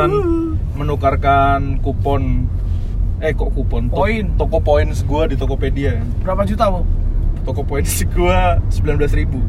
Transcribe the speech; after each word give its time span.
urusan 0.00 0.12
menukarkan 0.72 1.60
kupon 1.82 2.48
eh 3.20 3.36
kok 3.36 3.52
kupon 3.52 3.92
To- 3.92 4.00
Poin. 4.00 4.24
toko 4.34 4.58
points 4.58 5.04
gua 5.04 5.28
di 5.28 5.36
Tokopedia 5.36 6.00
Berapa 6.24 6.48
juta, 6.48 6.72
Bu? 6.72 6.80
toko 7.40 7.60
points 7.64 8.00
gua 8.16 8.56
19.000 8.68 8.96
ribu 9.14 9.40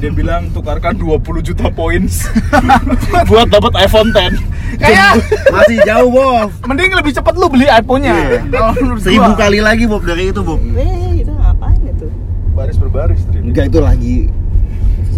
dia 0.00 0.08
bilang 0.08 0.48
tukarkan 0.48 0.96
20 0.96 1.20
juta 1.44 1.68
points 1.68 2.24
buat 3.28 3.48
dapat 3.48 3.76
iPhone 3.78 4.08
10 4.08 4.40
Kayak 4.70 5.18
Masih 5.54 5.82
jauh, 5.82 6.08
Bob. 6.08 6.48
mending 6.64 6.94
lebih 6.94 7.10
cepet 7.10 7.34
lu 7.34 7.50
beli 7.50 7.66
iPhone-nya. 7.66 8.14
Iya. 8.14 8.38
Kalau 8.54 8.72
menurut 8.78 9.02
Seribu 9.02 9.34
kali 9.34 9.58
lagi, 9.58 9.82
Bob, 9.82 10.06
dari 10.06 10.30
itu, 10.30 10.40
Bob. 10.40 10.62
Eh, 10.62 11.26
itu 11.26 11.32
ngapain 11.34 11.82
itu? 11.82 12.06
baris 12.54 12.78
berbaris 12.78 13.18
Tri. 13.26 13.42
Enggak, 13.42 13.66
itu 13.66 13.78
lagi 13.82 14.16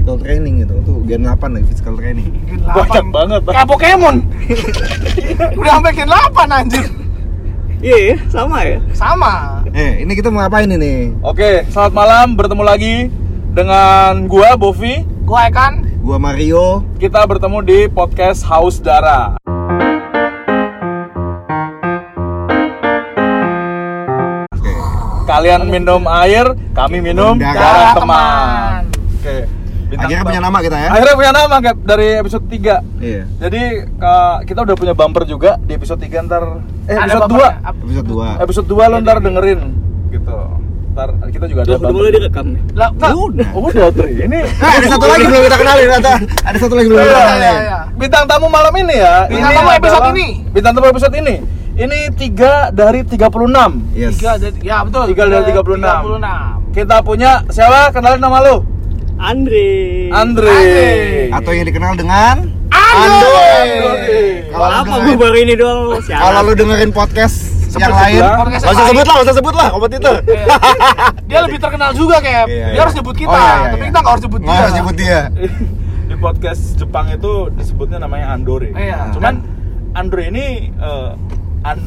physical 0.03 0.19
training 0.19 0.67
itu. 0.67 0.75
Itu 0.83 0.95
gen 1.07 1.23
8 1.23 1.55
lagi 1.55 1.67
physical 1.71 1.95
training. 1.95 2.27
Gen 2.51 2.61
Banyak 2.67 3.07
8. 3.07 3.15
banget, 3.15 3.41
Pak. 3.47 3.53
Kayak 3.55 3.69
Pokemon. 3.71 4.17
Udah 5.63 5.73
sampai 5.79 5.93
gen 5.95 6.09
8 6.11 6.59
anjir. 6.59 6.87
Iya, 7.83 7.97
iya, 7.99 8.17
sama 8.27 8.59
ya. 8.63 8.79
Sama. 8.95 9.33
Eh, 9.71 10.03
ini 10.03 10.13
kita 10.15 10.31
mau 10.31 10.43
ngapain 10.43 10.71
ini? 10.71 11.15
Oke, 11.23 11.67
selamat 11.71 11.93
malam. 11.95 12.27
Bertemu 12.35 12.63
lagi 12.63 12.95
dengan 13.55 14.27
gua 14.27 14.59
Bovi. 14.59 15.07
Gua 15.23 15.47
Ekan. 15.47 15.87
Gua 16.03 16.19
Mario. 16.19 16.83
Kita 16.99 17.23
bertemu 17.23 17.59
di 17.63 17.79
podcast 17.87 18.43
Haus 18.47 18.79
Dara. 18.79 19.39
Kalian 25.23 25.67
minum 25.67 26.05
air, 26.07 26.45
kami 26.75 26.99
minum 26.99 27.39
Darah 27.39 27.55
darah 27.55 27.93
teman. 27.95 28.03
teman. 28.05 28.82
Akhirnya 30.05 30.25
punya 30.25 30.41
nama 30.41 30.59
kita 30.59 30.77
ya? 30.77 30.89
Akhirnya 30.91 31.15
punya 31.15 31.33
nama 31.33 31.57
Gap, 31.59 31.77
dari 31.81 32.07
episode 32.17 32.45
3 32.47 32.77
Iya. 32.99 33.23
Jadi 33.39 33.63
ka- 33.95 34.41
kita 34.43 34.61
udah 34.63 34.75
punya 34.75 34.93
bumper 34.93 35.23
juga 35.25 35.57
di 35.59 35.73
episode 35.73 35.99
3 35.99 36.23
ntar 36.23 36.43
Eh 36.83 36.93
Ada 36.93 37.07
episode 37.09 37.23
bapaknya. 37.27 37.53
2 37.55 37.69
Ap- 37.69 37.81
Episode 37.81 38.07
2. 38.09 38.29
Episode 38.41 38.67
2 38.69 38.91
lo 38.91 38.97
ntar 38.99 39.17
dengerin 39.19 39.61
Gitu 40.09 40.39
Ntar 40.93 41.09
kita 41.27 41.45
juga 41.47 41.61
ada 41.63 41.73
udah 41.75 41.89
mulai 41.91 42.11
direkam 42.11 42.47
nih. 42.53 42.63
Lah. 42.75 42.91
Udah, 42.93 43.49
udah 43.51 43.87
Tri. 43.91 44.13
Ini 44.21 44.39
Eh, 44.45 44.73
ada 44.77 44.87
satu 44.87 45.07
lagi 45.07 45.25
belum 45.25 45.43
kita 45.43 45.57
kenalin, 45.57 45.89
ada. 45.91 46.13
Ada 46.45 46.59
satu 46.59 46.75
lagi 46.75 46.87
belum 46.87 47.01
kita 47.01 47.09
Iya, 47.09 47.17
kenalin. 47.19 47.41
iya, 47.41 47.55
iya. 47.65 47.79
bintang 47.97 48.25
tamu 48.27 48.47
malam 48.47 48.75
ini 48.77 48.95
ya. 48.95 49.15
Bintang 49.25 49.41
ini 49.47 49.57
tamu 49.57 49.71
episode 49.73 50.07
ini. 50.13 50.27
Bintang 50.53 50.73
tamu 50.75 50.87
episode 50.87 51.15
ini. 51.17 51.35
Ini 51.73 51.99
3 52.13 52.53
dari 52.71 53.01
36. 53.03 53.73
Yes. 53.91 54.21
Tiga 54.21 54.37
dari, 54.37 54.57
ya 54.61 54.77
betul. 54.85 55.03
Tiga 55.09 55.23
dari 55.25 55.45
36. 55.49 55.81
36. 55.81 56.77
Kita 56.77 56.97
punya 57.01 57.31
siapa? 57.49 57.89
Kenalin 57.91 58.21
nama 58.21 58.39
lu. 58.43 58.57
Andre. 59.23 59.71
Andre. 60.11 60.59
Atau 61.31 61.55
yang 61.55 61.63
dikenal 61.63 61.95
dengan. 61.95 62.51
Andre. 62.75 63.55
Kalau 64.51 64.67
lu 64.67 64.75
Apa 64.75 64.83
dengerin- 64.85 65.07
gue 65.07 65.15
baru 65.17 65.37
ini 65.39 65.55
doang 65.55 65.79
lu? 65.87 65.97
Kalau 66.03 66.41
lu 66.43 66.53
dengerin 66.53 66.91
podcast 66.91 67.37
Sebut 67.71 67.81
yang 67.81 67.95
lain. 67.95 68.21
Podcast 68.37 68.63
nggak 68.67 68.75
usah 68.75 68.85
sebut 68.85 69.05
lah, 69.07 69.15
nggak 69.15 69.25
usah 69.25 69.37
sebut 69.39 69.55
lah, 69.55 69.69
kompetitor. 69.71 70.15
Iya. 70.27 70.45
Dia 71.25 71.39
lebih 71.41 71.59
terkenal 71.63 71.91
juga. 71.95 72.17
Iya, 72.21 72.43
Dia 72.45 72.57
iya. 72.69 72.81
harus 72.83 72.93
nyebut 72.93 73.17
kita, 73.17 73.33
Oh, 73.33 73.39
iya, 73.39 73.55
iya, 73.57 73.71
tapi 73.73 73.85
kita 73.89 73.99
nggak 74.03 74.13
harus 74.13 74.25
nyebut 74.27 74.41
Nggak 74.43 74.53
dia. 74.53 74.61
harus 74.61 74.75
nyebut 74.77 74.97
dia. 74.99 75.21
Di 76.11 76.17
podcast 76.19 76.63
Jepang 76.77 77.07
itu 77.09 77.33
disebutnya 77.55 77.99
namanya 78.03 78.27
Andore. 78.29 78.75
Iya. 78.75 79.15
Cuman 79.15 79.35
Andre 79.95 80.23
ini 80.29 80.45
eh 80.69 81.09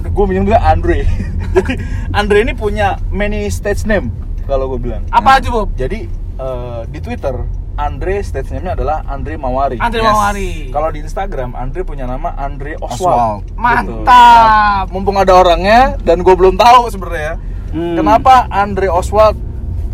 gue 0.07 0.25
minum 0.25 0.47
juga 0.47 0.63
Andre. 0.63 1.03
Jadi 1.59 1.73
Andre 2.15 2.37
ini 2.41 2.53
punya 2.55 2.95
many 3.11 3.45
stage 3.51 3.83
name 3.83 4.09
kalau 4.47 4.71
gue 4.73 4.79
bilang. 4.89 5.03
Apa 5.11 5.37
aja, 5.37 5.53
Bob? 5.53 5.69
Jadi 5.77 6.09
eh, 6.37 6.81
di 6.87 6.99
Twitter 6.99 7.35
Andre 7.75 8.23
stage 8.23 8.49
name-nya 8.49 8.73
adalah 8.73 9.03
Andre 9.03 9.35
Mawari. 9.35 9.75
Andre 9.77 9.99
Yes. 9.99 10.07
Mawari. 10.07 10.51
Kalau 10.71 10.89
di 10.89 10.99
Instagram 11.01 11.51
Andre 11.53 11.81
punya 11.81 12.05
nama 12.05 12.31
Andre 12.33 12.79
Oswald. 12.79 13.43
Oswald. 13.43 13.43
Mantap. 13.53 14.07
Nah, 14.07 14.87
mumpung 14.87 15.15
ada 15.15 15.35
orangnya 15.35 15.99
dan 15.99 16.19
gue 16.19 16.31
belum 16.31 16.55
tahu 16.55 16.87
sebenarnya. 16.87 17.35
Hmm. 17.69 17.99
Kenapa 17.99 18.47
Andre 18.47 18.87
Oswald 18.87 19.35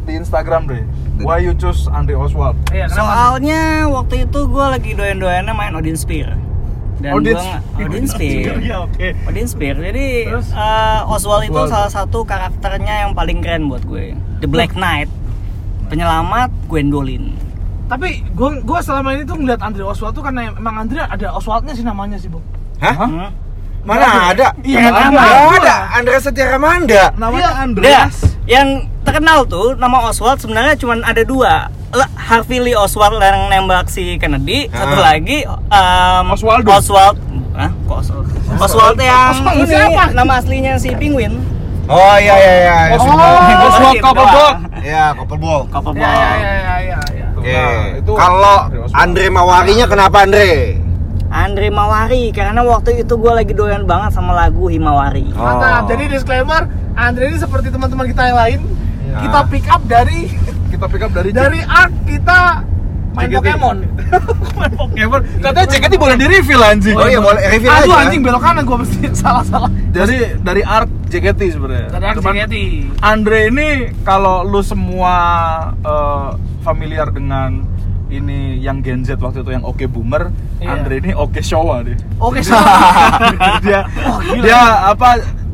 di 0.03 0.13
Instagram 0.13 0.69
deh? 0.69 0.85
Why 1.19 1.37
you 1.39 1.53
choose 1.53 1.85
Andre 1.87 2.13
Oswald? 2.15 2.53
Iya, 2.69 2.85
kenapa? 2.85 3.01
Soalnya 3.33 3.61
waktu 3.87 4.15
itu 4.23 4.39
gue 4.43 4.65
lagi 4.67 4.91
doyan-doyannya 4.91 5.49
main 5.51 5.73
Odin 5.73 5.93
Spear. 5.93 6.37
Dan 6.97 7.17
Odin 7.17 7.33
gua 7.33 7.41
nggak- 7.41 7.81
Odin 7.83 8.05
Spear. 8.05 8.53
Iya 8.61 8.77
oke. 8.79 9.07
Odin 9.25 9.47
Spear. 9.47 9.75
Jadi 9.75 10.05
Terus? 10.27 10.49
eh, 10.51 11.01
Oswald 11.07 11.43
itu 11.43 11.53
Oswald. 11.55 11.69
salah 11.71 11.89
satu 11.91 12.21
karakternya 12.23 13.05
yang 13.05 13.17
paling 13.17 13.41
keren 13.41 13.65
buat 13.65 13.81
gue. 13.83 14.13
The 14.37 14.45
Black 14.45 14.73
Knight. 14.75 15.09
Penyelamat 15.91 16.49
Gwendolyn. 16.71 17.35
Tapi 17.91 18.23
gue 18.31 18.49
gue 18.63 18.79
selama 18.79 19.11
ini 19.11 19.27
tuh 19.27 19.35
ngeliat 19.35 19.59
Andre 19.59 19.83
Oswald 19.83 20.15
tuh 20.15 20.23
karena 20.23 20.47
emang 20.55 20.87
Andre 20.87 21.03
ada 21.03 21.35
Oswaldnya 21.35 21.75
sih 21.75 21.83
namanya 21.83 22.15
sih, 22.15 22.31
Bob. 22.31 22.39
Hah? 22.79 22.95
Hmm? 22.95 23.29
Mana 23.83 24.31
ada? 24.31 24.55
Iya, 24.63 24.87
mana 24.87 25.11
ada. 25.11 25.19
ada. 25.19 25.51
Ada. 25.59 25.75
Andrea 25.99 26.19
Setia 26.23 26.47
Ramanda. 26.53 27.11
Namanya 27.19 27.49
Iya. 27.51 27.59
Andre. 27.59 27.83
Dia 27.83 28.01
yang 28.47 28.67
terkenal 29.03 29.43
tuh 29.43 29.75
nama 29.75 30.07
Oswald 30.07 30.39
sebenarnya 30.39 30.79
cuma 30.79 30.95
ada 31.03 31.27
dua. 31.27 31.67
Harvey 32.15 32.63
Lee 32.63 32.77
Oswald 32.77 33.19
yang 33.19 33.51
nembak 33.51 33.91
si 33.91 34.15
Kennedy, 34.15 34.71
satu 34.71 34.95
lagi 34.95 35.43
um, 35.43 36.25
Oswaldo. 36.31 36.71
Oswald. 36.71 37.19
Hah? 37.51 37.67
Kok 37.83 37.97
Oswald? 37.99 38.25
Oswald 38.55 38.95
yang 38.95 39.35
Oswald 39.35 39.59
ini 39.59 39.67
siapa? 39.67 40.03
nama 40.15 40.33
aslinya 40.39 40.79
si 40.79 40.95
Penguin. 40.95 41.35
Oh 41.91 42.15
iya 42.15 42.33
iya 42.33 42.53
iya. 42.55 42.57
iya. 42.63 42.95
Oh, 42.95 43.03
Semua- 43.03 43.67
Oswald 43.67 43.99
Cobblepot. 43.99 44.55
Iya, 44.81 45.03
Copperball. 45.13 45.61
Couple 45.69 45.93
Iya, 45.93 46.07
iya, 46.07 46.15
iya, 46.15 46.31
iya, 46.41 46.77
iya, 46.79 46.99
iya. 47.11 47.27
Oke. 47.37 47.51
Nah, 47.53 47.83
itu 47.99 48.11
Kalau 48.15 48.57
Andre 48.91 49.25
Mawarinya 49.29 49.85
kenapa 49.85 50.17
Andre? 50.23 50.49
Andre 51.31 51.67
Mawari 51.69 52.23
karena 52.31 52.59
waktu 52.59 52.99
itu 52.99 53.13
gue 53.13 53.31
lagi 53.31 53.53
doyan 53.53 53.83
banget 53.85 54.11
sama 54.11 54.33
lagu 54.33 54.67
Himawari. 54.67 55.31
Mantap. 55.31 55.85
Oh. 55.85 55.87
Jadi 55.87 56.03
disclaimer, 56.09 56.67
Andre 56.91 57.23
ini 57.29 57.37
seperti 57.37 57.67
teman-teman 57.69 58.03
kita 58.07 58.23
yang 58.25 58.37
lain, 58.37 58.59
Iya. 59.01 59.17
kita 59.21 59.39
pick 59.47 59.65
up 59.67 59.81
dari 59.85 60.19
Kita 60.67 60.85
pick 60.87 61.03
up 61.03 61.11
dari 61.11 61.29
dari 61.29 61.59
art 61.61 61.91
kita 62.03 62.63
main 63.11 63.27
JKT. 63.27 63.37
Pokemon. 63.37 63.77
main 64.59 64.73
Pokemon. 64.73 65.21
Katanya 65.37 65.67
JKT 65.67 65.93
boleh 65.95 66.15
di 66.15 66.25
reveal 66.25 66.61
anjing. 66.61 66.95
Oh 66.95 67.05
iya 67.05 67.19
boleh 67.19 67.41
review 67.45 67.69
Aduh 67.69 67.91
aja. 67.91 68.03
anjing 68.03 68.21
belok 68.21 68.41
kanan 68.41 68.63
gua 68.63 68.77
mesti 68.79 68.99
salah-salah. 69.21 69.69
Jadi 69.89 70.15
dari 70.39 70.61
arc 70.61 70.89
JKT 71.07 71.39
sebenarnya. 71.51 71.87
Dari 71.89 72.05
art 72.05 72.15
Cuman 72.17 72.33
JKT. 72.33 72.55
Andre 72.99 73.39
ini 73.47 73.67
kalau 74.01 74.41
lu 74.41 74.61
semua 74.61 75.13
eh, 75.77 76.29
familiar 76.61 77.09
dengan 77.09 77.67
ini 78.07 78.59
yang 78.59 78.79
Gen 78.79 79.01
Z 79.01 79.15
waktu 79.17 79.39
itu 79.39 79.51
yang 79.51 79.63
oke 79.63 79.87
boomer, 79.87 80.27
Iya. 80.59 80.67
Andre 80.75 80.99
ini 80.99 81.11
oke 81.11 81.39
Showa 81.39 81.79
deh. 81.81 81.95
Oke, 82.17 82.43
dia 83.63 83.81
Oh, 84.03 84.19
gila. 84.19 84.43
dia 84.43 84.59
apa 84.85 85.09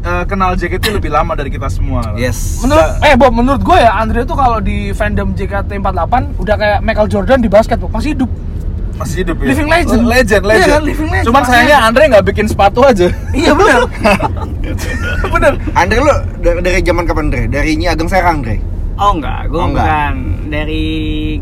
eh, 0.08 0.24
kenal 0.26 0.56
JKT 0.56 0.86
lebih 0.94 1.12
lama 1.12 1.34
dari 1.34 1.50
kita 1.50 1.68
semua. 1.68 2.16
Yes. 2.16 2.62
Menurut 2.62 2.88
eh 3.02 3.14
Bob, 3.14 3.32
menurut 3.32 3.60
gue 3.60 3.78
ya 3.78 3.92
Andre 3.94 4.24
tuh 4.24 4.34
kalau 4.34 4.58
di 4.58 4.90
fandom 4.92 5.34
JKT48 5.34 6.14
udah 6.38 6.56
kayak 6.56 6.80
Michael 6.82 7.08
Jordan 7.08 7.40
di 7.40 7.48
basket, 7.48 7.78
Bob. 7.78 7.92
Masih 7.92 8.16
hidup. 8.16 8.32
Masih 8.98 9.22
hidup 9.22 9.38
ya. 9.38 9.48
Living 9.48 9.70
legend. 9.70 10.02
Legend, 10.04 10.42
Iya 10.42 10.50
legend. 10.50 10.72
kan, 10.72 10.82
living 10.84 11.10
legend. 11.12 11.26
Cuman 11.28 11.42
Masih 11.42 11.52
sayangnya. 11.54 11.78
Andre 11.84 12.04
nggak 12.10 12.26
bikin 12.26 12.46
sepatu 12.48 12.80
aja. 12.82 13.08
Iya 13.30 13.52
benar. 13.54 13.80
benar. 15.34 15.54
Andre 15.74 15.98
lu 16.00 16.14
dari, 16.42 16.60
dari 16.62 16.80
zaman 16.82 17.04
kapan 17.06 17.24
Andre? 17.28 17.42
Dari 17.46 17.72
Nyi 17.76 17.88
Ageng 17.88 18.10
Serang 18.10 18.42
Andre? 18.42 18.58
Oh 18.98 19.14
enggak, 19.14 19.46
gue 19.46 19.62
Oh, 19.62 19.70
enggak. 19.70 19.86
bukan 19.86 20.14
dari 20.50 20.86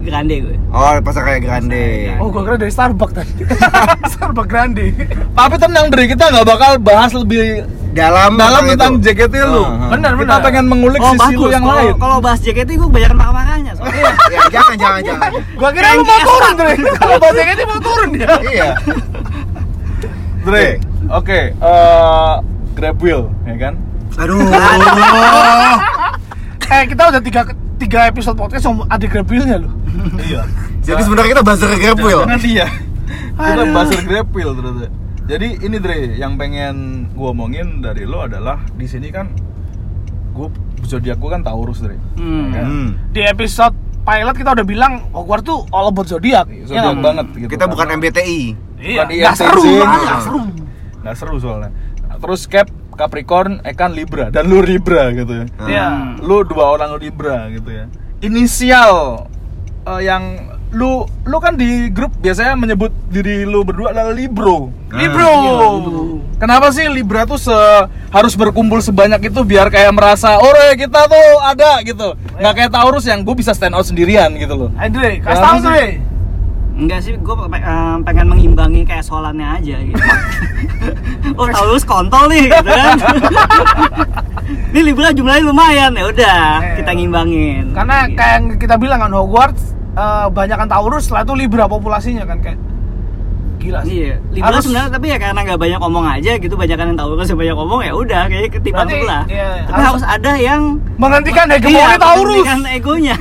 Grande 0.03 0.35
gue. 0.43 0.57
Oh 0.69 0.91
pasar 0.99 1.23
kayak 1.23 1.41
Grande. 1.41 2.11
Oh, 2.19 2.27
gua 2.27 2.43
kira 2.43 2.57
dari 2.59 2.67
Starbucks 2.67 3.13
tadi. 3.15 3.31
Starbucks 4.11 4.49
Grande. 4.51 4.91
Tapi 5.31 5.55
tenang 5.55 5.87
Dri, 5.87 6.11
kita 6.11 6.27
nggak 6.27 6.43
bakal 6.43 6.71
bahas 6.83 7.15
lebih 7.15 7.63
Dalam 7.95 8.35
dalam 8.35 8.61
itu. 8.61 8.71
tentang 8.75 8.93
JKT 8.99 9.35
lu. 9.47 9.63
Ah, 9.63 9.71
ah. 9.71 9.89
Benar, 9.95 10.11
Kita 10.13 10.23
benar. 10.27 10.39
pengen 10.43 10.65
mengulik 10.67 10.99
Oh 10.99 11.15
sisi 11.15 11.33
lu 11.33 11.47
yang 11.47 11.63
kalau 11.63 11.79
lain. 11.79 11.93
kalau 11.95 12.17
bahas 12.19 12.39
JKT 12.43 12.69
gue 12.69 12.87
kebanyakan 12.91 13.15
marah-marahnya 13.15 13.71
soalnya. 13.71 14.11
Ya, 14.27 14.41
jangan 14.51 14.75
jangan 14.75 15.01
jangan. 15.01 15.29
Gua 15.55 15.69
kira 15.71 15.87
lu 15.95 16.03
mau 16.03 16.19
turun, 16.21 16.53
Dre. 16.53 16.73
Kalau 16.93 17.15
bahasa 17.15 17.35
JKT 17.39 17.59
mau 17.63 17.79
turun 17.79 18.09
dia. 18.11 18.27
iya. 18.45 18.69
Dre, 20.43 20.67
oke, 21.09 21.39
eh, 21.55 22.33
grab 22.75 22.97
wheel, 22.99 23.21
ya 23.43 23.55
kan? 23.57 23.73
Aduh. 24.17 24.43
Eh, 26.65 26.81
kita 26.89 27.13
udah 27.13 27.21
tiga 27.21 27.41
tiga 27.77 28.09
episode 28.09 28.33
podcast 28.33 28.65
sama 28.65 28.89
ada 28.89 29.05
grabbilnya 29.05 29.61
loh. 29.61 29.69
Iya. 30.17 30.41
Jadi 30.81 31.01
sebenarnya 31.05 31.37
kita 31.37 31.43
buzzer 31.45 31.69
grab 31.77 31.99
wheel. 32.01 32.21
Jangan 32.25 32.41
iya. 32.41 32.67
Kita 33.37 33.63
buzzer 33.69 34.01
grab 34.01 34.27
wheel 34.33 34.49
ternyata. 34.49 34.89
Jadi 35.25 35.57
ini 35.65 35.77
Dre, 35.81 36.13
yang 36.13 36.37
pengen 36.37 37.09
gua 37.17 37.33
omongin 37.33 37.81
dari 37.81 38.05
lo 38.05 38.21
adalah 38.21 38.61
di 38.77 38.85
sini 38.85 39.09
kan 39.09 39.25
gua 40.31 40.53
zodiak 40.85 41.17
gua 41.17 41.33
kan 41.33 41.41
Taurus 41.41 41.81
Dre. 41.81 41.97
Hmm. 42.15 42.53
Ya 42.53 42.61
kan? 42.61 42.65
Hmm. 42.65 42.89
Di 43.09 43.21
episode 43.25 43.73
pilot 44.05 44.35
kita 44.37 44.53
udah 44.53 44.65
bilang 44.65 44.93
Hogwarts 45.09 45.49
tuh 45.49 45.65
all 45.73 45.89
about 45.89 46.05
zodiak. 46.05 46.45
Zodiak 46.69 46.93
Ya, 46.93 47.01
banget 47.01 47.25
gitu. 47.33 47.49
Kita 47.57 47.65
kan. 47.65 47.71
bukan 47.73 47.87
MBTI. 47.97 48.41
Iya, 48.75 49.01
Bukan 49.09 49.17
nggak 49.17 49.35
seru, 49.39 49.65
lah, 49.81 49.97
nggak 49.97 50.21
seru. 50.21 50.41
Nggak 51.01 51.15
seru 51.17 51.35
soalnya. 51.41 51.71
Nah, 52.05 52.17
Terus 52.21 52.41
Cap 52.45 52.67
Capricorn, 52.95 53.59
Ekan 53.65 53.91
Libra 53.91 54.29
dan 54.29 54.45
lu 54.45 54.61
Libra 54.61 55.09
gitu 55.09 55.33
ya. 55.41 55.45
Iya. 55.65 55.87
Lu 56.21 56.45
dua 56.45 56.77
orang 56.77 56.93
Libra 57.01 57.49
gitu 57.49 57.73
ya. 57.73 57.89
Inisial 58.21 59.25
eh, 59.89 60.01
yang 60.05 60.53
lu 60.75 61.07
lu 61.23 61.37
kan 61.39 61.55
di 61.55 61.87
grup 61.87 62.11
biasanya 62.19 62.59
menyebut 62.59 62.91
diri 63.07 63.47
lu 63.47 63.63
berdua 63.63 63.95
adalah 63.95 64.11
libro. 64.11 64.67
Ah. 64.91 64.99
Libro. 64.99 65.31
Kenapa 66.35 66.67
sih 66.75 66.83
Libra 66.91 67.23
tuh 67.23 67.39
se 67.39 67.55
harus 68.11 68.35
berkumpul 68.35 68.83
sebanyak 68.83 69.31
itu 69.31 69.39
biar 69.47 69.71
kayak 69.71 69.95
merasa 69.95 70.35
oh 70.35 70.51
kita 70.75 71.07
tuh 71.07 71.27
ada 71.39 71.79
gitu. 71.79 72.11
Nggak 72.35 72.53
kayak 72.59 72.71
Taurus 72.75 73.07
yang 73.07 73.23
gue 73.23 73.35
bisa 73.39 73.55
stand 73.55 73.71
out 73.71 73.87
sendirian 73.87 74.35
gitu 74.35 74.51
loh. 74.51 74.69
Andre, 74.75 75.23
kasih 75.23 75.39
tahu 75.39 75.55
sih? 75.55 75.67
Andre. 75.71 75.83
Enggak 76.75 76.99
sih, 77.07 77.15
gue 77.15 77.35
pengen 78.03 78.27
mengimbangi 78.27 78.83
kayak 78.83 79.07
solannya 79.07 79.47
aja 79.47 79.79
gitu. 79.79 79.95
oh, 81.39 81.47
Taurus 81.47 81.87
kontol 81.87 82.27
nih 82.27 82.51
gitu 82.51 82.67
kan. 82.67 82.99
Ini 84.75 84.81
Libra 84.83 85.15
jumlahnya 85.15 85.43
lumayan 85.47 85.95
ya 85.95 86.03
udah, 86.11 86.43
Eh. 86.59 86.83
kita 86.83 86.91
ngimbangin. 86.91 87.71
Karena 87.71 88.11
Gitu. 88.11 88.19
kayak 88.19 88.33
yang 88.35 88.45
kita 88.59 88.75
bilang 88.75 88.99
kan 88.99 89.11
Hogwarts 89.15 89.71
eh, 89.95 90.27
banyak 90.29 90.57
kan 90.57 90.67
Taurus, 90.67 91.07
setelah 91.07 91.23
itu 91.23 91.33
Libra 91.35 91.65
populasinya 91.65 92.23
kan 92.23 92.39
kayak 92.39 92.59
gila 93.55 93.81
sih. 93.81 93.97
Iya, 93.97 94.13
Libra 94.29 94.47
Harus- 94.51 94.63
sebenarnya 94.63 94.91
tapi 94.93 95.05
ya 95.09 95.17
karena 95.17 95.39
nggak 95.41 95.57
banyak 95.57 95.79
ngomong 95.79 96.05
aja 96.05 96.31
gitu, 96.37 96.53
banyak 96.53 96.75
yang 96.75 96.93
Taurus 96.93 97.25
yang 97.25 97.39
banyak 97.39 97.55
ngomong 97.55 97.79
ya 97.81 97.91
udah 97.91 98.21
ketimbang 98.51 98.85
Berarti, 98.85 99.07
lah. 99.07 99.23
iya, 99.25 99.49
tapi 99.65 99.81
harus- 99.81 100.03
harus, 100.03 100.03
ada 100.05 100.31
yang 100.35 100.61
Menghentikan 100.95 101.45
hegemoni 101.49 101.75
Iya, 101.75 101.89
Taurus. 101.97 102.45
menghentikan 102.45 102.61
egonya. 102.71 103.17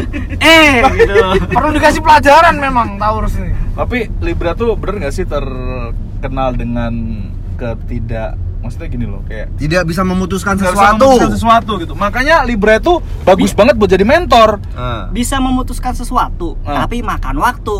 eh, 0.42 0.72
gitu. 0.92 1.16
Perlu 1.48 1.70
dikasih 1.72 2.00
pelajaran 2.00 2.54
memang 2.58 2.88
Taurus 2.98 3.32
ini. 3.38 3.52
Tapi 3.72 3.98
Libra 4.18 4.52
tuh 4.52 4.74
bener 4.74 4.94
nggak 5.00 5.14
sih 5.14 5.24
terkenal 5.24 6.52
dengan 6.52 6.92
ketidak 7.54 8.34
maksudnya 8.64 8.88
gini 8.88 9.04
loh 9.04 9.20
kayak 9.22 9.52
Tidak 9.54 9.84
bisa 9.84 10.00
memutuskan 10.00 10.56
nggak 10.56 10.64
bisa 10.66 10.72
sesuatu. 10.74 11.04
memutuskan 11.04 11.30
sesuatu 11.30 11.72
gitu. 11.78 11.92
Makanya 11.92 12.36
Libra 12.42 12.74
itu 12.74 12.96
bagus 13.22 13.52
banget 13.52 13.76
buat 13.76 13.86
jadi 13.86 14.02
mentor. 14.02 14.56
Ah. 14.72 15.06
Bisa 15.08 15.36
memutuskan 15.36 15.92
sesuatu, 15.92 16.56
Ah. 16.62 16.82
tapi 16.82 16.98
makan 16.98 17.36
waktu. 17.36 17.76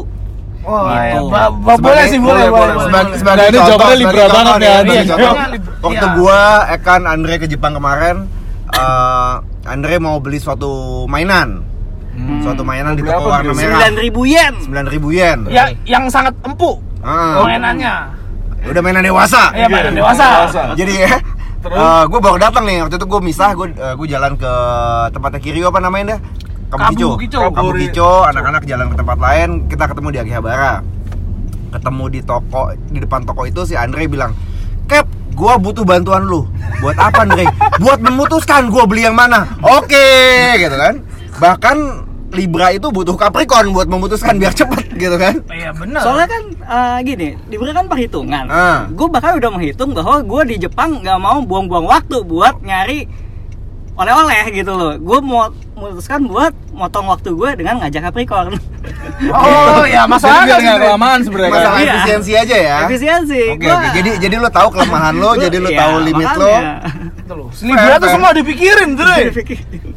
Oh, 0.63 0.85
itu. 0.89 1.21
Ba- 1.27 1.49
ba- 1.51 1.77
Sebagai- 1.77 1.83
boleh 1.83 2.05
sih, 2.07 2.17
boleh, 2.19 2.47
boleh, 2.47 2.49
boleh. 2.49 2.73
boleh. 2.75 2.85
sebagai 2.85 3.05
Nah, 3.05 3.19
sebagai 3.19 3.43
ini 3.43 3.59
jawabannya 3.59 3.75
sebagai 3.75 3.97
Libra 3.99 4.25
banget 4.27 4.55
ya, 4.55 4.55
sebagai 4.55 4.81
ini. 4.83 4.95
Iya. 4.95 5.17
Waktu 5.83 5.93
Iya. 6.01 6.15
gua 6.15 6.41
Ekan 6.71 7.03
Andre 7.05 7.35
ke 7.37 7.47
Jepang 7.47 7.73
kemarin, 7.75 8.17
eh, 8.71 9.35
Andre 9.65 9.95
mau 9.99 10.17
beli 10.19 10.37
suatu 10.37 10.73
mainan, 11.05 11.61
Hmm. 12.11 12.41
suatu 12.41 12.63
mainan 12.63 12.93
di 12.93 13.03
toko 13.03 13.27
warna 13.27 13.51
merah, 13.51 13.81
Sembilan 13.81 13.95
ribu 13.99 14.23
yen. 14.25 14.55
sembilan 14.59 14.87
ribu 14.87 15.09
yen. 15.11 15.39
Ya, 15.49 15.65
yang 15.85 16.09
sangat 16.09 16.33
empuk 16.43 16.81
Ah. 17.01 17.41
mainannya. 17.43 17.95
Udah 18.65 18.81
mainan 18.81 19.05
dewasa. 19.05 19.53
Iya, 19.53 19.67
mainan 19.69 19.93
Iya, 19.93 20.01
dewasa. 20.01 20.27
dewasa. 20.49 20.63
Jadi 20.77 20.93
ya, 20.97 21.13
Terus? 21.65 21.77
gue 22.09 22.21
baru 22.21 22.37
datang 22.37 22.65
nih 22.69 22.85
waktu 22.85 22.97
itu 22.97 23.07
gue 23.09 23.21
misah, 23.21 23.51
gue 23.57 23.67
gue 23.73 24.07
jalan 24.09 24.33
ke 24.37 24.53
tempatnya 25.13 25.41
Kirio 25.41 25.69
apa 25.69 25.81
namanya 25.81 26.17
dah? 26.17 26.21
Kabukicho. 26.75 27.09
Kabukicho. 27.15 27.41
Kabukicho, 27.55 28.11
anak-anak 28.27 28.63
jalan 28.67 28.87
ke 28.91 28.97
tempat 28.99 29.19
lain, 29.21 29.49
kita 29.69 29.85
ketemu 29.89 30.09
di 30.11 30.19
Akihabara. 30.25 30.75
Ketemu 31.71 32.05
di 32.07 32.21
toko, 32.23 32.63
di 32.91 32.99
depan 33.03 33.27
toko 33.27 33.43
itu 33.45 33.67
si 33.67 33.75
Andre 33.75 34.07
bilang, 34.07 34.31
Kep, 34.87 35.35
gua 35.35 35.57
butuh 35.57 35.83
bantuan 35.83 36.23
lu. 36.23 36.47
Buat 36.85 36.99
apa 37.01 37.25
Andre? 37.25 37.49
Buat 37.81 37.99
memutuskan 38.05 38.69
gua 38.71 38.85
beli 38.85 39.07
yang 39.07 39.17
mana. 39.17 39.49
Oke, 39.65 40.07
gitu 40.61 40.77
kan. 40.77 41.01
Bahkan 41.41 41.77
Libra 42.35 42.69
itu 42.69 42.87
butuh 42.89 43.15
Capricorn 43.15 43.71
buat 43.71 43.87
memutuskan 43.87 44.37
biar 44.37 44.51
cepet 44.53 44.91
gitu 44.93 45.15
kan. 45.15 45.39
Iya, 45.47 45.71
benar. 45.71 46.03
Soalnya 46.03 46.29
kan 46.29 46.43
eh, 46.51 46.99
gini, 47.03 47.29
Libra 47.47 47.71
kan 47.73 47.87
perhitungan. 47.87 48.45
Ah. 48.47 48.85
Gue 48.89 49.07
bahkan 49.07 49.35
udah 49.35 49.49
menghitung 49.49 49.91
bahwa 49.91 50.19
gue 50.21 50.43
di 50.51 50.57
Jepang 50.61 51.01
nggak 51.01 51.17
mau 51.17 51.39
buang-buang 51.41 51.87
waktu 51.87 52.21
buat 52.21 52.59
nyari 52.61 53.07
oleh-oleh 53.95 54.51
gitu 54.53 54.73
loh. 54.73 54.99
Gue 54.99 55.19
mau 55.21 55.47
memutuskan 55.75 56.27
buat 56.27 56.51
motong 56.71 57.07
waktu 57.07 57.31
gue 57.31 57.51
dengan 57.55 57.79
ngajak 57.79 58.03
Capricorn. 58.05 58.59
Oh, 59.25 59.87
ya 59.87 60.05
masalah 60.05 60.43
biar 60.45 60.59
nggak 60.59 60.79
kelamaan 60.81 61.19
Iya, 61.19 61.25
sebenarnya. 61.25 61.53
Masalah 61.55 61.71
kan? 61.71 61.81
Iya. 61.81 61.93
efisiensi 61.95 62.33
aja 62.35 62.57
ya. 62.59 62.77
Efisiensi. 62.85 63.41
Oke, 63.55 63.63
Gua- 63.63 63.79
oke. 63.79 63.89
Jadi 63.95 64.11
jadi 64.19 64.35
lo 64.37 64.51
tahu 64.51 64.69
kelemahan 64.71 65.15
lo, 65.15 65.31
jadi 65.37 65.57
lo 65.57 65.71
Iya, 65.71 65.79
tahu 65.81 65.95
limit 66.03 66.29
lo. 66.35 66.51
makanya. 66.51 66.75
Libra 67.65 67.95
tuh 67.97 68.11
semua 68.11 68.31
dipikirin, 68.33 68.91
Dre. 68.93 69.19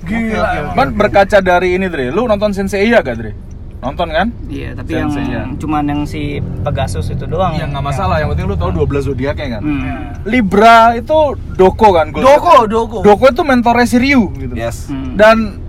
Gila. 0.07 0.39
oke, 0.41 0.57
emang. 0.57 0.73
Man 0.73 0.87
berkaca 0.95 1.37
dari 1.39 1.75
ini 1.75 1.87
Dre, 1.87 2.09
lu 2.09 2.23
nonton 2.23 2.51
Senseiya 2.51 2.99
gak 2.99 3.15
Dre? 3.15 3.31
Nonton 3.77 4.09
kan? 4.09 4.33
Iya, 4.47 4.73
tapi 4.73 4.89
yang 4.91 5.13
Sensei, 5.13 5.37
ya. 5.37 5.45
cuman 5.53 5.83
yang 5.85 6.01
si 6.03 6.41
Pegasus 6.65 7.07
itu 7.07 7.29
doang. 7.29 7.53
Iya 7.53 7.69
nggak 7.69 7.85
masalah, 7.85 8.17
yang 8.17 8.33
penting 8.33 8.49
lu 8.49 8.57
tahu 8.57 8.73
12 8.73 9.05
zodiaknya 9.05 9.59
kan. 9.59 9.61
Hmm. 9.61 9.97
Libra 10.25 10.97
itu 10.97 11.17
Doko 11.53 11.93
kan? 11.93 12.09
gua 12.09 12.25
Doko. 12.25 12.55
Doko. 12.65 12.97
Doko 13.05 13.25
itu 13.27 13.43
mentornya 13.43 13.85
si 13.85 13.97
Ryu 13.97 14.33
gitu. 14.33 14.53
Yes. 14.57 14.89
Hmm. 14.89 15.13
Dan 15.13 15.61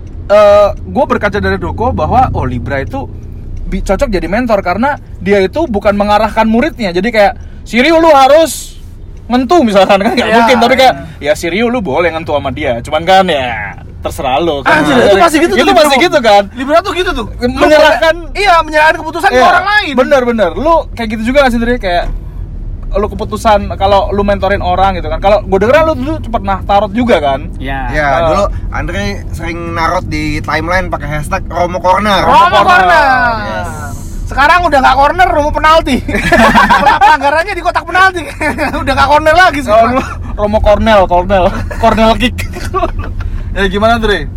gue 0.85 1.05
berkaca 1.05 1.37
dari 1.37 1.57
Doko 1.57 1.89
bahwa 1.89 2.29
oh 2.33 2.45
Libra 2.45 2.81
itu 2.81 3.05
cocok 3.69 4.09
jadi 4.09 4.25
mentor 4.25 4.61
karena 4.61 4.97
dia 5.17 5.41
itu 5.41 5.65
bukan 5.65 5.93
mengarahkan 5.93 6.45
muridnya. 6.45 6.89
Jadi 6.89 7.09
kayak 7.09 7.33
si 7.61 7.77
Ryu 7.77 7.97
lu 7.97 8.09
harus 8.09 8.77
ngentu 9.25 9.61
misalkan 9.61 10.01
kan 10.01 10.17
nggak 10.17 10.25
Iya. 10.25 10.37
mungkin 10.41 10.57
tapi 10.57 10.73
kayak 10.73 10.95
ya 11.21 11.33
si 11.33 11.45
Ryu 11.45 11.69
lu 11.69 11.77
boleh 11.77 12.09
ngentu 12.09 12.33
sama 12.33 12.49
dia. 12.49 12.81
Cuman 12.81 13.05
kan 13.05 13.25
ya 13.25 13.68
terserah 13.99 14.39
lu. 14.39 14.61
kan. 14.61 14.79
Anjir, 14.79 14.95
itu 14.97 15.17
pasti 15.17 15.37
gitu 15.37 15.53
tuh. 15.53 15.61
Itu 15.61 15.71
pasti 15.73 15.95
gitu 15.97 16.19
kan. 16.19 16.43
Libra 16.53 16.79
tuh 16.79 16.91
gitu 16.93 17.11
tuh. 17.11 17.25
Menyerahkan- 17.37 18.31
iya, 18.33 18.59
menyerahkan 18.59 18.95
keputusan 18.97 19.27
ke 19.27 19.35
Iya, 19.35 19.45
orang 19.45 19.65
lain. 19.67 19.93
Bener 19.95 20.21
bener. 20.23 20.51
Lu 20.53 20.87
kayak 20.91 21.09
gitu 21.13 21.29
juga 21.29 21.43
gak 21.43 21.51
sih 21.51 21.59
Dre? 21.59 21.75
Kayak 21.75 22.07
lu 22.89 23.05
keputusan 23.05 23.69
kalau 23.75 24.09
lu 24.09 24.23
mentorin 24.23 24.59
orang 24.59 24.95
gitu 24.95 25.05
kan. 25.05 25.19
Kalau 25.19 25.41
gue 25.41 25.59
denger 25.59 25.83
lu 25.83 25.93
dulu 25.95 26.13
cepet 26.19 26.41
nah 26.41 26.59
tarot 26.63 26.89
juga 26.89 27.19
kan. 27.19 27.45
Ya. 27.57 27.85
Ya, 27.89 28.07
Ah. 28.07 28.19
dulu 28.25 28.43
Andre 28.71 29.03
sering 29.29 29.73
narot 29.73 30.05
di 30.05 30.39
timeline 30.39 30.87
pakai 30.87 31.07
hashtag 31.11 31.45
Romo 31.45 31.77
Corner. 31.77 32.23
Romo 32.23 32.49
Corner. 32.49 32.65
corner. 32.65 33.05
Yes. 33.45 33.69
Sekarang 34.25 34.61
udah 34.63 34.77
nggak 34.79 34.95
corner, 34.95 35.27
Romo 35.27 35.49
penalti. 35.49 35.97
Pelanggarannya 37.01 37.49
di 37.49 37.61
kotak 37.61 37.81
penalti. 37.81 38.21
udah 38.81 38.93
nggak 38.95 39.09
corner 39.09 39.35
lagi 39.35 39.59
sekarang. 39.59 39.93
lu 39.93 40.03
Romo 40.35 40.57
Cornell, 40.57 41.01
Cornell, 41.05 41.45
Cornell 41.77 42.13
kick. 42.15 42.37
ya 43.55 43.65
gimana 43.69 43.97
Dre? 43.97 44.27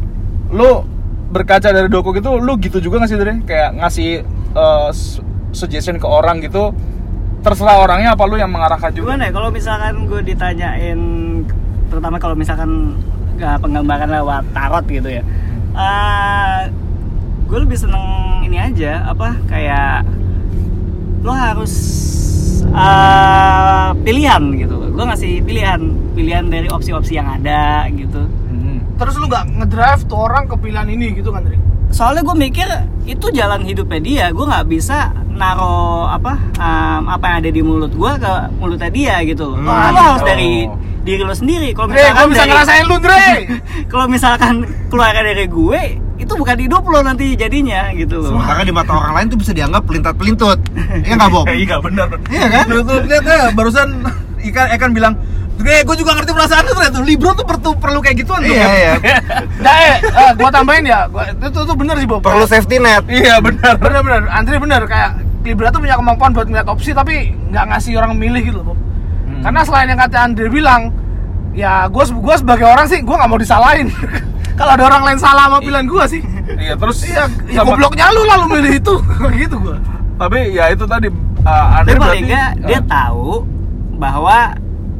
Lu 0.53 0.85
berkaca 1.33 1.73
dari 1.73 1.89
Doko 1.89 2.13
gitu, 2.13 2.37
lu 2.37 2.61
gitu 2.61 2.79
juga 2.79 3.03
gak 3.05 3.11
sih 3.11 3.19
Dre? 3.19 3.41
Kayak 3.45 3.81
ngasih 3.81 4.11
su- 4.93 5.25
suggestion 5.53 5.97
ke 5.97 6.05
orang 6.09 6.41
gitu 6.45 6.73
terserah 7.43 7.83
orangnya 7.83 8.15
apa 8.15 8.23
lu 8.25 8.39
yang 8.39 8.53
mengarahkan 8.55 8.95
juga? 8.95 9.13
Gimana 9.13 9.29
ya 9.29 9.33
kalau 9.35 9.51
misalkan 9.51 9.95
gue 10.07 10.21
ditanyain 10.23 11.01
terutama 11.91 12.17
kalau 12.23 12.39
misalkan 12.39 12.95
nggak 13.37 13.59
penggambaran 13.59 14.09
lewat 14.09 14.47
tarot 14.55 14.85
gitu 14.87 15.09
ya. 15.19 15.23
eh 15.73 16.61
gue 17.49 17.59
lebih 17.65 17.77
seneng 17.81 18.05
ini 18.45 18.61
aja 18.61 19.09
apa 19.09 19.35
kayak 19.51 20.07
lo 21.27 21.33
harus 21.35 21.75
eh 22.71 23.89
pilihan 24.07 24.43
gitu. 24.57 24.77
Gue 24.95 25.05
ngasih 25.05 25.43
pilihan, 25.43 25.81
pilihan 26.15 26.45
dari 26.47 26.69
opsi-opsi 26.71 27.19
yang 27.19 27.27
ada 27.27 27.91
gitu. 27.91 28.23
Terus 29.03 29.15
lu 29.17 29.27
nggak 29.27 29.45
ngedrive 29.57 30.03
tuh 30.05 30.19
orang 30.21 30.47
ke 30.47 30.55
pilihan 30.57 30.87
ini 30.87 31.07
gitu 31.13 31.29
kan, 31.29 31.43
Dri? 31.43 31.59
soalnya 31.91 32.23
gue 32.23 32.37
mikir 32.41 32.69
itu 33.05 33.27
jalan 33.31 33.61
hidupnya 33.61 34.01
dia 34.01 34.25
gue 34.31 34.41
nggak 34.43 34.65
bisa 34.65 35.13
naro 35.29 36.09
apa 36.09 36.41
em, 36.55 37.05
apa 37.07 37.25
yang 37.27 37.37
ada 37.39 37.51
di 37.51 37.61
mulut 37.61 37.93
gue 37.93 38.13
ke 38.17 38.33
mulutnya 38.57 38.89
dia 38.89 39.21
gitu 39.23 39.53
loh 39.53 39.61
Hmm. 39.61 39.93
Lo 39.93 40.01
harus 40.01 40.23
Oh. 40.23 40.25
dari 40.25 40.65
diri 41.03 41.21
lo 41.21 41.35
sendiri 41.35 41.69
kalau 41.73 41.91
Dre, 41.91 42.01
misalkan 42.01 42.17
gua 42.17 42.31
bisa 42.31 42.41
dari- 42.41 42.51
ngerasain 42.51 42.85
lu, 42.87 42.97
Dre. 42.97 43.27
kalau 43.93 44.07
misalkan 44.09 44.55
keluarga 44.89 45.21
dari 45.21 45.45
gue 45.47 45.81
itu 46.17 46.33
bukan 46.33 46.57
hidup 46.57 46.83
lo 46.83 47.01
nanti 47.03 47.27
jadinya 47.35 47.93
gitu 47.93 48.15
loh 48.17 48.41
Sementara 48.41 48.63
di 48.63 48.73
mata 48.73 48.93
orang 48.95 49.13
lain 49.13 49.27
tuh 49.29 49.39
bisa 49.39 49.53
dianggap 49.53 49.83
pelintat-pelintut. 49.83 50.59
Iya 51.03 51.13
nggak, 51.15 51.29
Bob? 51.29 51.45
Iya 51.61 51.77
benar. 51.77 52.09
Iya 52.25 52.47
kan? 52.49 52.65
Lu 52.71 52.81
tuh 52.81 52.99
lihat 53.03 53.25
ya, 53.27 53.41
barusan 53.51 53.89
ikan 54.45 54.67
ikan 54.73 54.91
bilang, 54.93 55.13
"Gue 55.63 55.77
gue 55.83 55.97
juga 55.97 56.13
ngerti 56.13 56.31
perasaan 56.31 56.63
lu 56.63 56.73
tuh. 56.73 57.03
Libro 57.03 57.31
tuh 57.33 57.43
perlu 57.43 57.71
perlu 57.75 57.99
kayak 57.99 58.17
gituan 58.19 58.41
tuh." 58.41 58.51
Iya, 58.51 58.67
iya. 58.69 58.93
Nah, 59.63 59.75
eh, 59.81 59.97
eh, 60.03 60.31
gua 60.35 60.51
tambahin 60.51 60.83
ya, 60.83 61.07
gua, 61.07 61.23
itu, 61.25 61.47
itu, 61.47 61.59
itu 61.63 61.75
bener 61.77 61.95
sih, 61.97 62.07
Bob. 62.07 62.21
Perlu 62.21 62.45
safety 62.45 62.77
net. 62.77 63.07
Iya 63.07 63.39
benar. 63.39 63.79
bener 63.79 64.01
bener, 64.01 64.23
Andre 64.29 64.59
bener 64.59 64.83
kayak 64.85 65.11
Libra 65.43 65.71
tuh 65.71 65.79
punya 65.79 65.95
kemampuan 65.95 66.31
buat 66.31 66.47
ngeliat 66.47 66.67
opsi 66.67 66.91
tapi 66.91 67.31
nggak 67.49 67.65
ngasih 67.69 67.95
orang 67.97 68.15
milih 68.15 68.43
gitu 68.45 68.59
loh. 68.59 68.67
Bob. 68.69 68.79
Hmm. 69.25 69.43
Karena 69.43 69.61
selain 69.63 69.87
yang 69.87 70.01
kata 70.01 70.19
Andre 70.21 70.47
bilang, 70.49 70.91
ya 71.53 71.87
gue 71.87 72.05
gua 72.13 72.35
sebagai 72.37 72.65
orang 72.65 72.87
sih 72.87 72.99
gue 72.99 73.11
nggak 73.13 73.27
mau 73.29 73.39
disalahin. 73.39 73.87
Kalau 74.59 74.73
ada 74.73 74.85
orang 74.85 75.03
lain 75.03 75.19
salah 75.19 75.47
sama 75.47 75.59
pilihan 75.59 75.87
gue 75.87 76.05
sih, 76.07 76.21
Iya 76.53 76.77
terus 76.77 77.01
iya, 77.03 77.25
ya 77.49 77.57
sama- 77.59 77.73
gobloknya 77.73 78.07
lu 78.11 78.23
lalu 78.23 78.45
milih 78.53 78.73
itu, 78.77 78.95
gitu 79.41 79.57
gue. 79.59 79.77
Tapi 80.15 80.39
ya 80.53 80.69
itu 80.69 80.85
tadi 80.85 81.09
uh, 81.43 81.79
Andre 81.81 81.97
berarti- 81.97 82.29
dia 82.61 82.79
Ah. 82.79 82.85
tahu 82.85 83.43
bahwa 83.97 84.53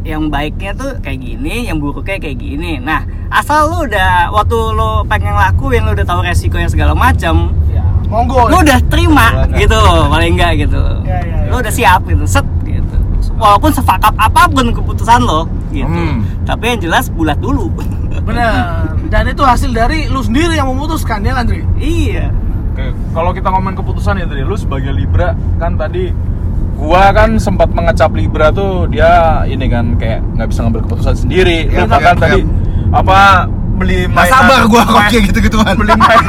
yang 0.03 0.27
baiknya 0.29 0.73
tuh 0.73 0.99
kayak 0.99 1.19
gini, 1.19 1.67
yang 1.67 1.79
buruknya 1.79 2.19
kayak 2.19 2.37
gini. 2.37 2.77
Nah, 2.77 3.03
asal 3.29 3.71
lu 3.71 3.87
udah 3.87 4.31
waktu 4.31 4.57
lu 4.73 5.07
pengen 5.07 5.31
lakuin, 5.33 5.83
lu 5.83 5.93
udah 5.93 6.03
tahu 6.03 6.21
resikonya 6.21 6.67
segala 6.67 6.93
macam, 6.93 7.55
Ya, 7.69 7.83
monggo. 8.07 8.51
lu 8.51 8.59
udah 8.59 8.79
terima 8.87 9.31
Silakan. 9.31 9.59
gitu 9.59 9.77
loh, 9.77 10.03
paling 10.09 10.33
enggak 10.35 10.53
gitu. 10.61 10.83
Ya, 11.03 11.19
ya, 11.19 11.37
ya. 11.47 11.51
Lu 11.51 11.57
udah 11.59 11.73
siap 11.73 12.01
gitu, 12.05 12.25
set 12.25 12.47
gitu. 12.63 12.97
Walaupun 13.39 13.71
sefakap 13.71 14.15
apa 14.15 14.43
pun 14.47 14.71
keputusan 14.71 15.23
lo 15.23 15.47
gitu. 15.71 15.87
Hmm. 15.87 16.27
Tapi 16.43 16.65
yang 16.69 16.81
jelas 16.83 17.07
bulat 17.07 17.39
dulu. 17.39 17.71
Bener. 18.27 18.91
Dan 19.07 19.25
itu 19.29 19.43
hasil 19.43 19.71
dari 19.71 20.07
lu 20.07 20.19
sendiri 20.19 20.55
yang 20.55 20.67
memutuskan 20.67 21.23
ya, 21.23 21.37
Andre. 21.37 21.63
iya. 21.77 22.31
Oke, 22.73 22.89
kalau 23.13 23.31
kita 23.31 23.53
ngomongin 23.53 23.77
keputusan 23.77 24.17
ya 24.17 24.25
dari 24.25 24.43
lu 24.43 24.57
sebagai 24.57 24.91
Libra 24.91 25.37
kan 25.59 25.77
tadi 25.77 26.09
gua 26.77 27.13
kan 27.15 27.37
sempat 27.39 27.71
mengecap 27.71 28.11
Libra 28.13 28.49
tuh 28.51 28.89
dia 28.91 29.43
ini 29.47 29.67
kan 29.71 29.97
kayak 29.97 30.21
nggak 30.37 30.49
bisa 30.51 30.61
ngambil 30.67 30.83
keputusan 30.89 31.15
sendiri. 31.27 31.69
Iya, 31.69 31.85
Lu 31.85 31.87
iya, 31.89 31.99
kan 31.99 32.17
iya. 32.17 32.23
tadi 32.23 32.41
apa 32.93 33.21
beli 33.79 34.05
mainan 34.07 34.33
sabar 34.33 34.61
gua 34.69 34.83
kok 34.85 35.03
kayak 35.09 35.23
gitu-gituan. 35.33 35.75
beli 35.75 35.95
main, 35.97 36.25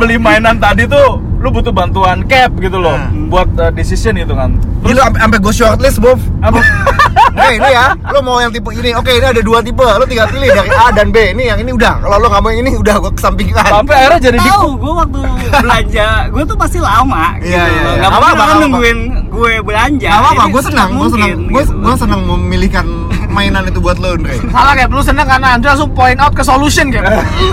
beli 0.00 0.16
mainan 0.20 0.56
tadi 0.60 0.84
tuh 0.84 1.18
lu 1.46 1.54
butuh 1.54 1.70
bantuan 1.70 2.26
cap 2.26 2.50
gitu 2.58 2.74
loh 2.74 2.98
Hmm. 2.98 3.30
buat 3.30 3.46
uh, 3.54 3.70
decision 3.70 4.18
itu 4.18 4.34
kan. 4.34 4.58
Gila 4.82 5.06
sampai 5.06 5.20
sampai 5.22 5.38
gue 5.38 5.54
shortlist, 5.54 5.98
Bob. 6.02 6.18
Apa? 6.42 6.58
Hei, 7.38 7.60
ini 7.60 7.68
ya, 7.68 7.92
lo 8.10 8.24
mau 8.24 8.40
yang 8.40 8.48
tipe 8.48 8.72
ini. 8.72 8.96
Oke, 8.96 9.12
ini 9.12 9.26
ada 9.28 9.42
dua 9.44 9.60
tipe. 9.60 9.84
Lo 9.84 10.02
tinggal 10.02 10.26
pilih 10.26 10.48
dari 10.48 10.70
A 10.72 10.88
dan 10.90 11.12
B. 11.12 11.36
Ini 11.36 11.52
yang 11.52 11.58
ini 11.60 11.70
udah. 11.70 12.00
Kalau 12.00 12.16
lo 12.18 12.26
nggak 12.26 12.42
mau 12.42 12.50
yang 12.50 12.64
ini, 12.64 12.72
udah 12.74 12.96
gue 12.96 13.12
kesampingkan. 13.12 13.66
Sampai 13.66 13.94
akhirnya 13.94 14.20
jadi 14.32 14.38
di 14.40 14.48
Tahu, 14.48 14.68
gue 14.80 14.92
waktu 14.96 15.20
belanja, 15.60 16.08
gue 16.32 16.42
tuh 16.48 16.56
pasti 16.56 16.78
lama. 16.80 17.36
Iya, 17.38 17.62
gitu 17.68 17.76
iya, 17.76 17.92
iya. 18.00 18.06
Apa-apa, 18.08 18.24
orang 18.24 18.40
nggak 18.40 18.58
nungguin 18.66 18.98
gue 19.28 19.52
belanja. 19.62 20.08
Gak 20.08 20.18
apa-apa, 20.22 20.42
Jadi 20.42 20.52
gue 20.54 20.62
senang, 20.64 20.88
gue 20.88 21.08
senang, 21.12 21.28
gue 21.30 21.62
gitu 21.62 21.72
gue 21.76 21.92
loh. 21.92 21.98
senang 22.00 22.20
memilihkan 22.24 22.86
mainan 23.28 23.62
itu 23.68 23.78
buat 23.84 24.00
lo, 24.00 24.16
Andre. 24.16 24.40
Salah 24.48 24.72
kayak 24.72 24.88
lu 24.88 25.02
seneng 25.04 25.26
karena 25.28 25.48
Anda 25.60 25.66
langsung 25.76 25.92
point 25.92 26.16
out 26.16 26.32
ke 26.32 26.40
solution 26.40 26.88
kayak. 26.88 27.04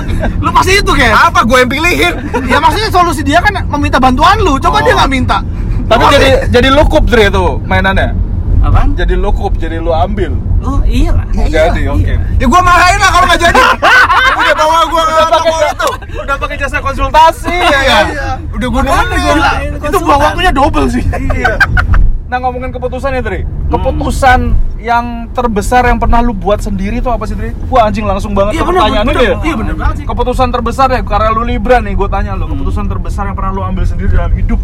lu 0.43 0.49
pasti 0.55 0.79
itu 0.79 0.91
kayak. 0.95 1.11
Apa 1.27 1.43
gue 1.43 1.57
yang 1.59 1.71
pilihin? 1.71 2.13
Ya 2.47 2.57
maksudnya 2.63 2.87
solusi 2.87 3.19
dia 3.19 3.43
kan 3.43 3.51
meminta 3.83 3.99
bantuan 3.99 4.39
lu, 4.39 4.55
coba 4.57 4.79
Oh. 4.79 4.81
dia 4.81 4.95
nggak 4.95 5.11
minta. 5.11 5.37
tapi 5.83 6.03
jadi 6.09 6.29
jadi 6.49 6.67
lu 6.69 6.83
kup 6.85 7.03
Dre 7.03 7.27
itu 7.27 7.59
mainannya. 7.61 8.15
Apaan? 8.63 8.95
Jadi 8.95 9.13
lu 9.13 9.27
kup, 9.29 9.53
jadi 9.55 9.75
lu 9.77 9.91
ambil. 9.91 10.31
Oh 10.63 10.79
iya 10.81 11.11
lah. 11.11 11.27
jadi 11.27 11.91
oke. 11.91 12.13
Ya 12.39 12.45
gue 12.47 12.61
marahin 12.63 12.95
lah 12.97 13.11
kalau 13.11 13.25
nggak 13.27 13.41
jadi. 13.41 13.59
Udah 14.39 14.53
bawa 14.55 14.79
gue 14.85 15.01
ke 15.01 15.11
Udah 15.11 15.27
pakai 15.27 15.35
toko 15.35 15.55
itu. 15.67 15.89
udah 16.23 16.35
pakai 16.37 16.55
jasa 16.55 16.77
konsultasi 16.79 17.51
ya 17.51 17.67
Iya, 17.75 17.79
kan? 17.83 18.05
udah 18.49 18.67
gue 18.69 18.81
Makanya 18.81 19.03
nemenin. 19.03 19.19
gua- 19.19 19.35
konsultan. 19.43 19.83
itu 19.83 19.97
buang 19.99 20.21
waktunya 20.21 20.51
double 20.53 20.85
sih. 20.87 21.03
Iya. 21.29 21.53
Nah 22.23 22.37
ngomongin 22.39 22.71
keputusan 22.71 23.13
ya 23.13 23.21
Dri 23.21 23.41
Keputusan 23.67 24.39
yang 24.79 25.05
terbesar 25.31 25.85
yang 25.85 25.95
pernah 25.95 26.19
lu 26.19 26.31
buat 26.31 26.59
sendiri 26.59 26.97
itu 26.97 27.07
apa 27.07 27.23
sih 27.23 27.33
Dri? 27.33 27.51
Wah 27.67 27.87
anjing 27.87 28.03
langsung 28.03 28.33
banget 28.33 28.55
Iya, 28.55 28.61
ke 28.61 28.65
bener, 28.65 28.79
pertanyaan 28.79 29.05
bener, 29.05 29.15
ini 29.15 29.23
ya 29.23 29.35
iya, 29.43 29.55
bener 29.55 29.75
banget 29.75 29.95
sih. 29.95 30.05
Keputusan 30.05 30.47
terbesar 30.49 30.87
ya 30.89 31.01
karena 31.01 31.29
lu 31.29 31.43
Libra 31.43 31.77
nih 31.79 31.93
gue 31.93 32.07
tanya 32.07 32.31
lu 32.33 32.45
Keputusan 32.47 32.85
terbesar 32.87 33.23
yang 33.25 33.35
pernah 33.35 33.51
lu 33.51 33.61
ambil 33.61 33.83
sendiri 33.83 34.11
dalam 34.11 34.33
hidup 34.33 34.59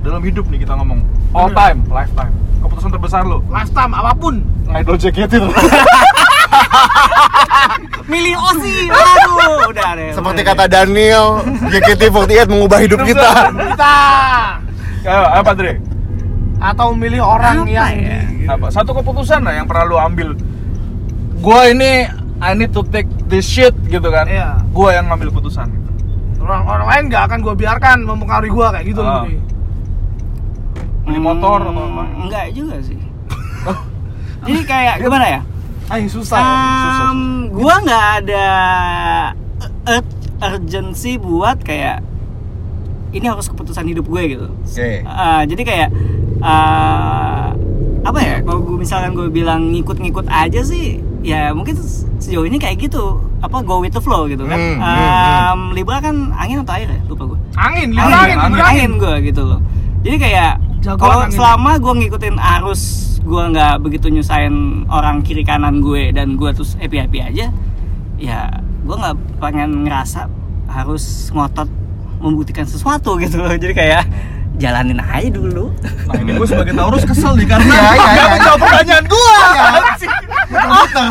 Dalam 0.00 0.22
hidup 0.22 0.44
nih 0.46 0.58
kita 0.62 0.72
ngomong 0.74 1.00
All 1.30 1.48
Bener. 1.48 1.58
time, 1.58 1.78
lifetime 1.88 2.32
Keputusan 2.58 2.90
terbesar 2.90 3.22
lu 3.22 3.38
Lifetime 3.46 3.92
apa 3.92 4.12
pun. 4.14 4.34
Ngidol 4.66 4.96
JKT 4.96 5.32
tuh 5.38 5.52
Milih 8.08 8.40
Osi, 8.40 8.88
waduh, 8.88 9.68
udah 9.68 9.90
deh. 9.92 10.10
Seperti 10.16 10.40
udah 10.40 10.48
kata 10.48 10.64
Daniel, 10.66 11.44
JKT48 11.68 12.48
mengubah 12.48 12.80
hidup 12.80 13.04
kita. 13.04 13.52
Kita 13.52 13.96
Ayo, 15.04 15.22
apa 15.28 15.52
Dri? 15.52 15.76
Atau 16.58 16.90
memilih 16.90 17.22
orang 17.22 17.62
Apa 17.62 17.70
yang 17.70 17.94
ya? 17.96 18.20
Apa? 18.50 18.66
Satu 18.68 18.90
keputusan 18.92 19.40
lah 19.40 19.54
yang 19.54 19.64
pernah 19.64 19.84
lu 19.84 19.96
ambil 19.96 20.34
Gua 21.38 21.66
ini 21.66 22.02
I 22.38 22.50
need 22.52 22.70
to 22.70 22.82
take 22.82 23.06
this 23.24 23.44
shit 23.44 23.74
gitu 23.84 24.08
kan 24.08 24.26
Iya. 24.26 24.58
Gua 24.68 24.90
yang 24.92 25.06
ngambil 25.06 25.30
keputusan 25.30 25.66
gitu. 25.68 25.90
orang 26.40 26.64
orang 26.64 26.86
lain 26.86 27.02
nggak 27.08 27.22
akan 27.24 27.38
gue 27.40 27.54
biarkan 27.56 27.98
mempengaruhi 28.02 28.48
gue 28.48 28.66
kayak 28.70 28.86
gitu 28.86 29.00
loh. 29.00 29.22
Dri. 29.22 29.36
Beli 31.04 31.20
motor 31.20 31.60
atau 31.62 31.72
apa? 31.84 32.02
Hmm, 32.02 32.22
Enggak 32.24 32.46
juga 32.52 32.76
sih. 32.80 33.00
Jadi 34.46 34.60
kayak 34.62 34.94
gimana 34.98 35.26
ya? 35.28 35.40
Ah, 35.86 35.96
yang 35.96 36.08
susah. 36.08 36.36
ya. 36.36 36.48
susah, 36.78 37.04
Um, 37.06 37.20
gua 37.50 37.74
nggak 37.78 38.06
ada 38.18 38.46
ur- 39.88 40.16
urgency 40.40 41.16
buat 41.16 41.60
kayak 41.60 42.00
ini 43.10 43.24
harus 43.24 43.44
keputusan 43.46 43.84
hidup 43.84 44.04
gue 44.04 44.22
gitu. 44.30 44.46
Oke. 44.48 45.00
Uh, 45.02 45.42
jadi 45.44 45.62
kayak 45.64 45.88
uh, 46.40 47.48
apa 48.02 48.18
ya? 48.18 48.36
Kalau 48.40 48.60
gue 48.62 48.76
misalkan 48.76 49.12
gue 49.12 49.28
bilang 49.28 49.70
ngikut-ngikut 49.70 50.26
aja 50.26 50.60
sih, 50.60 50.96
ya 51.20 51.52
mungkin 51.52 51.76
se- 51.76 52.06
sejauh 52.18 52.44
ini 52.44 52.56
kayak 52.56 52.78
gitu. 52.80 53.18
Apa 53.38 53.62
go 53.62 53.78
with 53.78 53.92
the 53.92 54.00
flow 54.00 54.26
gitu 54.26 54.42
kan? 54.42 54.58
Hmm, 54.58 54.76
hmm, 54.76 54.82
Um, 54.82 55.60
Libra 55.70 55.98
kan 55.98 56.32
angin 56.32 56.62
atau 56.62 56.74
air 56.74 56.88
ya? 56.88 57.00
Lupa 57.06 57.24
gue. 57.26 57.38
Angin, 57.54 57.88
Angin, 57.88 57.88
libur 57.92 58.10
angin, 58.12 58.36
angin, 58.36 58.38
angin, 58.38 58.62
angin. 58.64 58.90
gue 58.96 59.14
gitu 59.24 59.42
loh. 59.44 59.60
Jadi 60.02 60.16
kayak 60.16 60.52
kalau 60.94 61.26
selama 61.28 61.76
gue 61.76 61.92
ngikutin 61.98 62.36
arus, 62.38 62.82
gue 63.20 63.42
nggak 63.50 63.82
begitu 63.82 64.08
nyusahin 64.08 64.54
orang 64.88 65.20
kiri 65.20 65.42
kanan 65.42 65.78
gue 65.78 66.10
dan 66.10 66.34
gue 66.34 66.50
terus 66.50 66.74
happy 66.74 66.96
happy 66.96 67.18
aja, 67.20 67.50
ya 68.16 68.38
gue 68.82 68.96
nggak 68.96 69.14
pengen 69.36 69.84
ngerasa 69.84 70.30
harus 70.66 71.02
ngotot 71.30 71.66
membuktikan 72.18 72.64
sesuatu 72.64 73.18
gitu 73.18 73.38
loh. 73.38 73.52
Jadi 73.52 73.74
kayak 73.74 74.02
jalanin 74.58 74.98
aja 74.98 75.30
dulu. 75.30 75.70
Nah 76.04 76.18
ini 76.18 76.30
gue 76.34 76.46
sebagai 76.46 76.74
Taurus 76.74 77.04
kesel 77.04 77.32
nih 77.34 77.46
karena 77.46 77.64
Iya, 77.64 77.78
iya, 77.78 77.94
nggak 77.94 78.10
iya. 78.10 78.26
menjawab 78.28 78.58
pertanyaan 78.60 79.04
gue. 79.06 79.34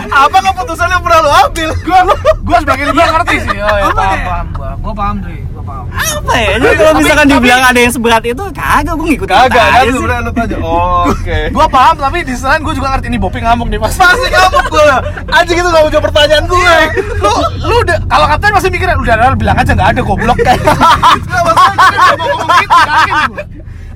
Apa 0.09 0.37
keputusan 0.43 0.87
yang 0.89 1.01
pernah 1.01 1.19
lo 1.21 1.31
ambil? 1.45 1.69
Gue 1.77 1.99
gue 2.43 2.57
sebagai 2.59 2.83
libur 2.85 3.07
ngerti 3.07 3.35
sih. 3.41 3.57
Oh 3.57 3.77
ya 3.77 3.85
Apa 3.85 3.93
paham 3.93 4.13
ya? 4.13 4.25
paham 4.25 4.47
gue. 4.51 4.69
Gue 4.77 4.93
paham 4.93 5.15
Dri, 5.19 5.37
Apa 5.67 6.33
ya? 6.33 6.49
Jadi 6.55 6.75
kalau 6.75 6.93
misalkan 6.95 7.27
tapi- 7.27 7.35
dibilang 7.35 7.61
ada 7.61 7.75
yang 7.77 7.91
seberat 7.91 8.23
itu, 8.23 8.43
kagak 8.51 8.93
gue 8.93 9.05
ngikutin 9.05 9.35
Kagak 9.35 9.51
kan 9.67 9.77
aja 9.77 9.91
lu 9.91 9.99
lu 9.99 10.31
tanya. 10.31 10.57
Oh, 10.63 11.03
Oke. 11.07 11.39
Gue 11.55 11.65
paham 11.67 11.95
tapi 11.97 12.17
di 12.23 12.33
sana 12.33 12.57
gue 12.57 12.73
juga 12.73 12.87
ngerti 12.91 13.07
ini 13.07 13.17
Bopi 13.17 13.39
ngamuk 13.39 13.67
nih 13.67 13.79
pas. 13.79 13.91
Pasti 13.91 14.27
kamu 14.27 14.59
gue. 14.65 14.87
Anjing 15.29 15.57
itu 15.57 15.67
gak 15.67 15.81
mau 15.81 15.91
jawab 15.91 16.05
pertanyaan 16.07 16.45
gue. 16.45 16.75
lu 17.17 17.33
lu 17.61 17.75
udah 17.83 17.97
kalau 18.05 18.25
kapten 18.25 18.51
masih 18.53 18.69
mikir 18.69 18.87
udah 18.87 19.15
udah 19.17 19.35
bilang 19.35 19.57
aja 19.57 19.71
nggak 19.73 19.89
ada 19.91 20.01
goblok 20.01 20.37
kayak. 20.39 20.61
Nggak 21.27 21.43
masalah 21.43 21.75
jadi 21.75 21.97
udah 21.97 22.15
mau 22.15 22.27
ngomong 22.31 22.49
gitu 22.57 23.43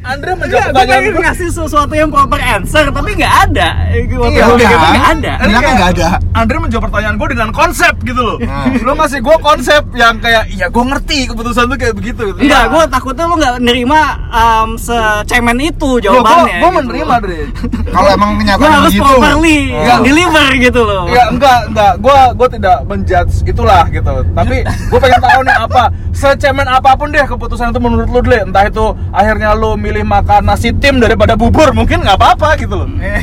gue. 0.02 0.10
Andre 0.12 0.30
Enggak, 0.32 0.42
menjawab 0.42 0.62
gue 0.64 0.72
pertanyaan 0.72 1.00
pengen 1.00 1.14
gue. 1.14 1.24
ngasih 1.24 1.50
sesuatu 1.52 1.94
yang 1.94 2.10
proper 2.10 2.40
answer, 2.40 2.86
tapi 2.90 3.10
nggak 3.14 3.34
ada. 3.44 3.70
Waktu 3.92 4.34
Iya, 4.34 4.42
gue 4.42 4.56
mikir 4.58 4.74
tuh 4.74 4.90
nggak 4.90 5.08
ada. 5.12 5.34
Bilangnya 5.40 5.74
nggak 5.76 5.92
ada. 5.94 6.08
Andre 6.32 6.58
menjawab 6.60 6.84
pertanyaan 6.88 7.16
gue 7.16 7.28
dengan 7.30 7.50
konsep 7.52 7.94
gitu 8.02 8.18
loh. 8.20 8.38
Nah. 8.40 8.66
Lu 8.78 8.92
ngasih 8.94 9.20
gue 9.20 9.38
konsep 9.40 9.82
yang 9.94 10.16
kayak, 10.18 10.44
iya 10.50 10.68
gue 10.68 10.84
ngerti 10.84 11.20
keputusan 11.28 11.64
tuh 11.68 11.78
kayak 11.78 11.94
begitu. 11.94 12.22
gitu. 12.28 12.40
Enggak, 12.40 12.64
gue 12.68 12.84
takutnya 12.90 13.26
lu 13.26 13.36
nggak 13.36 13.56
nerima 13.60 14.02
um, 14.28 14.70
secemen 14.76 15.58
itu 15.60 15.90
Gue 15.94 16.04
jawabannya. 16.04 16.56
gue 16.56 16.66
gitu. 16.66 16.78
menerima 16.82 17.14
Andre. 17.14 17.40
Kalau 17.94 18.10
emang 18.10 18.30
Gue 18.32 18.40
kenyataan 18.42 18.72
harus 18.72 18.90
begitu. 18.90 19.04
properly 19.04 19.60
Iya. 19.72 19.96
deliver 20.02 20.48
gitu 20.58 20.82
loh. 20.82 21.04
Ya 21.08 21.24
enggak, 21.28 21.60
enggak. 21.68 21.94
Gue 22.00 22.18
gue 22.34 22.48
tidak 22.52 22.78
menjudge 22.86 23.34
itulah 23.46 23.84
gitu. 23.88 24.14
Tapi 24.32 24.56
gue 24.64 25.00
pengen 25.00 25.22
tahu 25.22 25.40
nih 25.44 25.56
apa 25.60 25.84
secemen 26.12 26.66
apa 26.66 26.92
pun 26.94 27.08
deh 27.08 27.22
keputusan 27.22 27.70
itu 27.70 27.80
menurut 27.80 28.08
lu 28.08 28.20
deh. 28.24 28.42
Entah 28.42 28.66
itu 28.66 28.84
akhirnya 29.12 29.52
lu 29.54 29.76
milih 29.76 29.91
makan 30.00 30.48
nasi 30.48 30.72
tim 30.72 30.96
daripada 30.98 31.36
bubur, 31.36 31.76
mungkin 31.76 32.00
nggak 32.00 32.16
apa-apa 32.16 32.56
gitu 32.56 32.72
loh. 32.74 32.88
Eh, 32.98 33.20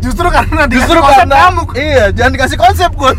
Justru 0.00 0.26
karena 0.26 0.66
Justru 0.66 0.98
konsep 0.98 1.22
karena 1.22 1.36
ngamuk. 1.46 1.68
iya, 1.76 2.10
jangan 2.10 2.32
dikasih 2.32 2.58
konsep 2.58 2.90
gue. 2.90 3.12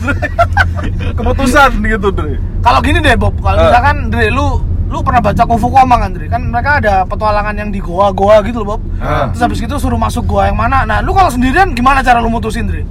keputusan 1.15 1.69
gitu, 1.79 2.09
Dre. 2.09 2.35
Kalau 2.59 2.79
gini 2.79 2.99
deh 2.99 3.15
Bob, 3.15 3.37
kalau 3.37 3.55
Eh. 3.55 3.63
misalkan 3.63 3.95
Dre 4.09 4.27
lu 4.27 4.47
lu 4.89 4.99
pernah 5.01 5.23
baca 5.23 5.41
Kung 5.41 5.57
Fu 5.57 5.69
Komang 5.69 5.95
kan 5.97 6.11
Dre? 6.11 6.27
Kan 6.27 6.49
mereka 6.49 6.77
ada 6.77 7.01
petualangan 7.03 7.55
yang 7.55 7.69
di 7.69 7.79
goa-goa 7.79 8.41
gitu 8.41 8.61
loh 8.61 8.75
Bob. 8.75 8.81
Eh. 8.95 9.25
Terus 9.31 9.41
habis 9.41 9.59
itu 9.61 9.75
suruh 9.77 9.95
masuk 9.95 10.27
goa 10.27 10.45
yang 10.45 10.55
mana? 10.55 10.83
Nah, 10.83 10.99
lu 10.99 11.11
kalau 11.11 11.29
sendirian 11.29 11.71
gimana 11.71 12.01
cara 12.01 12.19
lu 12.19 12.27
mutusin 12.27 12.67
Dre? 12.67 12.83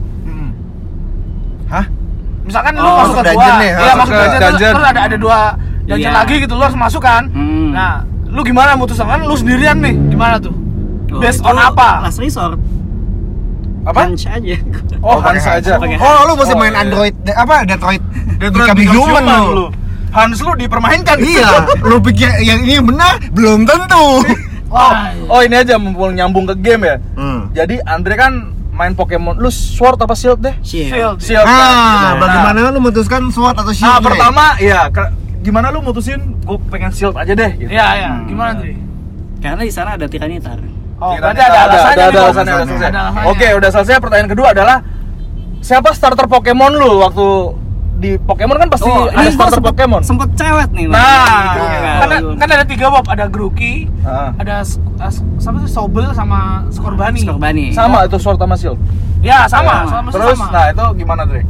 Hah? 1.69 1.85
Misalkan 2.43 2.73
lu 2.75 2.83
Oh, 2.83 2.97
masuk 2.99 3.15
masuk 3.15 3.23
ke 3.23 3.33
goa, 3.33 3.55
iya 3.61 3.93
masuk 3.95 4.09
ke 4.09 4.19
dungeon, 4.19 4.33
terus, 4.33 4.53
dungeon. 4.53 4.73
terus 4.75 4.87
ada 4.89 5.01
ada 5.03 5.17
dua 5.17 5.39
dungeon 5.85 6.01
Iya. 6.03 6.17
lagi 6.17 6.35
gitu 6.41 6.53
lu 6.53 6.63
harus 6.63 6.75
masuk 6.77 7.01
kan? 7.01 7.23
Hmm. 7.31 7.71
Nah, 7.71 7.95
lu 8.33 8.41
gimana 8.43 8.75
mutusin 8.75 9.05
kan 9.05 9.21
lu 9.21 9.35
sendirian 9.35 9.77
nih? 9.77 9.93
Gimana 10.09 10.37
tuh? 10.37 10.53
Oh, 11.13 11.21
Based 11.21 11.45
on 11.45 11.55
apa? 11.55 12.01
Last 12.03 12.17
resort. 12.19 12.57
Apa? 13.83 14.09
Punch 14.09 14.25
aja. 14.25 14.57
Oh, 14.99 15.19
Hans. 15.19 15.45
aja. 15.45 15.77
Oh, 15.77 16.19
lu 16.25 16.33
mesti 16.35 16.55
Oh, 16.55 16.59
main 16.59 16.73
iya. 16.73 16.81
Android 16.81 17.15
de- 17.21 17.35
apa 17.35 17.67
Detroit 17.67 18.03
Detroit 18.39 18.69
Become 18.73 18.89
Human 18.89 19.25
Human 19.27 19.43
lu. 19.53 19.67
Hans 20.09 20.39
lu 20.39 20.53
dipermainkan 20.55 21.17
Iya, 21.19 21.67
lu 21.83 21.97
pikir 21.99 22.29
yang 22.41 22.63
ini 22.63 22.79
yang 22.79 22.87
benar 22.87 23.21
belum 23.31 23.63
tentu. 23.63 24.05
Oh, 24.73 24.89
oh 25.29 25.41
ini 25.45 25.53
aja 25.53 25.77
mumpung 25.77 26.17
nyambung 26.17 26.49
ke 26.49 26.57
game 26.57 26.89
ya. 26.89 26.97
Hmm. 27.13 27.53
Jadi 27.53 27.77
Andre 27.85 28.17
kan 28.17 28.33
main 28.73 28.97
Pokemon, 28.97 29.37
lu 29.37 29.53
Sword 29.53 30.01
apa 30.01 30.17
Shield 30.17 30.41
deh? 30.41 30.57
Shield. 30.65 31.21
Shield. 31.21 31.45
Ah, 31.45 32.17
kan? 32.17 32.25
bagaimana 32.25 32.59
lu 32.65 32.81
memutuskan 32.81 33.29
SWOT 33.29 33.53
atau 33.53 33.69
shield? 33.69 33.85
Nah, 33.85 34.01
Dre? 34.01 34.09
pertama 34.09 34.45
ya 34.57 34.89
ke- 34.89 35.13
gimana 35.43 35.69
lu 35.69 35.79
mutusin 35.81 36.39
gue 36.39 36.57
pengen 36.69 36.91
Shield 36.91 37.15
aja 37.15 37.33
deh 37.33 37.51
gitu. 37.57 37.69
Iya, 37.69 37.87
iya. 37.95 38.11
Hmm. 38.13 38.27
Gimana 38.27 38.51
Dre? 38.55 38.75
Karena 39.39 39.63
di 39.63 39.73
sana 39.73 39.91
ada 39.95 40.07
tiranitar. 40.07 40.59
Oh, 40.97 41.13
berarti 41.13 41.43
ada 41.43 41.59
alasannya. 41.67 41.91
ada, 41.93 42.05
ada 42.07 42.21
alasannya, 42.23 42.53
ada 42.53 42.63
alasannya. 42.63 42.89
Ada. 42.89 43.03
Oke, 43.27 43.47
udah 43.53 43.69
selesai. 43.69 43.99
Pertanyaan 43.99 44.31
kedua 44.31 44.49
adalah 44.51 44.79
siapa 45.59 45.91
starter 45.91 46.27
Pokemon 46.27 46.73
lu 46.73 47.03
waktu 47.03 47.27
di 47.99 48.11
Pokemon 48.17 48.55
kan 48.57 48.69
pasti 48.69 48.87
Oh, 48.87 49.07
ada 49.07 49.27
starter 49.29 49.59
sempet, 49.59 49.75
Pokemon. 49.75 50.01
sempet 50.03 50.29
cewek 50.35 50.69
nih. 50.71 50.87
Nah, 50.87 50.99
Gitu, 51.49 51.61
iya. 51.61 51.79
kan. 51.81 51.99
Kan, 52.03 52.23
kan 52.39 52.49
ada 52.53 52.65
tiga 52.65 52.87
Bob, 52.89 53.07
ada 53.07 53.27
Grookey, 53.27 53.91
Ah. 54.03 54.31
ada 54.37 54.63
as- 54.63 54.79
sama 55.39 55.59
sih 55.61 55.71
Sobel 55.71 56.07
sama 56.13 56.67
Skorbani. 56.71 57.23
Skorbani. 57.23 57.67
Sama 57.71 58.07
itu 58.07 58.19
Sword 58.19 58.39
sama 58.39 58.55
Shield. 58.55 58.79
Ya, 59.23 59.47
sama, 59.47 59.87
Sama. 59.87 59.91
sama, 59.91 60.09
Terus, 60.11 60.39
sama. 60.39 60.51
nah 60.51 60.65
itu 60.69 60.85
gimana 60.99 61.23
Dre? 61.23 61.43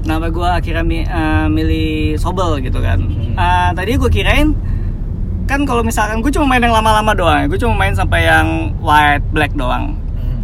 Kenapa 0.00 0.26
gue 0.28 0.48
akhirnya 0.50 0.82
mi- 0.82 1.04
eh, 1.04 1.46
milih 1.46 1.90
Sobel 2.16 2.60
gitu 2.60 2.78
kan? 2.78 2.98
Hmm. 2.98 3.34
Eh, 3.34 3.70
tadi 3.74 3.90
gue 3.94 4.10
kirain 4.10 4.48
kan 5.44 5.62
kalau 5.62 5.82
misalkan 5.82 6.20
gue 6.20 6.30
cuma 6.30 6.46
main 6.46 6.62
yang 6.62 6.70
lama-lama 6.70 7.10
doang 7.10 7.42
gue 7.44 7.58
cuma 7.58 7.74
main 7.76 7.90
sampai 7.90 8.22
yang 8.22 8.46
white 8.78 9.26
black 9.28 9.50
doang 9.52 9.98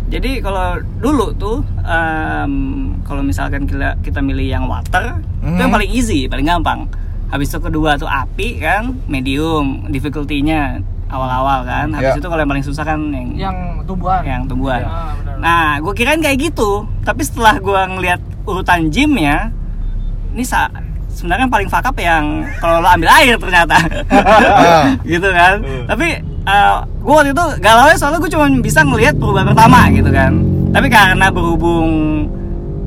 jadi 0.08 0.38
kalau 0.40 0.82
dulu 0.96 1.30
tuh 1.32 1.62
em, 1.80 2.52
kalau 3.00 3.22
misalkan 3.22 3.64
kita 3.64 3.94
kita 4.00 4.18
milih 4.18 4.42
yang 4.48 4.66
water 4.66 5.14
itu 5.40 5.54
yang 5.56 5.70
Mhm. 5.70 5.76
paling 5.78 5.90
easy 5.92 6.26
paling 6.26 6.42
gampang 6.44 6.90
habis 7.24 7.46
itu 7.46 7.58
kedua 7.60 7.94
tuh 7.94 8.04
api 8.04 8.58
kan 8.58 8.98
medium 9.06 9.86
difficulty-nya 9.86 10.82
awal-awal 11.06 11.62
kan 11.62 11.86
habis 11.92 12.10
Ya. 12.12 12.18
itu 12.18 12.26
kalau 12.26 12.40
yang 12.40 12.50
paling 12.50 12.66
susah 12.66 12.82
kan 12.84 12.98
yang 13.06 13.30
Yang 13.38 13.56
tumbuhan. 13.86 14.22
yang 14.22 14.42
tumbuhan 14.44 14.82
Ah, 14.82 15.14
benar. 15.16 15.38
Nah, 15.38 15.66
gue 15.78 15.92
kirain 15.92 16.18
kayak 16.18 16.50
gitu. 16.50 16.70
Tapi 17.04 17.22
setelah 17.22 17.54
gue 17.56 17.78
ngeliat 17.88 18.18
urutan 18.46 18.88
gymnya, 18.88 19.50
ini 20.32 20.46
sa 20.46 20.70
sebenarnya 21.10 21.48
yang 21.48 21.54
paling 21.54 21.68
fuck 21.68 21.84
up 21.84 21.96
yang 21.96 22.44
kalau 22.60 22.78
lo 22.80 22.88
ambil 22.88 23.08
air 23.10 23.36
ternyata, 23.36 23.76
gitu 25.10 25.28
kan. 25.32 25.60
Tapi 25.88 26.08
gue 27.02 27.14
waktu 27.14 27.30
itu 27.34 27.44
galau 27.58 27.90
soalnya 27.98 28.18
gue 28.22 28.30
cuma 28.30 28.46
bisa 28.62 28.80
ngelihat 28.86 29.14
perubahan 29.18 29.50
pertama 29.50 29.90
gitu 29.90 30.10
kan. 30.14 30.32
Tapi 30.70 30.86
karena 30.86 31.26
berhubung 31.32 31.88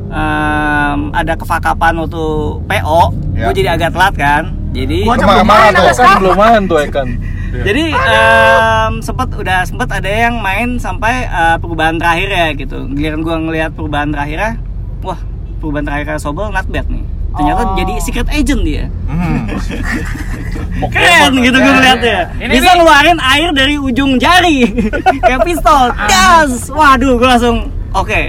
em, 0.10 1.00
ada 1.12 1.34
kefakapan 1.36 1.94
waktu 2.00 2.26
PO, 2.64 3.02
Ya. 3.36 3.48
gue 3.48 3.54
jadi 3.56 3.70
agak 3.76 3.92
telat 3.96 4.16
kan. 4.16 4.44
Jadi 4.70 5.02
ke 5.02 5.26
mana 5.26 5.42
main 5.42 5.72
tuh? 5.74 5.90
sekarang. 5.96 6.20
belum 6.22 6.38
main 6.38 6.62
tuh 6.70 6.78
Ekan. 6.84 7.08
Jadi 7.68 7.84
em, 7.90 8.92
sempat 9.02 9.34
udah 9.34 9.66
sempat 9.66 9.90
ada 9.90 10.06
yang 10.06 10.38
main 10.38 10.78
sampai 10.78 11.26
eh, 11.26 11.58
perubahan 11.58 11.98
terakhir 11.98 12.30
ya 12.30 12.48
gitu. 12.54 12.86
Giliran 12.94 13.26
gua 13.26 13.42
ngelihat 13.42 13.74
perubahan 13.74 14.14
terakhirnya, 14.14 14.62
wah 15.02 15.18
perubahan 15.60 15.84
terakhirnya 15.84 16.18
Sobel 16.18 16.50
not 16.50 16.66
bad 16.66 16.88
nih. 16.88 17.04
Ternyata 17.30 17.62
Oh. 17.62 17.76
jadi 17.76 17.94
secret 18.00 18.26
agent 18.28 18.62
dia. 18.64 18.84
Hmm. 19.06 19.46
Keren 20.90 21.32
gitu 21.38 21.56
gue 21.56 21.72
ngeliatnya. 21.72 22.20
Ini 22.38 22.52
Bisa 22.52 22.74
ngeluarin 22.74 23.20
air 23.22 23.50
dari 23.52 23.76
ujung 23.76 24.18
jari 24.18 24.66
kayak 25.24 25.44
pistol. 25.44 25.92
Gas. 26.02 26.68
Waduh, 26.68 27.16
gue 27.16 27.28
langsung 27.28 27.58
oke. 27.92 28.22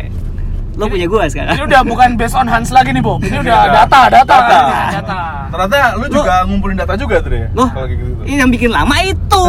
Lo 0.77 0.89
punya 0.89 1.05
gua 1.05 1.25
Ini 1.25 1.33
sekarang. 1.35 1.69
udah 1.69 1.81
bukan 1.83 2.09
based 2.17 2.33
on 2.33 2.49
Hans 2.49 2.73
lagi 2.73 2.89
nih, 2.91 3.05
Bob. 3.05 3.21
Ini 3.21 3.37
udah 3.39 3.69
data, 3.85 4.09
data. 4.09 4.25
Data. 4.39 4.61
Data. 4.91 5.17
Ternyata 5.51 5.77
lu 5.95 6.07
juga 6.09 6.35
ngumpulin 6.47 6.77
data 6.79 6.95
juga 6.95 7.21
tuh 7.21 7.37
ya. 7.37 7.49
Loh, 7.53 7.69
gitu. 7.85 8.05
ini 8.25 8.39
yang 8.39 8.49
bikin 8.49 8.71
lama 8.71 8.97
itu. 9.03 9.43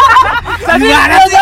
Jadi, 0.68 0.84
Gimana 0.84 1.16
sih? 1.24 1.40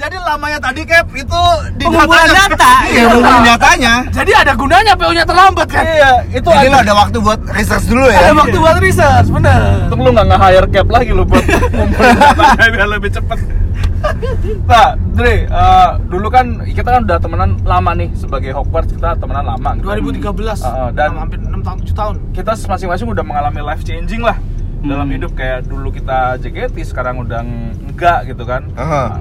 Jadi 0.00 0.16
lamanya 0.16 0.56
tadi 0.56 0.80
Cap 0.88 1.12
itu 1.12 1.42
di 1.76 1.84
Pengumpulan 1.84 2.24
data. 2.32 2.72
Iya, 2.88 3.04
ngumpulin 3.12 3.42
datanya. 3.44 3.94
jadi 4.08 4.32
ada 4.32 4.52
gunanya 4.56 4.92
PO-nya 4.96 5.24
terlambat 5.28 5.68
kan? 5.68 5.84
Iya, 5.84 6.12
itu 6.32 6.48
Jadi 6.48 6.66
ada 6.66 6.72
lo 6.72 6.78
ada 6.80 6.94
waktu 6.96 7.18
buat 7.20 7.40
research 7.52 7.84
dulu 7.84 8.08
ya. 8.08 8.16
Ada 8.16 8.32
waktu 8.32 8.56
buat 8.56 8.76
research, 8.80 9.28
bener. 9.28 9.60
Untung 9.84 10.00
lu 10.00 10.10
nggak 10.16 10.26
nge-hire 10.32 10.66
cap 10.72 10.88
lagi 10.88 11.10
lu 11.12 11.28
buat 11.28 11.44
ngumpulin 11.76 12.16
data 12.16 12.44
biar 12.56 12.88
lebih 12.88 13.10
cepet. 13.12 13.38
Nah, 14.64 14.96
Dre, 15.12 15.44
eh, 15.44 15.90
dulu 16.08 16.32
kan 16.32 16.64
kita 16.64 16.88
kan 16.88 17.00
udah 17.04 17.18
temenan 17.20 17.50
lama 17.68 17.92
nih 17.92 18.08
sebagai 18.16 18.56
Hogwarts 18.56 18.96
kita 18.96 19.20
temenan 19.20 19.44
lama. 19.44 19.76
gitu. 19.76 19.84
2013, 19.84 20.64
Uh, 20.64 20.88
uh, 20.88 20.90
dan 20.96 21.12
hampir 21.12 21.36
6 21.36 21.60
tahun, 21.60 21.76
7 21.84 21.92
tahun. 21.92 22.14
kita 22.32 22.56
masing-masing 22.56 23.04
udah 23.04 23.20
mengalami 23.20 23.60
life 23.60 23.84
changing 23.84 24.24
lah 24.24 24.40
dalam 24.82 25.04
Hmm. 25.04 25.14
hidup 25.14 25.32
kayak 25.32 25.64
dulu 25.64 25.88
kita 25.90 26.18
JKT 26.36 26.76
sekarang 26.84 27.20
udah 27.20 27.40
enggak 27.40 28.24
gitu 28.26 28.42
kan. 28.42 28.64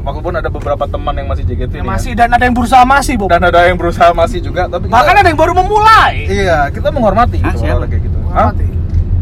Walaupun 0.02 0.34
ada 0.34 0.48
beberapa 0.48 0.86
teman 0.86 1.12
yang 1.14 1.28
masih 1.28 1.44
JKT 1.44 1.74
Ya 1.74 1.82
nih 1.82 1.90
masih 1.90 2.12
kan. 2.14 2.20
dan 2.22 2.30
ada 2.34 2.44
yang 2.44 2.56
berusaha 2.56 2.84
masih, 2.84 3.14
Bob. 3.16 3.28
dan 3.28 3.42
ada 3.42 3.60
yang 3.64 3.76
berusaha 3.76 4.12
masih 4.12 4.40
juga 4.40 4.66
tapi 4.66 4.86
kita- 4.86 4.96
Bahkan 4.96 5.16
ada 5.16 5.28
yang 5.28 5.38
baru 5.38 5.54
memulai. 5.54 6.14
iya 6.26 6.60
kita 6.70 6.88
menghormati 6.90 7.38
Ah, 7.38 7.52
gitu 7.52 7.58
siapa? 7.62 7.86
kayak 7.86 8.02
gitu. 8.02 8.18
Hah? 8.30 8.52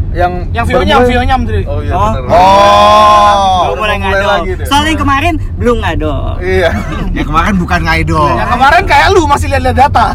Yang 0.07 0.33
Yang 0.51 0.65
view-nya, 0.67 0.95
baru- 0.95 1.07
view-nya, 1.07 1.35
Menteri. 1.35 1.61
Oh 1.63 1.77
iya 1.79 1.93
Oh. 1.93 2.01
bener. 2.07 2.21
Oh. 2.27 3.59
Belum 3.67 3.77
mulai 3.77 3.97
mulai 3.97 3.97
ngado. 3.99 4.27
lagi 4.27 4.51
deh. 4.55 4.65
Soalnya 4.65 4.89
yang 4.89 5.01
kemarin 5.03 5.33
belum 5.55 5.77
ngado. 5.79 6.13
Iya. 6.39 6.69
Ya 7.17 7.23
kemarin 7.23 7.53
bukan 7.55 7.79
ngidol. 7.83 8.29
Yang 8.31 8.49
kemarin 8.51 8.83
kayak 8.83 9.07
lu 9.09 9.21
masih 9.25 9.47
lihat-lihat 9.47 9.77
data. 9.79 10.05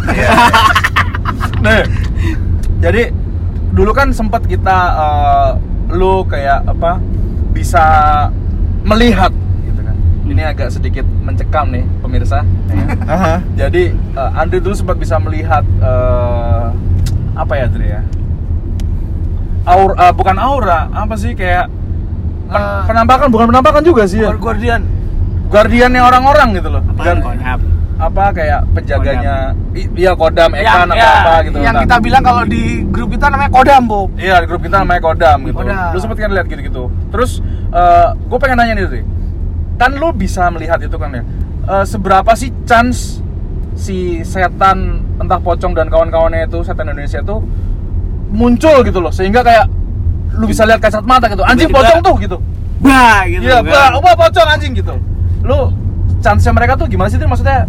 Nih, 1.63 1.83
jadi 2.81 3.03
dulu 3.73 3.91
kan 3.91 4.11
sempat 4.11 4.43
kita 4.45 4.77
eh, 4.93 5.51
lu 5.93 6.25
kayak 6.25 6.65
apa 6.65 6.97
bisa 7.53 7.85
melihat 8.83 9.31
gitu 9.63 9.81
kan. 9.85 9.97
Ini 10.25 10.43
agak 10.51 10.73
sedikit 10.73 11.05
mencekam 11.05 11.69
nih 11.71 11.85
pemirsa. 12.01 12.43
ya. 12.73 13.69
Jadi 13.69 13.93
eh, 13.93 14.31
Andre 14.33 14.59
dulu 14.59 14.73
sempat 14.73 14.97
bisa 14.97 15.21
melihat 15.21 15.63
eh, 15.79 16.67
apa 17.37 17.53
ya 17.55 17.67
Dre 17.69 17.89
ya? 17.89 18.03
Aura, 19.63 19.95
eh, 19.95 20.13
bukan 20.13 20.37
aura, 20.43 20.91
apa 20.91 21.15
sih 21.15 21.39
kayak 21.39 21.71
pen- 22.51 22.83
penampakan 22.91 23.29
bukan 23.31 23.47
penampakan 23.53 23.83
juga 23.85 24.09
sih 24.09 24.25
ya. 24.25 24.35
Guardian. 24.35 24.83
Guardiannya 25.53 26.01
orang-orang 26.01 26.49
gitu 26.57 26.69
loh. 26.73 26.83
Apaan 26.83 27.05
Dan 27.05 27.17
konhab? 27.21 27.61
Apa 27.99 28.25
kayak 28.33 28.61
penjaganya 28.73 29.55
i- 29.73 29.91
iya 29.95 30.13
kodam 30.13 30.51
Ekan 30.53 30.87
apa 30.87 30.97
ya, 30.97 31.11
apa 31.19 31.35
gitu. 31.45 31.57
Yang 31.59 31.73
Nah, 31.73 31.83
kita 31.83 31.97
bilang 31.99 32.23
kalau 32.23 32.43
di 32.43 32.63
grup 32.85 33.09
kita 33.11 33.27
namanya 33.29 33.51
Kodam, 33.51 33.83
Bob. 33.85 34.09
Iya 34.15 34.37
di 34.39 34.47
grup 34.47 34.61
kita 34.61 34.77
namanya 34.79 35.01
Kodam 35.01 35.39
gitu. 35.43 35.57
Kodam. 35.57 35.91
Lu 35.91 35.99
sempet 35.99 36.17
kan 36.19 36.31
lihat 36.31 36.47
gitu-gitu. 36.47 36.83
Terus 37.09 37.39
gue 38.23 38.39
pengen 38.39 38.57
nanya 38.57 38.75
nih, 38.75 38.85
Dri. 38.87 39.03
Kan 39.77 39.97
lu 39.97 40.11
bisa 40.11 40.47
melihat 40.49 40.79
itu 40.79 40.93
kan 40.93 41.11
ya. 41.11 41.23
Eh, 41.63 41.85
seberapa 41.85 42.33
sih 42.33 42.51
chance 42.63 43.23
si 43.73 44.21
setan 44.23 44.79
entah 45.17 45.39
pocong 45.39 45.73
dan 45.73 45.87
kawan-kawannya 45.87 46.45
itu 46.45 46.61
setan 46.61 46.87
Indonesia 46.87 47.19
itu 47.19 47.37
muncul 48.29 48.83
gitu 48.83 48.99
loh 48.99 49.09
sehingga 49.09 49.41
kayak 49.41 49.69
lu 50.33 50.45
bisa 50.45 50.65
lihat 50.65 50.81
kasat 50.81 51.03
mata 51.03 51.27
gitu. 51.27 51.41
Anjing 51.43 51.69
Tiba-tiba- 51.69 51.89
pocong 51.89 52.01
tuh 52.03 52.17
gitu. 52.19 52.37
Bah 52.79 53.23
gitu 53.25 53.45
Iya, 53.45 53.63
kan. 53.63 53.95
bah, 53.95 54.03
wah 54.03 54.15
pocong 54.19 54.49
anjing 54.49 54.73
gitu. 54.75 54.95
Lu 55.43 55.71
chance 56.19 56.43
mereka 56.49 56.75
tuh 56.75 56.87
gimana 56.87 57.07
sih? 57.07 57.15
Dri? 57.15 57.27
Maksudnya 57.27 57.69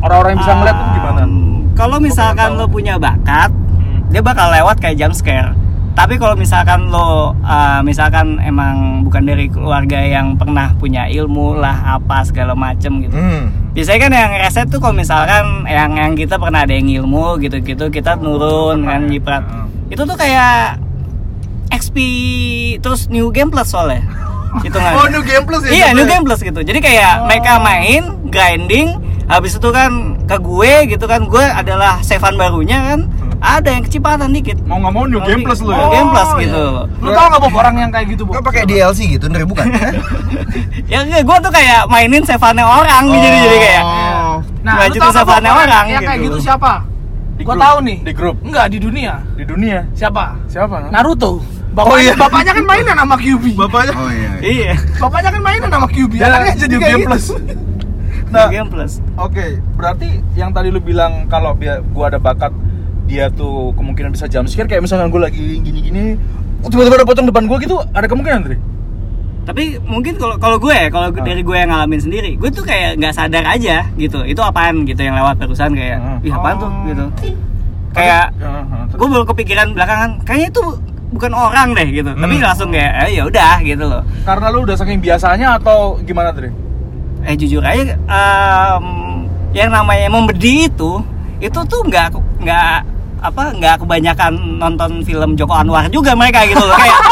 orang-orang 0.00 0.30
yang 0.30 0.40
bisa 0.40 0.52
ngeliat 0.54 0.76
tuh 0.76 0.88
gimana? 0.92 1.20
Um, 1.22 1.32
Kalau 1.72 1.96
misalkan 1.96 2.48
lo 2.54 2.66
punya 2.66 2.94
bakat, 2.96 3.48
Hmm. 3.50 4.04
dia 4.08 4.20
bakal 4.20 4.50
lewat 4.50 4.76
kayak 4.78 4.96
jump 4.96 5.14
scare. 5.14 5.56
Tapi 5.90 6.16
kalau 6.16 6.32
misalkan 6.32 6.86
lo, 6.86 7.34
uh, 7.34 7.80
misalkan 7.80 8.38
emang 8.38 9.02
bukan 9.02 9.22
dari 9.22 9.48
keluarga 9.48 9.98
yang 9.98 10.34
pernah 10.34 10.70
punya 10.74 11.04
ilmu 11.06 11.56
lah 11.56 11.96
apa 11.96 12.22
segala 12.22 12.52
macem 12.54 13.00
gitu. 13.00 13.12
Hmm. 13.12 13.48
Biasanya 13.70 13.98
kan 14.00 14.12
yang 14.12 14.32
reset 14.36 14.66
tuh 14.66 14.78
kalau 14.78 14.92
misalkan 14.92 15.64
yang 15.64 15.92
yang 15.94 16.12
kita 16.14 16.36
pernah 16.36 16.62
ada 16.62 16.72
yang 16.72 16.86
ilmu 16.86 17.38
gitu-gitu 17.38 17.88
kita 17.88 18.16
nurun 18.16 18.82
kan 18.82 19.06
nyiprat. 19.06 19.42
Itu 19.88 20.04
tuh 20.04 20.14
kayak 20.14 20.78
XP 21.70 21.96
terus 22.80 23.06
new 23.08 23.30
game 23.30 23.48
plus 23.48 23.68
soalnya. 23.68 24.02
Itu 24.66 24.74
Oh, 24.76 25.06
new 25.06 25.22
game 25.22 25.44
plus 25.44 25.62
ya? 25.62 25.70
Iya, 25.70 25.86
gitu 25.86 25.96
new 25.96 26.06
ya? 26.06 26.10
game 26.10 26.24
plus 26.24 26.40
gitu. 26.40 26.60
Jadi 26.60 26.78
kayak 26.78 27.12
mereka 27.24 27.52
main 27.58 28.02
grinding 28.26 28.98
habis 29.30 29.54
itu 29.54 29.68
kan 29.70 29.90
ke 30.26 30.36
gue 30.36 30.72
gitu 30.90 31.06
kan 31.06 31.22
gue 31.22 31.44
adalah 31.46 32.02
sevan 32.02 32.34
barunya 32.34 32.78
kan 32.84 33.00
ada 33.40 33.72
yang 33.72 33.80
kecepatan 33.80 34.28
dikit. 34.30 34.60
Mau 34.66 34.76
nggak 34.76 34.92
mau 34.92 35.08
new 35.08 35.22
game 35.22 35.40
plus 35.40 35.62
lu 35.62 35.70
ya? 35.70 35.78
New 35.78 35.88
game 35.88 36.08
plus 36.10 36.28
Oh, 36.28 36.36
gitu. 36.36 36.64
Lu 37.00 37.08
tau 37.08 37.26
gak, 37.30 37.40
Bob, 37.40 37.54
orang 37.56 37.74
yang 37.78 37.88
kayak 37.88 38.06
gitu, 38.12 38.28
Bob? 38.28 38.44
Pakai 38.44 38.68
DLC 38.68 39.08
gitu, 39.08 39.32
Ndre 39.32 39.48
bukan? 39.48 39.64
Ya 40.92 41.00
gue 41.06 41.36
tuh 41.40 41.48
kayak 41.48 41.88
mainin 41.88 42.20
sevannya 42.20 42.66
orang 42.66 43.04
Oh. 43.06 43.16
jadi 43.16 43.38
jadi 43.40 43.58
kayak 43.58 43.82
Nah, 44.60 44.72
Nggak 44.76 44.86
lu 44.86 44.92
gitu 44.92 45.04
tau 45.08 45.12
savannya 45.16 45.48
orang 45.48 45.64
orang 45.64 45.86
yang 45.88 46.02
kayak 46.04 46.20
gitu. 46.20 46.36
gitu 46.36 46.38
siapa? 46.44 46.72
Di 47.32 47.42
Gua 47.48 47.54
grup. 47.56 47.64
tahu 47.64 47.76
nih. 47.80 47.98
Di 48.04 48.12
grup. 48.12 48.36
Enggak, 48.44 48.66
di 48.68 48.78
dunia. 48.78 49.12
Di 49.32 49.44
dunia. 49.48 49.78
Siapa? 49.96 50.24
Siapa? 50.44 50.92
Naruto. 50.92 51.40
Bapaknya, 51.70 52.12
bapaknya 52.18 52.52
kan 52.52 52.64
mainan 52.66 52.96
sama 52.98 53.14
Kyuubi. 53.16 53.52
Bapaknya. 53.56 53.94
Oh 53.96 54.10
iya. 54.10 54.30
iya. 54.42 54.72
Bapaknya 55.00 55.30
kan 55.32 55.40
mainan 55.40 55.70
sama 55.70 55.86
Kyuubi. 55.88 56.18
Dia 56.18 56.28
Anaknya 56.28 56.54
jadi 56.60 56.76
game 56.76 56.98
gitu. 56.98 57.08
plus. 57.08 57.24
Nah, 58.30 58.46
game 58.46 58.66
plus. 58.66 59.02
Oke, 59.14 59.58
berarti 59.74 60.06
yang 60.32 60.50
tadi 60.50 60.70
lu 60.70 60.78
bilang 60.78 61.26
kalau 61.26 61.54
gua 61.90 62.08
ada 62.08 62.16
bakat 62.16 62.54
dia 63.04 63.26
tuh 63.28 63.74
kemungkinan 63.74 64.14
bisa 64.14 64.24
jump 64.24 64.46
scare 64.46 64.66
kayak 64.66 64.80
misalnya 64.80 65.06
gua 65.06 65.26
lagi 65.26 65.58
gini-gini 65.58 66.14
tiba-tiba 66.62 66.94
ada 66.94 67.06
pocong 67.06 67.26
depan 67.26 67.44
gua 67.44 67.58
gitu 67.58 67.76
ada 67.90 68.06
kemungkinan 68.06 68.40
Dri? 68.42 68.56
Tapi 69.40 69.82
mungkin 69.82 70.14
kalau 70.14 70.36
kalau 70.36 70.56
gue 70.56 70.78
kalau 70.88 71.10
Ah. 71.10 71.24
dari 71.24 71.42
gue 71.42 71.56
yang 71.56 71.72
ngalamin 71.72 71.98
sendiri, 71.98 72.36
gue 72.36 72.50
tuh 72.50 72.62
kayak 72.62 73.00
nggak 73.00 73.10
sadar 73.10 73.42
aja 73.42 73.88
gitu. 73.96 74.22
Itu 74.22 74.44
apaan 74.44 74.84
gitu 74.84 75.00
yang 75.00 75.16
lewat 75.16 75.40
barusan 75.40 75.74
kayak, 75.74 75.98
Ah. 75.98 76.20
ih 76.22 76.30
apaan 76.30 76.56
tuh 76.60 76.68
Oh. 76.68 76.84
gitu. 76.86 77.04
Kayak 77.90 78.30
Ya, 78.38 78.46
ha, 78.62 78.86
terus- 78.86 79.00
gue 79.00 79.08
baru 79.10 79.24
kepikiran 79.26 79.74
belakangan, 79.74 80.10
kayaknya 80.22 80.48
itu 80.54 80.62
bukan 81.10 81.32
orang 81.34 81.74
deh 81.74 81.88
gitu. 81.90 82.10
Tapi 82.14 82.34
Hmm. 82.36 82.44
langsung 82.44 82.68
kayak, 82.70 82.92
eh, 83.02 83.18
ya 83.18 83.22
udah 83.26 83.54
gitu 83.64 83.82
loh. 83.82 84.02
karena 84.22 84.46
lu 84.52 84.58
udah 84.62 84.76
saking 84.76 85.00
biasanya 85.00 85.58
atau 85.58 85.98
gimana 86.00 86.30
Dri? 86.30 86.52
Eh 87.20 87.36
jujur 87.36 87.60
aja, 87.60 87.94
em, 87.96 88.84
yang 89.52 89.68
namanya 89.68 90.08
membedi 90.08 90.66
itu, 90.66 91.00
itu 91.38 91.60
tuh 91.66 91.80
nggak 91.84 92.14
nggak 92.40 92.76
apa 93.20 93.42
nggak 93.52 93.74
kebanyakan 93.84 94.32
nonton 94.56 95.04
film 95.04 95.36
Joko 95.36 95.52
Anwar 95.52 95.84
juga 95.88 96.16
mereka 96.16 96.48
gitu 96.48 96.60
loh 96.60 96.72
kayak. 96.72 96.98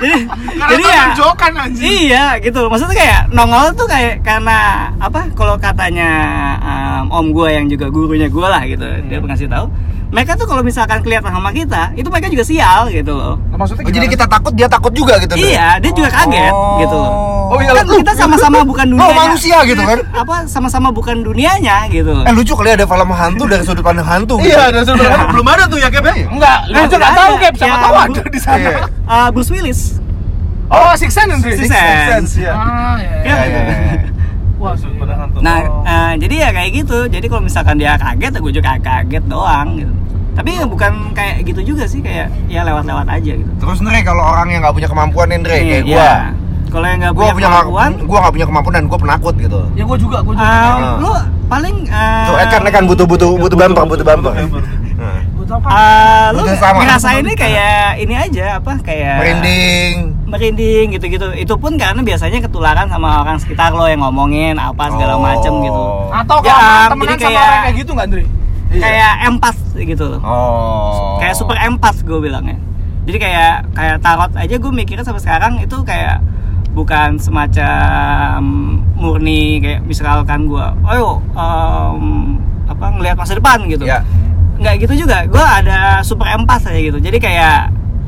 jadi 0.00 0.20
jadi 0.68 0.82
ya 0.84 1.04
Jokan 1.12 1.52
anjing. 1.56 1.84
Iya 2.08 2.24
gitu 2.40 2.68
Maksudnya 2.68 2.96
kayak 2.96 3.20
nongol 3.32 3.72
tuh 3.74 3.84
kayak 3.84 4.20
karena 4.20 4.88
apa 4.96 5.28
kalau 5.32 5.56
katanya 5.56 6.10
um, 6.60 7.04
om 7.12 7.26
gue 7.32 7.48
yang 7.48 7.66
juga 7.68 7.88
gurunya 7.88 8.28
gue 8.28 8.46
lah 8.46 8.62
gitu 8.64 8.84
dia 9.08 9.18
Hmm. 9.20 9.28
ngasih 9.28 9.48
tahu 9.48 9.66
mereka 10.10 10.34
tuh 10.34 10.44
kalau 10.44 10.60
misalkan 10.60 11.00
kelihatan 11.00 11.30
sama 11.30 11.50
kita 11.50 11.94
itu 11.94 12.06
mereka 12.06 12.26
juga 12.26 12.42
sial 12.42 12.86
gitu 12.88 13.12
loh 13.12 13.38
Nah, 13.46 13.56
maksudnya 13.56 13.82
Oh, 13.82 13.92
jadi 13.92 14.06
kita 14.06 14.26
takut 14.26 14.52
dia 14.52 14.66
takut 14.66 14.90
juga 14.90 15.18
gitu 15.18 15.34
iya 15.34 15.78
dia 15.78 15.90
juga 15.90 16.10
kaget 16.12 16.50
Oh. 16.50 16.78
gitu 16.78 16.96
loh 16.96 17.14
Oh 17.50 17.58
iya, 17.58 17.70
kan 17.72 17.82
lu- 17.84 17.98
kita 17.98 18.14
sama-sama 18.14 18.62
bukan 18.62 18.86
Lo 18.86 18.94
dunianya 18.96 19.18
manusia 19.20 19.58
gitu 19.64 19.82
kan 19.82 19.98
apa 20.12 20.36
sama-sama 20.46 20.88
bukan 20.88 21.18
dunianya 21.20 21.86
gitu 21.88 22.22
Eh 22.22 22.30
lucu 22.30 22.52
kali 22.52 22.70
ada 22.70 22.84
film 22.84 23.10
hantu 23.10 23.44
dari 23.44 23.62
sudut 23.62 23.82
pandang 23.82 24.04
hantu 24.04 24.38
gitu. 24.38 24.50
Iya, 24.50 24.70
dari 24.70 24.84
sudut 24.84 25.02
pandang- 25.02 25.30
Belum 25.30 25.46
ada 25.48 25.64
tuh 25.64 25.78
ya 25.78 25.88
Kep 25.88 26.04
ya? 26.04 26.14
Enggak, 26.26 26.58
lu 26.64 26.76
Eh, 26.76 26.82
aja 26.84 26.94
nggak 26.96 27.10
ada. 27.10 27.18
tahu 27.20 27.32
Cap, 27.36 27.54
siapa 27.56 27.66
Ya, 27.68 27.78
tahu 27.80 27.94
ada 27.96 28.22
di 28.24 28.40
sana. 28.40 28.58
Iya. 28.60 28.76
Ah, 29.04 29.28
Bruce 29.30 29.50
Willis 29.50 29.80
Oh, 30.68 30.94
Six 30.94 31.10
Sense. 31.10 31.34
Six 31.40 31.54
Six 31.60 31.68
Sense. 31.68 32.06
Sense, 32.08 32.32
ya. 32.40 32.54
Ah, 32.54 32.94
ya. 32.94 33.10
Ya. 33.10 33.18
Iya, 33.20 33.34
iya, 33.42 33.60
iya. 33.66 34.09
Wah, 34.60 34.76
Nah, 35.40 35.58
eh, 35.88 36.12
jadi 36.20 36.34
ya 36.36 36.48
kayak 36.52 36.70
gitu. 36.84 36.98
Jadi 37.08 37.26
kalau 37.32 37.42
misalkan 37.42 37.80
dia 37.80 37.96
kaget, 37.96 38.36
gue 38.36 38.52
juga 38.52 38.76
kaget 38.76 39.24
doang 39.24 39.68
gitu. 39.80 39.92
Tapi 40.36 40.48
ya 40.60 40.64
bukan 40.68 40.92
kayak 41.16 41.48
gitu 41.48 41.74
juga 41.74 41.84
sih, 41.88 42.04
kayak 42.04 42.28
ya 42.46 42.60
lewat-lewat 42.62 43.08
aja 43.08 43.32
gitu. 43.34 43.50
Terus 43.56 43.80
Ndre 43.80 44.04
kalau 44.04 44.20
orang 44.20 44.52
yang 44.52 44.60
nggak 44.62 44.76
punya 44.76 44.88
kemampuan 44.88 45.26
nih 45.32 45.38
Ndre 45.40 45.56
kayak 45.58 45.64
Iya. 45.64 45.96
gua. 45.96 46.12
Kalau 46.70 46.86
yang 46.86 46.98
nggak 47.02 47.14
punya 47.16 47.32
punya 47.34 47.48
kemampuan, 47.50 47.90
gua 48.06 48.18
nggak 48.20 48.34
punya 48.36 48.46
kemampuan 48.46 48.74
dan 48.76 48.84
gua 48.86 48.98
penakut 49.00 49.34
gitu. 49.40 49.60
Ya 49.74 49.84
gua 49.88 49.96
juga, 49.98 50.18
gua 50.22 50.34
juga. 50.36 50.46
eh, 50.46 50.92
lu 51.02 51.12
paling 51.50 51.76
eh, 51.88 52.24
So, 52.28 52.32
kan 52.36 52.62
kan 52.62 52.84
butuh 52.86 53.06
butuh 53.08 53.30
butuh 53.40 53.56
bumper, 53.58 53.84
butuh 53.88 54.04
bumper. 54.06 54.32
Nah, 55.00 55.18
tahu 55.50 55.58
apa? 55.58 55.68
eh, 55.74 56.26
lu 56.30 56.42
Butuh 56.46 56.76
ngerasain 56.78 57.22
ini 57.26 57.34
kayak 57.34 57.86
ini 57.98 58.14
aja 58.14 58.46
apa 58.62 58.72
kayak 58.80 59.16
Merinding. 59.18 59.94
Merinding 60.30 60.94
gitu-gitu. 60.94 61.26
Itu 61.34 61.54
pun 61.54 61.74
karena 61.74 61.98
biasanya 62.00 62.38
ketularan 62.40 62.86
sama 62.86 63.20
orang 63.20 63.36
sekitar 63.36 63.70
lo 63.70 63.84
yang 63.84 64.00
ngomongin 64.00 64.54
apa 64.54 64.86
segala 64.88 65.14
Oh. 65.14 65.20
macem 65.20 65.52
gitu. 65.58 65.82
Atau 66.08 66.36
Ya, 66.40 66.48
kalau 66.48 66.88
temenan 66.88 67.02
jadi 67.10 67.14
sama 67.16 67.28
kayak- 67.28 67.42
orang 67.44 67.60
kayak 67.60 67.76
gitu 67.76 67.90
nggak, 67.90 68.06
Andre? 68.06 68.22
Iya. 68.70 68.80
Kayak 68.80 69.12
empat 69.28 69.56
gitu 69.76 70.04
loh. 70.06 70.20
Oh. 70.22 71.18
kayak 71.18 71.34
super 71.34 71.56
empat 71.56 72.00
gue 72.00 72.16
bilangnya 72.16 72.54
jadi 73.00 73.18
kayak 73.18 73.54
kayak 73.72 73.96
tarot 73.98 74.30
aja 74.32 74.54
gue 74.54 74.70
mikirnya 74.70 75.02
sampai 75.02 75.18
sekarang 75.18 75.58
itu 75.58 75.74
kayak 75.82 76.22
bukan 76.70 77.18
semacam 77.18 78.38
murni 78.94 79.58
kayak 79.58 79.80
misalkan 79.82 80.46
gue 80.46 80.62
ayo 80.86 81.18
em, 81.32 82.36
apa 82.66 82.86
ngelihat 82.90 83.16
masa 83.16 83.34
depan 83.34 83.58
gitu 83.66 83.84
Ya. 83.84 84.04
nggak 84.56 84.74
gitu 84.80 85.02
juga 85.02 85.24
gue 85.24 85.40
ada 85.40 86.00
super 86.00 86.28
empat 86.28 86.60
aja 86.62 86.78
gitu 86.78 86.98
jadi 86.98 87.18
kayak 87.18 87.58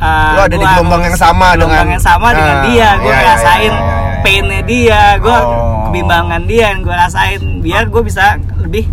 uh, 0.02 0.34
Lu 0.34 0.40
ada 0.42 0.50
di 0.52 0.66
gelombang 0.66 1.02
yang 1.04 1.16
sama 1.16 1.54
gelombang 1.54 1.70
dengan- 1.78 1.92
yang 1.92 2.02
sama 2.02 2.28
dengan 2.30 2.56
Ah, 2.56 2.62
dia 2.64 2.68
gue 2.68 2.74
iya, 2.74 2.88
iya, 3.06 3.14
ngerasain 3.16 3.62
iya, 3.64 3.70
iya, 3.72 3.94
iya. 3.94 4.20
painnya 4.20 4.60
dia 4.64 5.00
gue 5.16 5.38
Oh. 5.38 5.86
kebimbangan 5.86 6.42
dia 6.44 6.64
yang 6.68 6.80
gue 6.80 6.94
rasain 6.96 7.40
biar 7.60 7.84
gue 7.86 8.02
bisa 8.02 8.24
lebih 8.58 8.84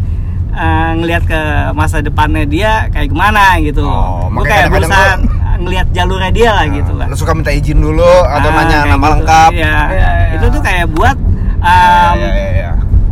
uh, 0.51 0.91
ngelihat 0.93 1.23
ke 1.25 1.41
masa 1.71 1.97
depannya 1.99 2.45
dia 2.45 2.71
kayak 2.89 3.07
gimana 3.07 3.57
gitu 3.59 3.81
Oh, 3.81 4.29
gue 4.29 4.45
kayak 4.45 4.69
berusaha 4.69 5.17
ngelihat 5.59 5.87
jalurnya 5.89 6.31
dia 6.31 6.49
lah 6.53 6.65
gitu 6.67 6.91
lah 6.93 7.05
Lu 7.05 7.15
suka 7.15 7.33
minta 7.33 7.49
izin 7.49 7.79
dulu 7.79 8.05
atau 8.23 8.47
Ah, 8.47 8.55
nanya 8.57 8.77
nama 8.85 8.95
gitu. 9.01 9.13
lengkap? 9.17 9.49
Iya. 9.51 9.65
Iya, 9.65 9.79
iya. 9.91 10.09
itu 10.35 10.45
tuh 10.47 10.61
kayak 10.61 10.85
buat 10.89 11.17
Iya, 11.59 11.67
um, 11.67 12.15
iya, 12.15 12.29
iya, 12.31 12.49
iya. 12.53 12.69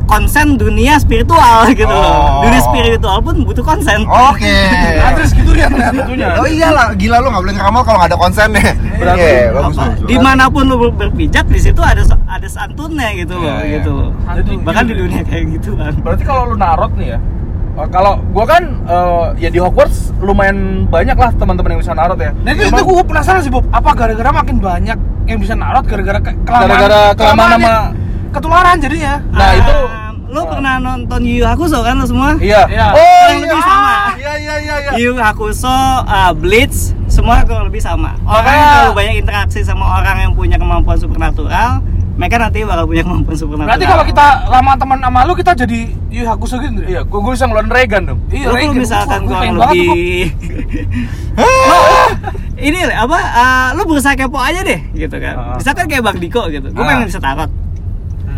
Konsen 0.08 0.56
dunia 0.56 0.96
spiritual 0.96 1.68
gitu 1.70 1.86
Oh. 1.88 2.42
dunia 2.42 2.58
spiritual 2.60 3.20
pun 3.20 3.44
butuh 3.44 3.62
konsen 3.62 4.02
Oke. 4.04 4.56
Andre 5.06 5.24
segitu 5.24 5.52
ya 5.52 5.68
ternyata. 5.68 6.00
Itunya. 6.00 6.28
Oh 6.34 6.48
iyalah, 6.48 6.88
gila 6.94 7.20
lu 7.20 7.28
nggak 7.28 7.44
boleh 7.44 7.56
ngeramal 7.56 7.82
kalau 7.82 7.98
nggak 7.98 8.10
ada 8.10 8.18
konsennya. 8.18 8.72
Berarti 8.94 9.20
Iya, 9.22 9.46
bagus, 9.52 9.76
apa, 9.76 9.84
bagus. 9.86 10.08
di 10.08 10.18
mana 10.18 10.44
pun 10.48 10.64
lu 10.64 10.76
ber- 10.78 10.96
berpijak 10.98 11.46
di 11.46 11.60
situ 11.60 11.82
ada 11.82 12.02
ada 12.26 12.48
santunnya 12.48 13.12
gitu 13.14 13.36
loh 13.36 13.46
Iya, 13.46 13.56
iya. 13.60 13.74
gitu 13.76 13.92
loh 13.92 14.10
Jadi 14.34 14.52
bahkan 14.60 14.84
gitu 14.84 14.88
di 14.88 14.94
ya. 14.94 15.02
dunia 15.04 15.22
kayak 15.24 15.44
gitu 15.54 15.72
kan 15.76 15.94
Berarti 15.98 16.24
kalau 16.24 16.42
lu 16.46 16.56
narot 16.56 16.92
nih 16.94 17.08
ya. 17.10 17.20
eh, 17.76 17.88
Kalau 17.88 18.14
gua 18.28 18.46
kan 18.48 18.64
eh, 18.84 19.26
ya 19.38 19.50
di 19.50 19.60
Hogwarts 19.60 19.98
lumayan 20.18 20.58
banyak 20.88 21.14
lah 21.14 21.30
teman-teman 21.32 21.70
yang 21.74 21.82
bisa 21.82 21.94
narot 21.94 22.18
ya. 22.18 22.32
Nah 22.38 22.52
itu, 22.52 22.64
itu 22.66 22.82
gue 22.82 23.06
penasaran 23.06 23.40
sih 23.40 23.50
Bob, 23.50 23.66
apa 23.70 23.90
gara-gara 23.94 24.32
makin 24.32 24.58
banyak 24.58 24.98
yang 25.26 25.38
bisa 25.38 25.54
narot 25.54 25.84
gara-gara 25.84 26.20
ke- 26.20 26.38
kelamaan 26.42 26.68
Gara-gara 26.68 27.02
kelamaan 27.14 27.52
sama- 27.54 27.92
ketularan 28.30 28.78
jadinya. 28.78 29.22
Nah, 29.30 29.52
itu 29.54 29.76
Um, 30.08 30.14
lu 30.28 30.44
pernah 30.44 30.76
nonton 30.78 31.20
Yu 31.22 31.40
Yu 31.40 31.46
Hakusho 31.46 31.80
kan 31.80 31.96
lu 31.96 32.04
semua 32.04 32.36
Iya. 32.36 32.68
Iya. 32.68 32.88
Oh, 32.92 33.00
iya. 33.30 33.48
lebih 33.48 33.62
sama. 33.62 33.96
Iya, 34.14 34.34
iya, 34.36 34.56
iya, 34.58 34.76
iya. 34.78 34.92
Yu 34.94 35.10
Yu 35.10 35.12
Hakusho, 35.18 35.72
uh, 36.04 36.32
Bleach, 36.34 36.78
semua 37.08 37.42
kurang 37.42 37.66
lebih 37.66 37.80
sama. 37.80 38.12
Orang 38.22 38.44
Makanya- 38.44 38.52
yang 38.54 38.72
terlalu 38.74 38.94
banyak 38.94 39.16
interaksi 39.18 39.60
sama 39.62 39.86
orang 39.94 40.18
yang 40.20 40.32
punya 40.34 40.56
kemampuan 40.56 40.98
supernatural, 40.98 41.80
mereka 42.14 42.36
nanti 42.38 42.60
bakal 42.62 42.84
punya 42.86 43.04
kemampuan 43.04 43.36
supernatural. 43.36 43.72
Berarti 43.72 43.86
kalau 43.88 44.04
kita 44.04 44.26
lama 44.48 44.72
teman 44.76 44.98
sama 45.00 45.20
lu 45.24 45.34
kita 45.34 45.52
jadi 45.56 45.80
Yu 46.10 46.24
Hakusho 46.26 46.56
gitu. 46.58 46.76
Andre? 46.76 46.86
Iya, 46.90 47.02
gua, 47.04 47.20
gua 47.22 47.32
bisa 47.32 47.46
ngeluarin 47.46 47.72
Regan 47.72 48.04
dong. 48.06 48.20
Iya, 48.28 48.48
Reagan. 48.50 48.76
misalkan 48.76 49.20
gua 49.24 49.38
Bob. 49.40 49.72
lebih 49.72 50.28
ini 52.58 52.80
apa 52.90 53.20
uh, 53.22 53.68
lu 53.78 53.86
berusaha 53.86 54.12
kepo 54.12 54.36
aja 54.36 54.60
deh 54.60 54.82
gitu 54.92 55.14
kan 55.16 55.36
Ah. 55.38 55.56
misalkan 55.56 55.86
kayak 55.86 56.02
Bang 56.02 56.18
Diko 56.18 56.50
gitu 56.50 56.68
gue 56.68 56.82
Ah. 56.82 56.88
pengen 56.90 57.06
bisa 57.06 57.22
tarot 57.22 57.52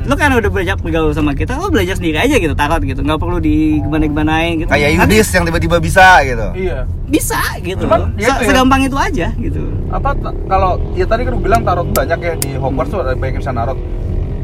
lu 0.09 0.17
kan 0.17 0.33
udah 0.33 0.49
belajar 0.49 0.73
bergaul 0.75 1.13
sama 1.13 1.31
kita 1.31 1.53
lu 1.55 1.69
belajar 1.69 1.93
sendiri 1.93 2.17
aja 2.17 2.35
gitu 2.35 2.51
tarot 2.51 2.81
gitu 2.81 2.99
nggak 2.99 3.15
perlu 3.15 3.37
di 3.37 3.77
gimana 3.77 4.03
gimanain 4.03 4.57
gitu 4.57 4.65
Kayak 4.67 4.89
Yudis 4.97 5.29
yang 5.29 5.45
tiba-tiba 5.45 5.77
bisa 5.77 6.25
gitu. 6.25 6.47
Iya. 6.57 6.89
bisa 7.05 7.37
gitu 7.59 7.85
Cuman, 7.85 8.09
Se- 8.11 8.17
ya 8.17 8.27
itu 8.27 8.41
ya. 8.41 8.47
segampang 8.49 8.81
itu 8.81 8.97
aja 8.97 9.27
gitu 9.35 9.61
apa 9.89 10.09
kalau 10.45 10.71
ya 10.93 11.05
tadi 11.05 11.21
kan 11.23 11.37
bilang 11.37 11.61
tarot 11.61 11.85
banyak 11.89 12.19
ya 12.19 12.33
di 12.35 12.49
Hogwarts 12.53 12.89
tuh 12.89 12.99
ada 12.99 13.13
banyak 13.13 13.37
yang 13.37 13.41
bisa 13.41 13.53
narot 13.53 13.77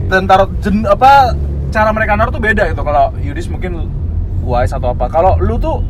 dan 0.06 0.22
tarot 0.24 0.50
jen, 0.60 0.86
apa 0.86 1.34
cara 1.70 1.90
mereka 1.90 2.14
narot 2.14 2.30
tuh 2.30 2.40
beda 2.40 2.70
gitu 2.70 2.82
kalau 2.82 3.10
Yudis 3.18 3.50
mungkin 3.50 3.90
wise 4.42 4.70
atau 4.70 4.94
apa 4.94 5.10
kalau 5.10 5.34
lu 5.38 5.58
tuh 5.58 5.82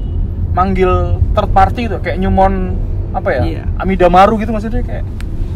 manggil 0.51 0.87
third 1.35 1.51
party 1.51 1.91
tuh 1.91 1.99
kayak 1.99 2.15
nyumon 2.17 2.79
apa 3.11 3.27
ya 3.29 3.41
Iya. 3.43 3.63
Amida 3.77 4.07
Maru 4.07 4.35
gitu 4.35 4.51
maksudnya 4.51 4.79
kayak 4.79 5.03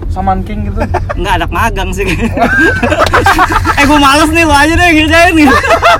Saman 0.10 0.42
King 0.42 0.68
gitu 0.68 0.82
nggak 1.20 1.34
ada 1.38 1.46
magang 1.48 1.90
sih 1.90 2.04
eh 3.80 3.86
gue 3.86 4.00
males 4.00 4.30
nih 4.30 4.44
lo 4.44 4.52
aja 4.52 4.74
deh 4.74 4.90
ngerjain 4.92 5.34
nih 5.34 5.48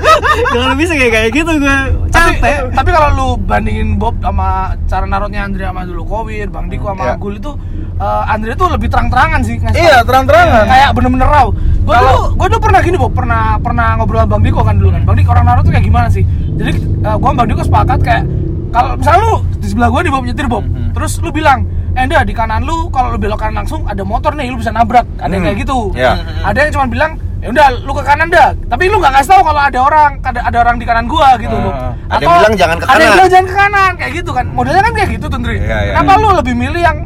jangan 0.52 0.74
bisa 0.74 0.92
kayak 0.92 1.12
kayak 1.12 1.30
gitu 1.32 1.52
gue 1.56 1.76
Tapi, 2.10 2.36
capek 2.36 2.56
tapi 2.74 2.90
kalau 2.90 3.08
lu 3.14 3.28
bandingin 3.38 3.96
Bob 3.96 4.18
sama 4.18 4.74
cara 4.84 5.06
narotnya 5.06 5.46
Andre 5.46 5.64
sama 5.64 5.82
dulu 5.84 6.02
Kowir, 6.04 6.50
Bang 6.50 6.66
Diko 6.66 6.90
sama 6.90 7.02
Iya. 7.02 7.14
Agul 7.16 7.38
itu 7.38 7.50
eh, 7.96 8.22
Andre 8.26 8.52
tuh 8.54 8.68
lebih 8.68 8.88
terang-terangan 8.88 9.40
sih 9.40 9.56
ngasih 9.56 9.78
iya 9.78 10.02
terang-terangan 10.02 10.66
kayak 10.66 10.90
bener-bener 10.92 11.26
raw. 11.26 11.46
Gue 11.80 11.94
dulu, 11.96 12.16
gue 12.34 12.46
dulu 12.50 12.60
pernah 12.60 12.80
gini 12.82 12.96
Bob, 12.98 13.12
pernah 13.14 13.56
pernah 13.56 13.94
ngobrol 13.96 14.20
sama 14.20 14.30
Bang 14.36 14.42
Diko 14.42 14.60
kan 14.60 14.74
dulu 14.74 14.90
kan. 14.90 15.02
Bang 15.06 15.16
Diko 15.16 15.30
orang 15.30 15.46
narot 15.46 15.62
tuh 15.62 15.72
kayak 15.72 15.86
gimana 15.86 16.08
sih? 16.08 16.24
Jadi 16.58 16.72
eh, 16.76 17.14
gua 17.16 17.28
sama 17.30 17.38
Bang 17.38 17.48
Diko 17.48 17.62
sepakat 17.62 17.98
kayak 18.02 18.24
kalau 18.70 18.90
misalnya 18.94 19.20
lu 19.22 19.34
di 19.56 19.66
sebelah 19.66 19.88
gua 19.88 20.00
di 20.02 20.10
Bob 20.10 20.22
nyetir 20.22 20.46
Bob, 20.46 20.64
Mhm. 20.64 20.90
terus 20.92 21.12
lu 21.18 21.30
bilang, 21.30 21.66
eh 22.02 22.22
di 22.22 22.32
kanan 22.32 22.62
lu 22.62 22.88
kalau 22.88 23.12
lu 23.12 23.18
belok 23.18 23.36
kanan 23.36 23.60
langsung 23.60 23.84
ada 23.84 24.00
motor 24.00 24.32
nih, 24.32 24.48
lu 24.48 24.56
bisa 24.56 24.70
nabrak. 24.70 25.04
Ada 25.16 25.28
yang 25.28 25.42
Hmm. 25.42 25.46
kayak 25.46 25.58
gitu. 25.60 25.78
Iya. 25.92 26.12
Ada 26.40 26.58
yang 26.60 26.72
cuma 26.72 26.86
bilang, 26.86 27.12
ya 27.38 27.48
udah 27.48 27.66
lu 27.82 27.92
ke 27.92 28.02
kanan 28.02 28.28
dah. 28.28 28.48
Tapi 28.66 28.82
lu 28.86 28.96
nggak 28.96 29.12
ngasih 29.12 29.30
tahu 29.30 29.42
kalau 29.42 29.60
ada 29.60 29.78
orang, 29.78 30.10
ada 30.20 30.40
ada 30.40 30.56
orang 30.58 30.76
di 30.76 30.84
kanan 30.84 31.04
gua 31.04 31.28
gitu 31.36 31.52
Ah. 31.52 31.60
Bob. 31.60 31.74
Ada 32.08 32.22
yang 32.22 32.34
bilang 32.38 32.54
jangan 32.56 32.76
ke 32.76 32.84
Ada 32.84 32.88
yang 32.88 33.00
kanan. 33.00 33.12
bilang 33.12 33.28
jangan 33.28 33.44
ke 33.44 33.54
kanan 33.54 33.92
kayak 33.94 34.12
gitu 34.14 34.30
kan. 34.30 34.46
Modelnya 34.48 34.82
kan 34.82 34.92
kayak 34.94 35.10
gitu 35.12 35.26
tuh, 35.26 35.38
Ndri. 35.38 35.56
Iya, 35.58 35.78
iya. 35.82 35.92
Kenapa 35.92 36.12
lu 36.16 36.28
lebih 36.32 36.54
milih 36.54 36.82
yang 36.82 36.98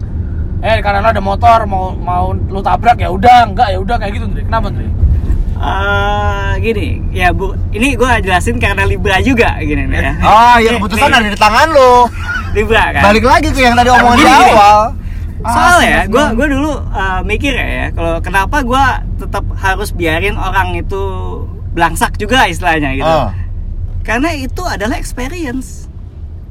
eh 0.60 0.74
di 0.76 0.82
kanan 0.82 1.00
lu 1.00 1.10
ada 1.10 1.20
motor 1.20 1.58
mau 1.64 1.92
mau 1.92 2.26
lu 2.32 2.60
tabrak 2.60 2.96
ya 2.96 3.08
udah 3.08 3.38
enggak 3.44 3.68
ya 3.68 3.78
udah 3.78 3.96
kayak 3.98 4.12
gitu 4.14 4.26
Ndri. 4.26 4.42
Kenapa 4.44 4.66
Ndri? 4.68 4.86
Eh, 5.64 6.50
gini 6.60 6.88
ya 7.10 7.32
bu 7.32 7.56
ini 7.70 7.94
gue 7.94 8.10
jelasin 8.20 8.56
karena 8.56 8.84
libra 8.84 9.16
juga 9.18 9.56
gini 9.58 9.84
nih 9.84 9.96
ya 9.98 10.12
Oh, 10.20 10.56
ya 10.58 10.76
keputusan 10.76 11.08
ada 11.08 11.24
di 11.24 11.32
tangan 11.34 11.68
lu. 11.68 12.04
libra 12.52 12.92
kan 12.92 13.02
Balik 13.02 13.24
lagi 13.24 13.48
ke 13.48 13.60
yang 13.60 13.72
tadi 13.72 13.88
omongan 13.88 14.14
di 14.14 14.20
Gini, 14.20 14.30
gini. 14.30 14.52
awal. 14.52 14.80
soalnya 15.42 15.96
Ah, 15.98 16.04
gue 16.06 16.24
gue 16.34 16.46
dulu 16.50 16.72
eh, 16.90 17.20
mikir 17.22 17.52
ya 17.52 17.66
ya, 17.66 17.86
kalau 17.90 18.16
kenapa 18.18 18.56
gue 18.60 18.84
tetap 19.18 19.44
harus 19.54 19.90
biarin 19.90 20.36
orang 20.36 20.72
itu 20.74 21.02
belangsak 21.70 22.16
juga 22.16 22.44
istilahnya 22.44 22.92
gitu 22.94 23.08
Oh. 23.10 23.28
karena 24.00 24.32
itu 24.32 24.62
adalah 24.62 24.94
experience 24.94 25.88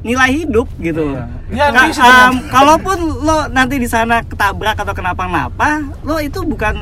nilai 0.02 0.36
hidup 0.36 0.68
gitu. 0.78 1.16
Ya, 1.48 1.72
Ka- 1.72 1.88
em, 1.88 2.44
kalaupun 2.50 2.98
lo 3.24 3.48
nanti 3.48 3.78
di 3.78 3.88
sana 3.88 4.20
ketabrak 4.22 4.76
atau 4.76 4.92
kenapa-napa 4.92 5.80
lo 6.04 6.20
itu 6.20 6.44
bukan 6.44 6.76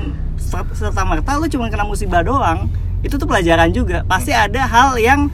serta 0.72 1.02
merta 1.02 1.32
lo 1.34 1.46
cuma 1.46 1.68
kena 1.68 1.84
musibah 1.84 2.20
doang 2.20 2.68
itu 3.02 3.14
tuh 3.14 3.24
pelajaran 3.24 3.70
juga 3.70 4.02
pasti 4.04 4.30
ada 4.30 4.62
hal 4.62 4.96
yang 4.96 5.30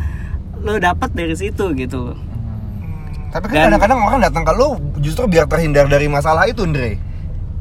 lo 0.57 0.75
dapat 0.77 1.11
dari 1.11 1.33
situ 1.33 1.71
gitu 1.73 2.13
Tapi 3.27 3.43
kan 3.45 3.53
Dan- 3.53 3.63
kadang-kadang 3.75 3.99
orang 4.01 4.19
datang 4.21 4.41
ke 4.41 4.53
lu 4.53 4.69
justru 4.97 5.23
biar 5.25 5.43
terhindar 5.45 5.83
dari 5.85 6.07
masalah 6.07 6.47
itu, 6.47 6.63
Andre. 6.63 6.95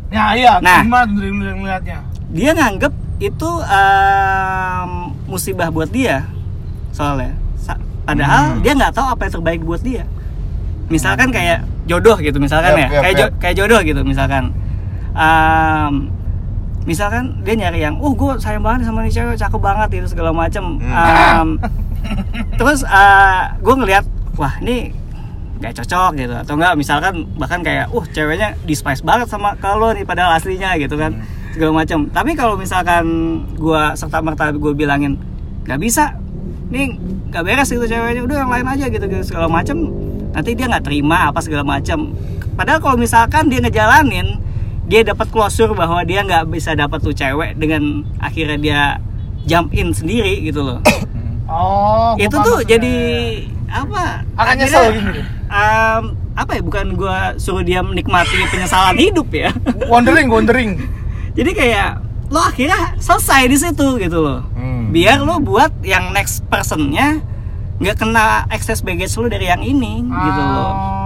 Ya 0.09 0.31
iya, 0.33 0.53
Nah. 0.57 0.81
gimana 0.81 1.05
Ndri 1.05 1.29
melihatnya? 1.35 2.07
dia 2.29 2.51
nganggep 2.53 2.91
itu 3.19 3.51
em, 3.63 4.91
musibah 5.25 5.69
buat 5.69 5.89
dia 5.89 6.27
soalnya 6.91 7.35
padahal 8.03 8.45
Hmm. 8.49 8.63
dia 8.63 8.73
nggak 8.73 8.93
tahu 8.93 9.07
apa 9.09 9.23
yang 9.25 9.35
terbaik 9.35 9.61
buat 9.63 9.81
dia 9.81 10.07
misalkan 10.87 11.29
kayak 11.29 11.59
jodoh 11.85 12.15
gitu 12.17 12.37
misalkan 12.37 12.73
Yap, 12.73 12.79
ya 12.79 12.87
yap, 12.89 12.91
kayak 13.01 13.07
yap. 13.09 13.21
jo- 13.21 13.35
kayak 13.41 13.57
jodoh 13.57 13.81
gitu 13.81 14.01
misalkan 14.03 14.55
Em, 15.13 16.13
misalkan 16.87 17.43
dia 17.43 17.55
nyari 17.59 17.83
yang 17.83 17.99
oh 17.99 18.15
gue 18.15 18.39
sayang 18.39 18.63
banget 18.63 18.87
sama 18.87 19.03
nih 19.03 19.13
cewek 19.13 19.37
cakep 19.37 19.61
banget 19.61 19.89
itu 20.01 20.07
segala 20.15 20.31
macem. 20.31 20.79
Hmm. 20.79 20.95
Em, 20.95 21.49
terus 22.59 22.87
gue 23.61 23.75
ngelihat 23.75 24.07
wah 24.39 24.55
ini 24.63 24.95
nggak 25.59 25.83
cocok 25.83 26.11
gitu. 26.17 26.35
Atau 26.39 26.55
enggak 26.55 26.79
misalkan 26.79 27.27
bahkan 27.37 27.61
kayak 27.61 27.91
uh 27.91 28.05
ceweknya 28.15 28.55
despise 28.65 29.03
banget 29.03 29.27
sama 29.27 29.59
kalau 29.59 29.91
nih 29.91 30.07
padahal 30.07 30.39
aslinya 30.39 30.79
gitu 30.79 30.95
kan. 30.95 31.19
Segala 31.53 31.73
macam 31.73 32.07
tapi 32.13 32.37
kalau 32.37 32.55
misalkan 32.55 33.05
gua 33.57 33.97
serta 33.97 34.21
merta 34.21 34.53
gue 34.53 34.73
bilangin 34.77 35.17
nggak 35.65 35.81
bisa 35.81 36.15
nih 36.71 36.95
nggak 37.33 37.43
beres 37.43 37.71
gitu 37.71 37.87
ceweknya 37.87 38.23
udah 38.23 38.37
yang 38.45 38.51
lain 38.51 38.67
aja 38.67 38.87
gitu, 38.91 39.05
gitu 39.07 39.25
segala 39.25 39.47
macam 39.51 39.77
nanti 40.35 40.51
dia 40.53 40.67
nggak 40.69 40.85
terima 40.85 41.31
apa 41.31 41.41
segala 41.43 41.65
macam 41.67 42.15
padahal 42.55 42.79
kalau 42.83 42.97
misalkan 42.99 43.49
dia 43.49 43.63
ngejalanin 43.63 44.46
dia 44.87 45.03
dapat 45.03 45.27
closure 45.29 45.71
bahwa 45.73 46.01
dia 46.03 46.23
nggak 46.23 46.47
bisa 46.47 46.73
dapat 46.73 46.99
tuh 46.99 47.11
cewek 47.11 47.55
dengan 47.55 47.83
akhirnya 48.17 48.57
dia 48.57 48.81
jump 49.45 49.71
in 49.71 49.91
sendiri 49.91 50.41
gitu 50.41 50.63
loh 50.63 50.81
Oh, 51.47 52.19
itu 52.19 52.27
tuh 52.33 52.43
maksudnya. 52.59 52.71
jadi 52.73 52.95
apa 53.69 54.27
Akan 54.35 54.55
nyesel 54.57 54.85
gitu 54.93 55.23
em, 55.47 56.03
apa 56.35 56.51
ya 56.53 56.61
bukan 56.61 56.87
gua 56.93 57.17
suruh 57.37 57.63
dia 57.63 57.81
menikmati 57.81 58.35
penyesalan 58.49 58.95
hidup 58.97 59.31
ya 59.31 59.55
wondering, 59.87 60.27
wondering. 60.27 60.71
jadi 61.33 61.51
kayak 61.53 61.91
lo 62.27 62.43
akhirnya 62.43 62.99
selesai 62.99 63.47
di 63.47 63.57
situ 63.57 63.87
gitu 63.97 64.19
loh 64.19 64.43
Hmm. 64.59 64.91
biar 64.91 65.19
lo 65.19 65.39
buat 65.39 65.71
yang 65.83 66.11
next 66.11 66.43
personnya 66.47 67.23
nggak 67.77 67.95
kena 67.97 68.51
excess 68.51 68.83
baggage 68.83 69.15
lo 69.15 69.27
dari 69.27 69.47
yang 69.47 69.63
ini 69.63 70.03
gitu 70.03 70.43
loh 70.43 70.73
Oh. 70.73 71.06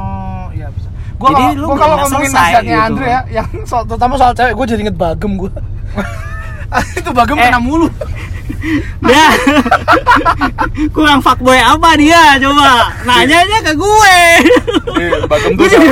Gua 1.21 1.29
Jadi 1.31 1.45
lu 1.53 1.67
gua 1.69 1.77
kalau 1.77 1.97
ngomongin 2.01 2.31
nasihatnya 2.33 2.65
gitu. 2.73 2.87
Andre 2.89 3.07
ya, 3.07 3.21
yang 3.31 3.49
soal, 3.69 3.85
terutama 3.85 4.17
soal 4.17 4.33
cewek, 4.33 4.55
gue 4.57 4.67
jadi 4.67 4.81
inget 4.81 4.97
bagem 4.97 5.33
gue. 5.37 5.51
itu 7.01 7.11
bagem 7.13 7.37
Eh. 7.37 7.45
kena 7.45 7.61
mulu. 7.61 7.89
dia 9.01 9.25
kurang 10.95 11.21
fuckboy 11.21 11.57
apa 11.57 11.97
dia 11.97 12.37
coba 12.37 12.93
nanyanya 13.05 13.59
ke 13.65 13.73
gue 13.73 14.17
Iya, 15.01 15.25
Bagem 15.25 15.57
tuh 15.57 15.65
gue 15.65 15.89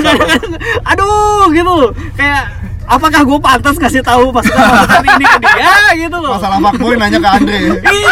aduh 0.84 1.48
gitu 1.48 1.76
kayak 2.12 2.44
apakah 2.88 3.20
gue 3.20 3.38
pantas 3.38 3.76
kasih 3.76 4.00
tahu 4.00 4.32
pasukan 4.32 4.56
pasukan 4.56 5.04
ini 5.06 5.24
ke 5.26 5.38
dia 5.44 5.76
gitu 5.98 6.16
loh 6.16 6.32
Masalah 6.34 6.58
fuckboy 6.58 6.94
nanya 6.96 7.18
ke 7.18 7.28
Andre. 7.30 7.58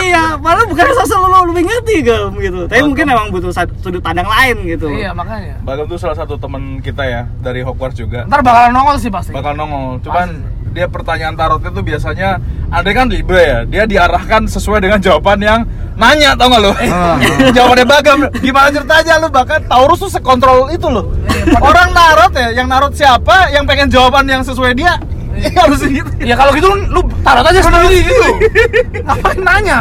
iya 0.03 0.37
malah 0.37 0.65
bukan 0.65 0.85
sosok 0.95 1.19
lo 1.23 1.39
lebih 1.49 1.65
ngerti 1.65 1.97
gam 2.01 2.31
gitu 2.37 2.61
tapi 2.65 2.83
mungkin 2.85 3.07
emang 3.09 3.29
butuh 3.29 3.51
sudut 3.53 4.01
pandang 4.01 4.27
lain 4.27 4.57
gitu 4.67 4.89
Iya, 4.89 5.11
makanya. 5.11 5.57
Bagem 5.61 5.87
tuh 5.87 5.99
salah 5.99 6.15
satu 6.15 6.37
teman 6.37 6.79
kita 6.79 7.03
ya 7.03 7.25
dari 7.39 7.61
Hogwarts 7.61 7.97
juga. 7.97 8.23
Ntar 8.25 8.41
bakalan 8.41 8.71
nongol 8.71 8.97
sih 8.97 9.09
pasti. 9.09 9.33
bakal 9.33 9.53
nongol. 9.53 9.99
Cuman 10.01 10.29
dia 10.77 10.93
pertanyaan 10.93 11.33
tarotnya 11.33 11.73
tuh 11.73 11.81
biasanya 11.81 12.37
Andre 12.69 12.93
kan 12.93 13.09
Libra 13.09 13.41
ya, 13.41 13.59
dia 13.65 13.89
diarahkan 13.89 14.45
sesuai 14.45 14.85
dengan 14.85 15.01
jawaban 15.01 15.41
yang 15.41 15.65
nanya 15.97 16.37
tau 16.37 16.53
gak 16.53 16.61
lo? 16.61 16.73
Jawabannya 17.57 17.87
Bagam, 17.89 18.19
gimana 18.45 18.69
ceritanya 18.69 19.17
lu 19.17 19.33
bahkan 19.33 19.65
Taurus 19.65 20.05
tuh 20.05 20.13
sekontrol 20.13 20.69
itu 20.69 20.85
loh. 20.85 21.17
Orang 21.57 21.97
narot 21.97 22.37
ya, 22.37 22.53
yang 22.53 22.69
narot 22.69 22.93
siapa, 22.93 23.49
yang 23.57 23.65
pengen 23.65 23.89
jawaban 23.89 24.29
yang 24.29 24.45
sesuai 24.45 24.77
dia, 24.77 25.01
harus 25.65 25.81
gitu. 25.81 26.11
Ya 26.21 26.37
kalau 26.37 26.53
gitu 26.53 26.69
lu 26.69 27.01
taruh 27.25 27.41
aja 27.41 27.61
sendiri 27.65 28.05
gitu. 28.05 28.29
Ngapain 29.09 29.41
nanya? 29.41 29.79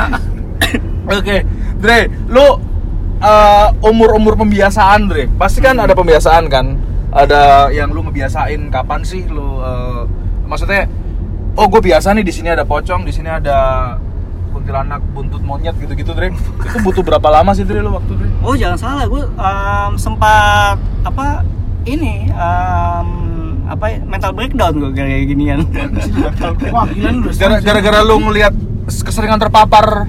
Oke, 1.19 1.43
Dre, 1.83 2.07
lu 2.31 2.45
uh, 3.19 3.67
umur-umur 3.83 4.39
pembiasaan, 4.39 5.11
Dre. 5.11 5.27
Pasti 5.35 5.59
kan 5.59 5.75
ada 5.75 5.91
pembiasaan 5.91 6.47
kan? 6.47 6.79
Ada 7.15 7.71
yang 7.71 7.91
lu 7.91 8.03
ngebiasain 8.07 8.71
kapan 8.71 9.01
sih 9.03 9.23
lu 9.27 9.59
uh, 9.59 10.03
maksudnya 10.45 10.87
oh 11.53 11.65
gue 11.65 11.81
biasa 11.83 12.11
nih 12.11 12.21
di 12.21 12.31
sini 12.31 12.49
ada 12.49 12.63
pocong, 12.63 13.01
di 13.01 13.11
sini 13.11 13.27
ada 13.27 13.57
kuntilanak 14.49 15.03
buntut 15.11 15.39
monyet 15.39 15.75
gitu-gitu, 15.75 16.11
Dre. 16.11 16.31
Itu 16.31 16.77
butuh 16.79 17.01
berapa 17.01 17.27
lama 17.29 17.51
sih, 17.51 17.63
Dre, 17.63 17.79
lu 17.79 17.91
waktu, 17.91 18.13
Dre? 18.13 18.27
oh 18.39 18.53
jangan 18.53 18.77
salah 18.77 19.05
gue 19.05 19.23
em, 19.25 19.91
sempat 19.95 20.75
apa 21.01 21.43
ini 21.83 22.27
em, 22.27 23.07
apa 23.65 23.85
ya, 23.89 23.97
mental 24.01 24.31
breakdown 24.31 24.73
gue 24.75 24.91
kayak 24.91 25.25
ginian 25.25 25.59
Wah, 26.69 26.85
gila 26.87 27.09
lu 27.09 27.19
udah 27.25 27.33
Gara- 27.33 27.59
Gara-gara 27.59 27.99
lu 28.01 28.15
ngelihat 28.21 28.53
keseringan 28.85 29.37
terpapar 29.37 30.05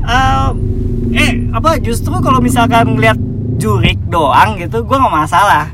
Em, 0.00 0.52
eh 1.10 1.32
apa 1.50 1.78
justru 1.78 2.14
kalau 2.18 2.38
misalkan 2.38 2.88
ngeliat 2.90 3.18
jurik 3.56 4.00
doang 4.06 4.56
gitu 4.56 4.80
gue 4.80 4.96
nggak 4.96 5.14
masalah 5.14 5.70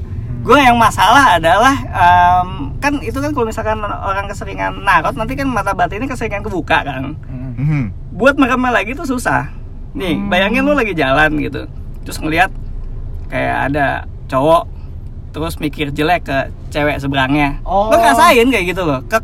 gue 0.47 0.59
yang 0.63 0.79
masalah 0.79 1.43
adalah 1.43 1.75
em, 1.91 2.71
kan 2.79 3.03
itu 3.03 3.19
kan 3.19 3.35
kalau 3.35 3.51
misalkan 3.51 3.83
orang 3.83 4.31
keseringan 4.31 4.79
narot 4.87 5.19
nanti 5.19 5.35
kan 5.35 5.51
mata 5.51 5.75
batinnya 5.75 6.07
keseringan 6.07 6.47
kebuka 6.47 6.87
kan. 6.87 7.19
Mhm. 7.59 8.15
buat 8.15 8.39
merekam 8.39 8.63
lagi 8.63 8.95
tuh 8.95 9.05
susah. 9.05 9.51
Nih 9.93 10.15
bayangin 10.31 10.63
lu 10.63 10.73
lagi 10.73 10.95
jalan 10.95 11.35
gitu 11.43 11.67
terus 12.07 12.23
ngeliat 12.23 12.55
kayak 13.27 13.75
ada 13.75 14.07
cowok 14.31 14.71
terus 15.35 15.59
mikir 15.59 15.91
jelek 15.91 16.23
ke 16.23 16.39
cewek 16.71 17.03
seberangnya. 17.03 17.59
Oh. 17.67 17.91
lo 17.91 17.99
ngerasain 17.99 18.47
kayak 18.47 18.71
gitu 18.71 18.87
loh 18.87 19.03
ke 19.03 19.19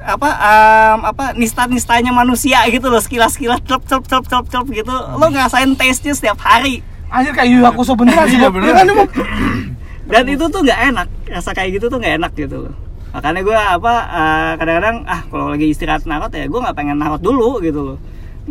apa 0.00 0.28
em, 0.32 0.98
apa 1.04 1.24
nista 1.36 1.68
nistanya 1.68 2.08
manusia 2.08 2.64
gitu 2.72 2.88
loh 2.88 3.04
sekilas 3.04 3.36
sekilas 3.36 3.60
cep 3.68 3.84
cep 3.84 4.02
cep 4.08 4.24
cep 4.24 4.44
cep 4.48 4.66
gitu. 4.72 4.94
Lo 4.96 5.28
ngerasain 5.28 5.76
taste 5.76 6.08
nya 6.08 6.16
setiap 6.16 6.40
hari. 6.40 6.80
Anjir 7.10 7.36
kayak 7.36 7.50
Yu 7.50 7.58
Hakusho 7.66 7.98
beneran 7.98 8.22
sih, 8.30 8.38
Iya, 8.38 8.48
kan, 8.54 8.86
Bob? 8.86 9.10
dan 10.10 10.24
itu 10.26 10.44
tuh 10.46 10.60
nggak 10.60 10.80
enak 10.90 11.08
rasa 11.30 11.50
kayak 11.50 11.70
gitu 11.78 11.86
tuh 11.86 11.98
nggak 11.98 12.14
enak 12.18 12.32
gitu 12.34 12.56
loh. 12.66 12.74
Makanya 13.10 13.40
gue 13.40 13.56
apa 13.56 13.92
eh, 14.06 14.52
kadang-kadang 14.54 14.96
ah 15.04 15.20
kalau 15.26 15.46
lagi 15.48 15.66
istirahat 15.66 16.02
narot 16.04 16.30
ya 16.30 16.46
gue 16.46 16.60
nggak 16.60 16.76
pengen 16.76 16.98
narot 16.98 17.18
dulu 17.18 17.58
gitu 17.58 17.80
loh. 17.84 17.98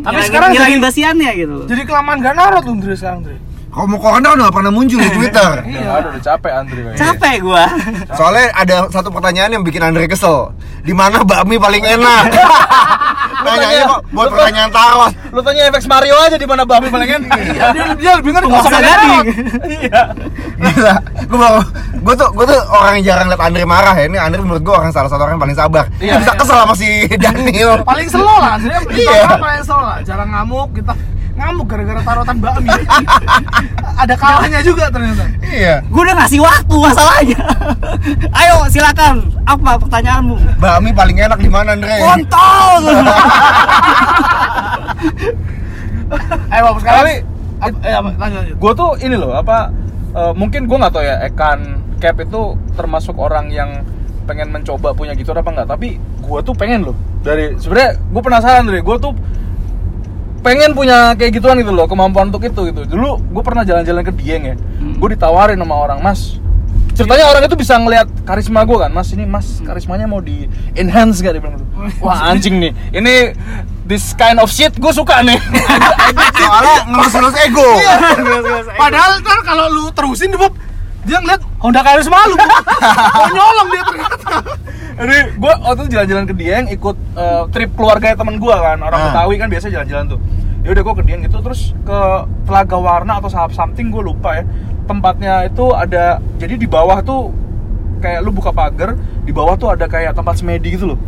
Ngilangin- 0.06 0.28
sekarang 0.28 0.48
ngilangin 0.52 0.72
jadi- 0.74 0.86
basiannya 0.88 1.30
gitu 1.36 1.52
loh. 1.60 1.66
Jadi 1.68 1.82
kelamaan 1.84 2.18
gak 2.18 2.34
narot 2.34 2.64
lu 2.64 2.74
sekarang. 2.80 3.36
Kalau 3.70 3.86
mau 3.86 3.98
corona 3.98 4.34
udah 4.34 4.44
gak 4.44 4.56
pernah 4.56 4.72
muncul 4.72 4.98
di 4.98 5.10
Twitter. 5.16 5.50
Udah 5.62 5.94
ada 5.94 6.08
udah 6.10 6.22
capek 6.22 6.52
Andre 6.52 6.80
kayaknya. 6.82 6.98
capek 6.98 7.34
gue 7.38 7.64
Soalnya 8.12 8.44
ada 8.52 8.76
satu 8.90 9.08
pertanyaan 9.08 9.50
yang 9.52 9.62
bikin 9.62 9.78
Andre 9.80 10.04
kesel. 10.04 10.50
Di 10.80 10.90
mana 10.90 11.22
bakmi 11.22 11.54
paling 11.54 11.80
enak? 11.80 12.24
Nanyanya 13.40 13.84
kok 13.86 14.00
buat 14.10 14.26
Lu- 14.26 14.34
pertanyaan 14.34 14.70
tarot. 14.70 15.12
Lu 15.30 15.40
tanya 15.40 15.62
FX 15.70 15.84
Mario 15.86 16.12
aja 16.18 16.36
di 16.36 16.44
mana 16.44 16.62
Bami 16.62 16.88
paling 16.88 17.08
enak. 17.10 17.38
Iya, 17.50 17.66
dia, 17.72 17.84
dia 17.94 18.12
lebih 18.14 18.30
ngerti 18.32 18.46
Nggak 18.46 18.60
nggak 18.60 18.68
usah 18.68 18.82
gading. 18.82 19.26
Iya. 19.70 20.02
Gila, 20.60 20.94
gue 21.24 21.38
baru, 21.38 21.60
gue 21.96 22.14
tuh, 22.16 22.28
gue 22.32 22.44
tuh 22.46 22.60
orang 22.70 22.92
yang 22.96 23.04
jarang 23.06 23.26
liat 23.28 23.40
Andre 23.40 23.64
marah 23.64 23.94
ya. 23.94 24.04
Ini 24.06 24.18
Andre 24.18 24.38
menurut 24.40 24.60
gue 24.60 24.74
orang 24.74 24.90
salah 24.90 25.08
satu 25.08 25.22
orang 25.22 25.38
yang 25.38 25.44
paling 25.46 25.56
sabar. 25.56 25.84
Iya. 25.96 26.14
Bisa 26.18 26.32
kesel 26.34 26.56
sama 26.58 26.74
si 26.74 26.88
Daniel. 27.14 27.80
Paling 27.80 28.08
slow 28.08 28.36
lah. 28.36 28.56
Iya. 28.58 28.78
Iya. 28.92 29.20
Paling 29.36 29.62
slow 29.62 29.80
lah, 29.80 29.98
jarang 30.02 30.28
ngamuk 30.28 30.68
kita 30.74 30.92
ngamuk 31.40 31.66
gara-gara 31.66 32.00
tarutan 32.04 32.36
bakmi. 32.36 32.68
Ada 34.00 34.14
kalahnya 34.16 34.60
juga 34.60 34.88
ternyata. 34.88 35.24
Iya. 35.42 35.82
gue 35.82 36.00
udah 36.00 36.14
ngasih 36.14 36.40
waktu 36.40 36.72
masalahnya 36.72 37.40
ayo 38.38 38.56
silakan 38.70 39.28
apa 39.42 39.76
pertanyaanmu 39.76 40.38
Bakmi 40.56 40.94
paling 40.94 41.18
enak 41.18 41.36
di 41.36 41.50
mana 41.50 41.74
Andre? 41.74 41.98
kontol 41.98 42.82
Ayo. 46.50 46.70
Tapi 46.76 47.14
Apa- 47.60 48.14
eh, 48.16 48.54
gue 48.54 48.72
tuh 48.72 48.90
ini 49.02 49.16
loh 49.18 49.34
apa 49.34 49.68
eh, 50.12 50.32
mungkin 50.32 50.64
gue 50.64 50.76
nggak 50.76 50.92
tahu 50.94 51.04
ya 51.04 51.20
Ekan 51.26 51.60
Cap 51.98 52.16
itu 52.16 52.56
termasuk 52.72 53.20
orang 53.20 53.52
yang 53.52 53.84
pengen 54.24 54.48
mencoba 54.48 54.94
punya 54.94 55.12
gitu 55.12 55.34
apa 55.34 55.50
enggak 55.50 55.68
tapi 55.68 55.98
gue 55.98 56.38
tuh 56.40 56.54
pengen 56.54 56.86
loh 56.86 56.96
dari 57.20 57.52
sebenarnya 57.58 57.98
gue 58.00 58.22
penasaran 58.22 58.64
dari 58.64 58.80
gue 58.80 58.96
tuh 58.96 59.12
pengen 60.40 60.72
punya 60.72 61.12
kayak 61.14 61.36
gituan 61.36 61.56
gitu 61.56 61.70
loh 61.70 61.84
kemampuan 61.84 62.28
untuk 62.28 62.40
itu 62.42 62.60
gitu 62.66 62.84
dulu 62.86 63.20
gue 63.20 63.42
pernah 63.42 63.60
jalan-jalan 63.60 64.02
ke 64.02 64.12
Dieng 64.12 64.44
ya 64.44 64.56
Hmm. 64.80 64.96
gue 64.96 65.08
ditawarin 65.12 65.56
sama 65.56 65.76
orang 65.76 66.00
mas 66.00 66.40
ceritanya 66.90 67.28
orang 67.28 67.44
itu 67.44 67.52
bisa 67.54 67.76
ngelihat 67.76 68.08
karisma 68.24 68.64
gue 68.64 68.78
kan 68.78 68.88
mas 68.88 69.08
ini 69.10 69.24
mas 69.24 69.60
karismanya 69.60 70.04
mau 70.04 70.18
di 70.18 70.48
enhance 70.72 71.20
gak 71.20 71.32
dia 71.32 71.40
bilang 71.40 71.56
gitu. 71.56 71.68
wah 72.04 72.28
anjing 72.28 72.56
nih 72.56 72.72
ini 72.90 73.36
this 73.84 74.12
kind 74.14 74.36
of 74.36 74.48
shit 74.48 74.72
gue 74.72 74.88
suka 74.90 75.20
nih 75.20 75.36
Soalnya 76.40 76.76
ngelus-ngelus 76.88 77.36
ego. 77.42 77.62
Iya. 77.76 77.94
Padahal 78.74 79.10
ntar 79.20 79.38
kalau 79.44 79.68
lu 79.68 79.84
terusin 79.92 80.34
Bob, 80.34 80.50
dia 81.02 81.18
ngeliat 81.18 81.40
Honda 81.58 81.80
Karisma 81.80 82.18
lu. 82.26 82.36
Mau 83.16 83.28
nyolong 83.30 83.68
dia 83.68 83.82
ternyata. 83.82 84.34
Jadi 85.00 85.16
gue 85.32 85.52
waktu 85.56 85.80
itu 85.80 85.90
jalan-jalan 85.90 86.24
ke 86.24 86.34
Dieng 86.34 86.64
ikut 86.68 86.96
eh, 87.14 87.42
trip 87.50 87.70
keluarga 87.72 88.12
temen 88.12 88.36
gue 88.36 88.52
kan 88.52 88.76
orang 88.78 89.00
Ah. 89.00 89.06
Betawi 89.08 89.34
kan 89.36 89.48
biasa 89.48 89.66
jalan-jalan 89.68 90.04
tuh. 90.08 90.20
Ya 90.60 90.68
udah 90.70 90.82
gue 90.82 90.94
ke 91.00 91.04
Dieng 91.04 91.20
gitu 91.24 91.40
terus 91.40 91.72
ke 91.80 91.98
Telaga 92.44 92.76
Warna 92.76 93.16
atau 93.16 93.28
sahab 93.28 93.50
something 93.50 93.88
gue 93.88 94.02
lupa 94.02 94.36
ya. 94.36 94.44
Tempatnya 94.84 95.46
itu 95.46 95.72
ada 95.72 96.18
jadi 96.36 96.54
di 96.54 96.66
bawah 96.66 97.00
tuh 97.00 97.32
kayak 98.00 98.20
lu 98.20 98.30
buka 98.30 98.50
pagar 98.50 98.92
di 99.22 99.32
bawah 99.32 99.56
tuh 99.56 99.72
ada 99.72 99.84
kayak 99.84 100.12
tempat 100.12 100.36
semedi 100.36 100.76
gitu 100.76 100.92
loh. 100.92 100.98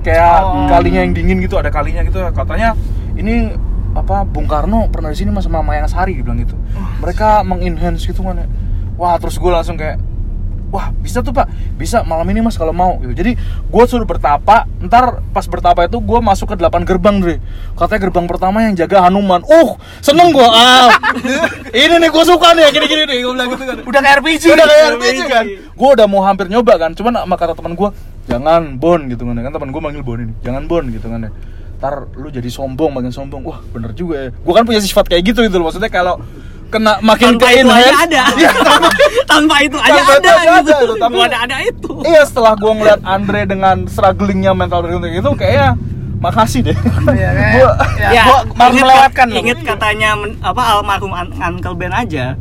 Kayak 0.00 0.32
Oh. 0.42 0.66
kalinya 0.66 1.00
yang 1.00 1.12
dingin 1.12 1.38
gitu 1.38 1.54
ada 1.54 1.68
kalinya 1.68 2.00
gitu 2.02 2.18
katanya 2.32 2.72
ini 3.12 3.52
apa 3.92 4.24
Bung 4.24 4.48
Karno 4.48 4.88
pernah 4.88 5.12
di 5.12 5.18
sini 5.18 5.28
sama 5.38 5.60
Mayang 5.60 5.84
Sari 5.86 6.16
dia 6.16 6.24
bilang 6.24 6.40
gitu. 6.40 6.56
Mereka 7.04 7.44
mengenhance 7.44 8.08
gitu 8.08 8.24
kan 8.24 8.40
ya. 8.40 8.48
Wah 9.00 9.16
terus 9.16 9.36
gue 9.40 9.50
langsung 9.50 9.76
kayak 9.78 9.98
wah 10.72 10.88
bisa 11.04 11.20
tuh 11.20 11.36
pak. 11.36 11.46
Bisa 11.76 12.00
malam 12.02 12.24
ini 12.32 12.40
mas 12.40 12.56
kalau 12.56 12.72
mau. 12.72 12.96
Gitu. 13.04 13.12
Jadi 13.12 13.32
gue 13.68 13.84
suruh 13.84 14.08
bertapa 14.08 14.64
ntar 14.88 15.20
pas 15.30 15.44
bertapa 15.44 15.84
itu 15.84 16.00
gue 16.00 16.18
masuk 16.24 16.56
ke 16.56 16.56
delapan 16.56 16.82
gerbang 16.88 17.20
Dre. 17.20 17.36
Katanya 17.76 18.00
gerbang 18.08 18.26
pertama 18.26 18.64
yang 18.64 18.72
jaga 18.72 19.04
Hanuman. 19.04 19.44
Uh 19.44 19.76
seneng 20.00 20.32
gue 20.32 20.48
ah. 20.48 20.88
Ini 21.76 22.00
nih 22.00 22.08
gue 22.08 22.24
suka 22.24 22.56
nih 22.56 22.72
gini 22.72 22.86
gini 22.88 23.02
nih. 23.04 23.18
Gue 23.20 23.32
bilang 23.36 23.48
gitu 23.52 23.62
kan. 23.68 23.76
Udah 23.84 24.00
kayak 24.00 24.16
RPG. 24.24 24.42
udah 24.48 24.66
kayak 24.66 24.84
RPG 24.96 25.18
kan. 25.28 25.44
Gue 25.76 25.88
udah 25.92 26.06
mau 26.08 26.24
hampir 26.24 26.48
nyoba 26.48 26.80
kan. 26.80 26.90
Cuman 26.96 27.20
sama 27.20 27.36
kata 27.36 27.52
teman 27.52 27.76
gue 27.76 27.88
jangan 28.26 28.62
Bon 28.80 29.00
gitu 29.12 29.22
kan. 29.28 29.36
Kan 29.36 29.52
teman 29.52 29.68
gue 29.70 29.82
manggil 29.84 30.02
Bon 30.02 30.16
ini. 30.16 30.32
Jangan 30.40 30.64
Bon 30.64 30.84
gitu 30.88 31.06
kan 31.06 31.28
ya. 31.28 31.30
Ntar 31.84 32.08
lu 32.16 32.32
jadi 32.32 32.48
sombong 32.48 32.96
makin 32.96 33.12
sombong. 33.12 33.44
Wah 33.44 33.60
bener 33.76 33.92
juga 33.92 34.16
ya. 34.16 34.28
Gue 34.32 34.52
kan 34.56 34.64
punya 34.64 34.80
sifat 34.80 35.12
kayak 35.12 35.36
gitu 35.36 35.44
gitu 35.44 35.60
loh. 35.60 35.68
Maksudnya 35.68 35.92
kalau 35.92 36.16
kena 36.72 36.92
makin 37.00 37.36
tanpa 37.36 37.46
ke 37.46 37.54
itu 37.54 37.68
aja 37.70 37.92
ada 38.00 38.22
Iya, 38.32 38.50
tanpa- 38.56 38.94
tanpa 39.30 39.54
itu 39.60 39.76
aja 39.76 39.92
Tanpa 39.92 40.12
itu 40.14 40.24
ada 40.24 40.32
aja 40.32 40.58
gitu 40.58 40.72
ada, 40.88 40.94
tapi- 40.98 41.20
ada 41.22 41.38
ada 41.38 41.56
itu 41.60 41.92
Iya 42.02 42.22
setelah 42.24 42.52
gue 42.54 42.72
ngeliat 42.72 43.00
Andre 43.04 43.40
dengan 43.44 43.76
strugglingnya 43.84 44.52
mental 44.52 44.80
breakdown 44.80 45.04
itu 45.06 45.30
kayaknya 45.34 45.70
makasih 46.18 46.62
deh. 46.62 46.76
Iya, 47.10 47.28
Gua- 47.52 47.76
ya, 48.00 48.22
gua 48.22 48.38
malah 48.48 48.70
inget- 48.70 48.78
melewatkan 48.80 49.26
inget 49.32 49.58
katanya 49.60 50.10
men- 50.14 50.38
apa 50.40 50.62
almarhum 50.72 51.10
Un- 51.10 51.34
Uncle 51.34 51.74
Ben 51.74 51.90
aja 51.92 52.38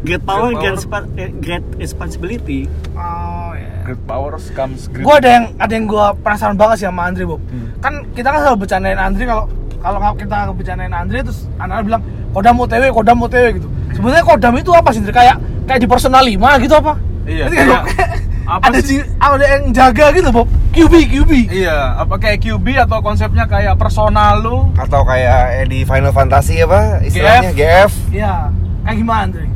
great 0.00 0.20
power, 0.22 0.48
Great 0.50 0.76
great, 0.76 0.84
power. 0.86 1.04
eh, 1.16 1.28
great 1.34 1.64
responsibility 1.76 2.64
Oh, 2.92 3.52
iya. 3.52 3.68
Great 3.82 4.00
powers 4.04 4.48
comes 4.50 4.86
great. 4.86 5.02
Gue 5.02 5.14
ada 5.14 5.28
yang 5.30 5.44
ada 5.56 5.72
yang 5.72 5.84
gue 5.84 6.04
penasaran 6.20 6.54
banget 6.54 6.76
sih 6.78 6.86
sama 6.86 7.04
Andre 7.04 7.24
Bob. 7.26 7.40
Hmm. 7.42 7.68
Kan 7.80 7.92
kita 8.12 8.28
kan 8.28 8.40
selalu 8.42 8.58
bercandain 8.60 8.96
Andre 8.96 9.24
kalau 9.24 9.44
kalau 9.80 9.98
nggak 9.98 10.14
kita 10.20 10.38
bercandain 10.50 10.92
Andre 10.92 11.18
terus 11.22 11.48
anak-anak 11.56 11.84
bilang 11.84 12.02
kodam 12.30 12.54
OTW, 12.56 12.82
kodam 12.90 13.16
OTW 13.20 13.44
gitu. 13.56 13.68
Sebenarnya 13.90 14.22
kodam 14.22 14.54
itu 14.54 14.70
apa 14.70 14.88
sih? 14.90 15.00
Kayak 15.02 15.36
kayak 15.64 15.80
di 15.80 15.88
personal 15.88 16.22
5 16.22 16.36
gitu 16.60 16.74
apa? 16.74 16.92
Iya, 17.24 17.44
nggak, 17.46 17.82
kayak- 17.86 18.12
apa 18.42 18.62
ada 18.66 18.78
sih? 18.80 18.98
ada 19.16 19.44
yang 19.46 19.64
jaga 19.70 20.06
gitu 20.10 20.28
Bob. 20.30 20.46
QB 20.70 20.94
QB. 21.06 21.30
Iya, 21.50 21.98
apa 21.98 22.14
kayak 22.16 22.38
QB 22.40 22.66
atau 22.80 22.98
konsepnya 22.98 23.44
kayak 23.44 23.74
personal 23.74 24.38
lu? 24.38 24.70
Atau 24.74 25.02
kayak 25.02 25.40
eh, 25.56 25.66
di 25.66 25.82
Final 25.82 26.10
Fantasy 26.10 26.58
apa 26.60 26.98
istilahnya 27.00 27.50
GF. 27.52 27.90
Iya. 28.10 28.50
Kayak 28.82 28.96
gimana 28.96 29.22
Andre? 29.24 29.46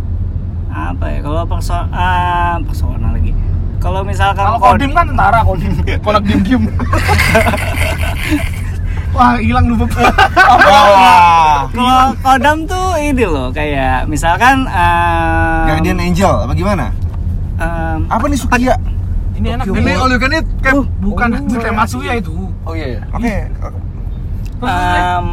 apa 0.74 1.06
ya 1.06 1.22
kalau 1.22 1.46
perso 1.46 1.70
ah, 1.70 2.58
persona 2.60 3.14
lagi 3.14 3.30
kalau 3.78 4.02
misalkan 4.02 4.42
Kalau 4.42 4.58
kod- 4.58 4.74
kodim 4.74 4.90
kan 4.90 5.06
tentara 5.06 5.38
kodim. 5.46 5.70
Konak 6.04 6.22
diem 6.24 6.40
diem. 6.42 6.62
Wah 9.14 9.38
hilang 9.38 9.70
lu 9.70 9.78
Bob. 9.78 9.90
Wah. 9.94 11.70
kalau 11.70 12.10
kodam 12.18 12.66
tuh 12.66 12.98
ini 12.98 13.24
loh 13.24 13.54
kayak 13.54 14.10
misalkan 14.10 14.66
um, 14.66 15.64
Guardian 15.70 16.02
Angel 16.02 16.34
apa 16.42 16.52
gimana? 16.52 16.90
um, 17.62 18.10
Apa 18.10 18.26
nih 18.26 18.38
Sukiya? 18.38 18.74
Ini 19.38 19.54
enak. 19.54 19.64
Ini 19.70 19.92
all 19.98 20.10
you 20.10 20.18
can 20.18 20.34
eat 20.34 20.46
cap. 20.58 20.74
bukan 20.98 21.28
Oh, 21.30 21.46
itu 21.46 21.56
kayak 21.62 21.76
Matsuya 21.78 22.12
itu. 22.18 22.34
Oh 22.66 22.74
iya. 22.74 22.98
iya. 22.98 23.00
Oke. 23.14 23.34
Um, 24.64 25.28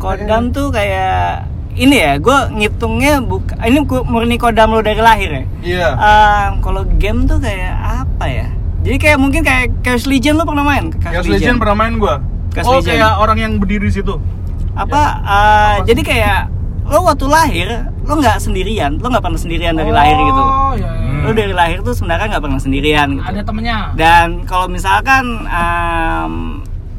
kodam 0.00 0.52
tuh 0.52 0.72
kayak 0.72 1.44
ini 1.76 1.96
ya 2.02 2.12
gue 2.18 2.38
ngitungnya 2.56 3.22
buka 3.22 3.54
ini 3.62 3.84
gua 3.86 4.02
murni 4.02 4.36
kodam 4.40 4.74
lo 4.74 4.82
dari 4.82 4.98
lahir 4.98 5.30
ya 5.30 5.44
Iya. 5.60 5.88
Um, 5.94 6.50
kalau 6.64 6.82
game 6.98 7.28
tuh 7.28 7.38
kayak 7.38 7.76
apa 7.78 8.26
ya 8.26 8.48
jadi 8.80 8.96
kayak 8.98 9.18
mungkin 9.18 9.40
kayak 9.40 9.64
Chaos 9.80 10.04
Legion 10.04 10.34
lo 10.34 10.44
pernah 10.44 10.62
main 10.62 10.88
Chaos 10.94 11.24
Legend 11.24 11.56
pernah 11.56 11.76
main 11.76 11.94
gua. 11.96 12.20
Chaos 12.50 12.64
Oh 12.64 12.76
Legend. 12.76 12.88
kayak 12.90 13.12
orang 13.16 13.38
yang 13.38 13.52
berdiri 13.56 13.86
di 13.86 13.94
situ. 13.94 14.14
apa 14.70 15.02
uh, 15.20 15.76
jadi 15.82 16.00
kayak 16.00 16.40
lo 16.84 17.02
waktu 17.04 17.26
lahir 17.26 17.68
lo 18.00 18.14
nggak 18.16 18.38
sendirian 18.38 18.96
lo 18.96 19.06
nggak 19.06 19.20
pernah 19.20 19.36
sendirian 19.36 19.74
dari 19.74 19.90
lahir 19.90 20.14
gitu 20.16 20.40
Oh 20.40 20.72
iya. 20.72 20.90
iya. 20.90 21.20
lo 21.20 21.30
dari 21.32 21.50
lahir 21.52 21.78
tuh 21.80 21.90
sebenarnya 21.90 22.26
nggak 22.28 22.42
pernah 22.42 22.58
sendirian 22.58 23.08
gitu 23.12 23.26
Ada 23.26 23.42
temennya. 23.42 23.78
dan 23.94 24.26
kalau 24.44 24.66
misalkan 24.66 25.24
um, 25.44 26.32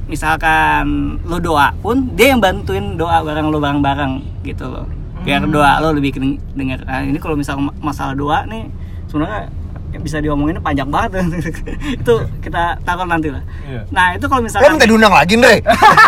misalkan 0.06 0.86
lo 1.24 1.39
doa 1.39 1.72
pun 1.78 2.12
dia 2.12 2.30
yang 2.30 2.39
bantuin 2.39 2.94
doa 2.94 3.20
bareng 3.22 3.48
lo 3.48 3.58
bareng-bareng 3.58 4.13
gitu 4.44 4.67
loh 4.67 4.84
biar 5.22 5.48
doa 5.48 5.80
lo 5.80 5.91
lebih 5.91 6.12
dengar 6.52 6.84
nah, 6.84 7.00
ini 7.00 7.15
kalau 7.15 7.34
misalkan 7.34 7.65
ma- 7.65 7.78
masalah 7.82 8.12
doa 8.13 8.44
nih 8.44 8.67
sebenarnya 9.08 9.48
bisa 9.93 10.17
diomonginnya 10.17 10.60
panjang 10.60 10.88
banget 10.88 11.19
itu 11.99 12.13
kita 12.39 12.80
taruh 12.82 13.04
nanti 13.04 13.27
lah 13.27 13.43
Iya. 13.63 13.82
nah 13.89 14.06
itu 14.12 14.25
kalau 14.25 14.41
misalkan 14.41 14.71
minta 14.71 14.86
diundang 14.86 15.12
lagi, 15.12 15.34
Andre. 15.36 15.56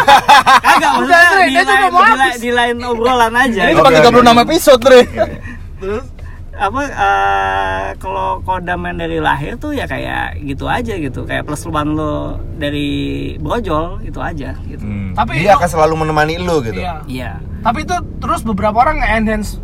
kagak 0.64 0.92
Udah, 0.94 0.94
maksudnya 0.94 1.20
Andre, 1.20 1.44
di, 1.44 1.56
lain, 1.58 1.84
mau 1.90 2.02
di, 2.02 2.14
lain- 2.14 2.40
di 2.40 2.52
lain 2.52 2.76
obrolan 2.82 3.34
aja 3.34 3.62
Ini 3.62 3.74
cuma 3.74 3.90
oke. 3.90 4.00
36 4.00 4.46
episode, 4.46 4.80
Dre. 4.82 5.02
Terus 5.82 6.06
apa 6.54 6.80
eh, 6.86 7.86
kalau 7.98 8.38
kodam 8.40 8.86
yang 8.86 8.96
dari 8.96 9.18
lahir 9.18 9.58
tuh 9.58 9.72
ya 9.72 9.84
kayak 9.84 10.38
gitu 10.40 10.70
aja 10.70 10.94
gitu 10.94 11.26
kayak 11.26 11.44
plus 11.44 11.66
luan 11.66 11.92
lo 11.92 12.38
dari 12.54 12.90
brojol 13.38 13.98
itu 14.02 14.20
aja 14.20 14.54
gitu 14.64 14.86
Hmm. 14.86 15.12
Tapi 15.14 15.40
dia 15.40 15.50
itu- 15.50 15.58
akan 15.58 15.66
selalu 15.68 15.94
menemani 16.00 16.38
lu 16.38 16.62
gitu. 16.62 16.78
Iya. 16.78 17.02
iya 17.06 17.32
Tapi 17.60 17.82
itu 17.82 17.96
terus 18.18 18.42
beberapa 18.42 18.78
orang 18.78 19.00
nge-enhance 19.00 19.58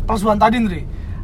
plus 0.00 0.22
one 0.22 0.36
tadi 0.36 0.56
Ndri. 0.58 0.82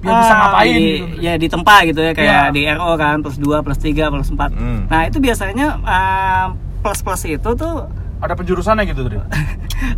Bisa 0.08 0.28
Ah, 0.28 0.38
ngapain 0.40 0.68
di, 0.68 0.78
gitu. 0.78 1.04
Ndri. 1.08 1.20
ya 1.20 1.32
di 1.34 1.46
tempat 1.46 1.80
gitu 1.84 2.00
ya 2.00 2.12
kayak 2.12 2.30
Iya. 2.44 2.50
di 2.50 2.62
RO 2.70 2.90
kan 2.94 3.16
plus 3.18 3.36
2 3.36 3.58
plus 3.60 3.78
3 3.78 4.06
plus 4.06 4.28
4 4.28 4.50
Hmm. 4.50 4.80
nah 4.86 5.00
itu 5.02 5.18
biasanya 5.18 5.66
eh, 5.78 6.44
plus 6.80 7.00
plus 7.00 7.22
itu 7.24 7.50
tuh 7.52 7.74
ada 8.16 8.32
penjurusannya 8.32 8.84
gitu, 8.86 9.04
Dre. 9.04 9.20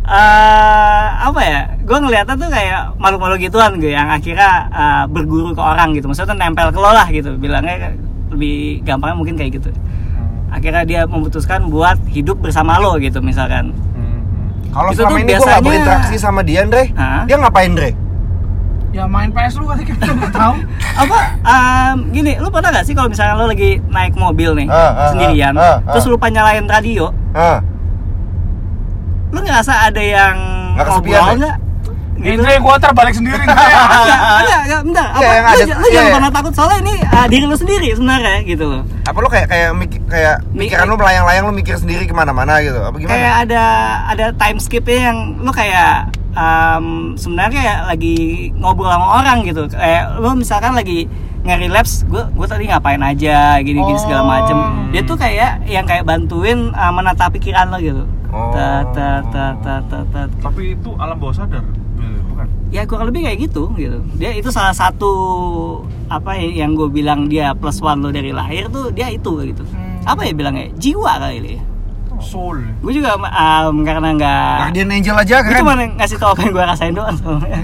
eh 0.03 1.05
apa 1.27 1.41
ya 1.41 1.61
gue 1.79 1.97
ngeliatnya 1.97 2.35
tuh 2.35 2.49
kayak 2.49 2.81
malu-malu 2.95 3.35
gituan 3.37 3.77
gue 3.77 3.89
yang 3.89 4.07
akhirnya 4.07 4.51
eh, 4.67 5.03
berguru 5.07 5.51
ke 5.51 5.61
orang 5.61 5.93
gitu 5.93 6.05
maksudnya 6.05 6.35
nempel 6.35 6.67
ke 6.67 6.77
lo 6.77 6.89
lah 6.89 7.07
gitu 7.07 7.35
bilangnya 7.35 7.95
lebih 8.29 8.83
gampangnya 8.83 9.15
mungkin 9.15 9.35
kayak 9.35 9.51
gitu 9.55 9.69
akhirnya 10.49 10.83
dia 10.83 11.01
memutuskan 11.05 11.65
buat 11.67 12.01
hidup 12.07 12.39
bersama 12.39 12.77
lo 12.77 12.97
gitu 12.97 13.19
misalkan 13.19 13.71
Kalau 14.69 14.93
Itu 14.93 15.01
selama 15.01 15.09
tuh 15.09 15.17
ini 15.17 15.25
gua 15.25 15.33
nggak 15.33 15.41
biasanya- 15.41 15.65
berinteraksi 15.65 16.15
sama 16.15 16.41
dia, 16.43 16.59
Andre. 16.61 16.83
Dia 17.25 17.35
ngapain, 17.37 17.73
Andre? 17.73 17.89
Ya 18.89 19.05
main 19.05 19.29
PS 19.29 19.53
lu 19.55 19.65
kali 19.65 19.85
kita 19.89 20.01
nggak 20.03 20.33
tahu. 20.33 20.55
apa 20.95 21.17
em, 21.39 22.09
gini 22.09 22.35
lu 22.35 22.49
pernah 22.49 22.69
gak 22.71 22.83
sih 22.83 22.91
kalau 22.91 23.07
misalnya 23.07 23.33
lo 23.33 23.45
lagi 23.45 23.79
naik 23.85 24.13
mobil 24.13 24.51
nih 24.53 24.67
Ah, 24.67 24.75
ah, 24.75 25.09
sendirian 25.09 25.53
ah, 25.53 25.77
ah, 25.77 25.93
terus 25.93 26.03
ah. 26.03 26.11
lupa 26.11 26.27
nyalain 26.27 26.65
radio 26.65 27.13
Hah? 27.31 27.61
lu 29.29 29.39
ngerasa 29.39 29.87
ada 29.87 30.01
yang 30.01 30.35
Nggak 30.73 30.83
ya? 30.83 30.91
ngobrol 30.91 31.37
nggak 31.37 31.57
gitu 32.19 32.35
Indri 32.35 32.59
gua 32.59 32.75
ntar 32.75 32.91
balik 32.91 33.15
sendiri 33.15 33.39
Ndri. 33.39 33.47
Enggak, 33.47 34.19
enggak, 34.43 34.61
enggak, 34.61 34.81
bentar. 34.83 35.07
Apa, 35.07 35.21
Iya, 35.21 35.31
yang 35.31 35.39
lu, 35.39 35.47
ada- 35.47 35.55
lu 35.55 35.63
iya, 35.79 35.87
jangan 35.87 36.03
iya. 36.03 36.15
pernah 36.17 36.31
takut 36.33 36.53
soalnya 36.53 36.77
ini 36.81 36.93
ah, 37.07 37.25
diri 37.25 37.45
lu 37.45 37.55
sendiri 37.55 37.87
sebenarnya 37.93 38.35
gitu 38.43 38.65
loh. 38.67 38.81
Apa 39.05 39.17
lu 39.17 39.29
kayak 39.29 39.47
kayak 39.47 39.69
mik- 39.71 40.03
kayak 40.05 40.35
Mi- 40.49 40.67
pikiran 40.67 40.83
lu 40.83 40.95
melayang-layang 40.95 41.43
lu 41.45 41.53
mikir 41.53 41.75
sendiri 41.77 42.03
ke 42.03 42.11
mana-mana 42.11 42.59
gitu? 42.59 42.75
Apa 42.75 42.91
gimana? 42.93 43.13
Kayak 43.13 43.33
ada 43.39 43.63
ada 44.11 44.25
time 44.35 44.57
skipnya 44.57 44.99
yang 45.05 45.17
lu 45.39 45.51
kayak 45.53 46.11
em, 46.33 46.85
sebenarnya 47.17 47.89
lagi 47.89 48.49
ngobrol 48.57 48.89
sama 48.89 49.23
orang 49.23 49.45
gitu. 49.45 49.65
Kayak 49.69 50.17
lu 50.21 50.33
misalkan 50.37 50.73
lagi 50.77 51.09
nge-relapse, 51.47 52.03
gue 52.09 52.23
gue 52.35 52.47
tadi 52.49 52.67
ngapain 52.67 52.99
aja 52.99 53.57
gini-gini 53.63 53.97
segala 53.97 54.27
macem. 54.27 54.57
Dia 54.91 55.01
tuh 55.07 55.15
kayak 55.15 55.63
yang 55.65 55.87
kayak 55.87 56.03
bantuin 56.03 56.75
uh, 56.75 56.91
menata 56.91 57.31
pikiran 57.31 57.71
lo 57.71 57.79
gitu. 57.79 58.03
Oh. 58.29 58.53
Ta, 58.53 58.85
ta, 58.93 59.25
ta, 59.33 59.57
ta, 59.57 59.81
ta, 59.89 59.99
ta. 60.05 60.21
Tapi 60.29 60.77
itu 60.77 60.93
alam 61.01 61.17
bawah 61.17 61.33
sadar, 61.33 61.65
bukan? 62.29 62.45
ya 62.69 62.85
kurang 62.85 63.09
lebih 63.09 63.25
kayak 63.25 63.49
gitu 63.49 63.73
gitu 63.73 63.97
dia 64.21 64.29
itu 64.37 64.53
salah 64.53 64.77
satu 64.77 65.09
apa 66.05 66.37
ya, 66.37 66.65
yang 66.65 66.77
gue 66.77 66.85
bilang 66.85 67.25
dia 67.25 67.57
plus 67.57 67.81
one 67.81 67.97
lo 67.97 68.13
dari 68.13 68.29
lahir 68.29 68.69
tuh 68.69 68.93
dia 68.93 69.09
itu 69.09 69.41
gitu 69.41 69.65
Hmm. 69.65 70.05
apa 70.05 70.21
ya 70.29 70.33
bilangnya 70.37 70.69
jiwa 70.77 71.17
kali 71.17 71.35
ini 71.41 71.53
Soul. 72.21 72.57
gue 72.77 72.93
juga 72.93 73.15
um, 73.15 73.81
karena 73.81 74.09
nggak 74.11 74.55
Guardian 74.65 74.89
Angel 74.91 75.15
aja 75.17 75.35
gue 75.39 75.49
kan? 75.49 75.59
cuma 75.59 75.73
ngasih 75.75 76.17
tau 76.17 76.29
apa 76.29 76.41
yang 76.41 76.51
gue 76.51 76.65
rasain 76.65 76.93
doang 76.93 77.15
soalnya 77.15 77.59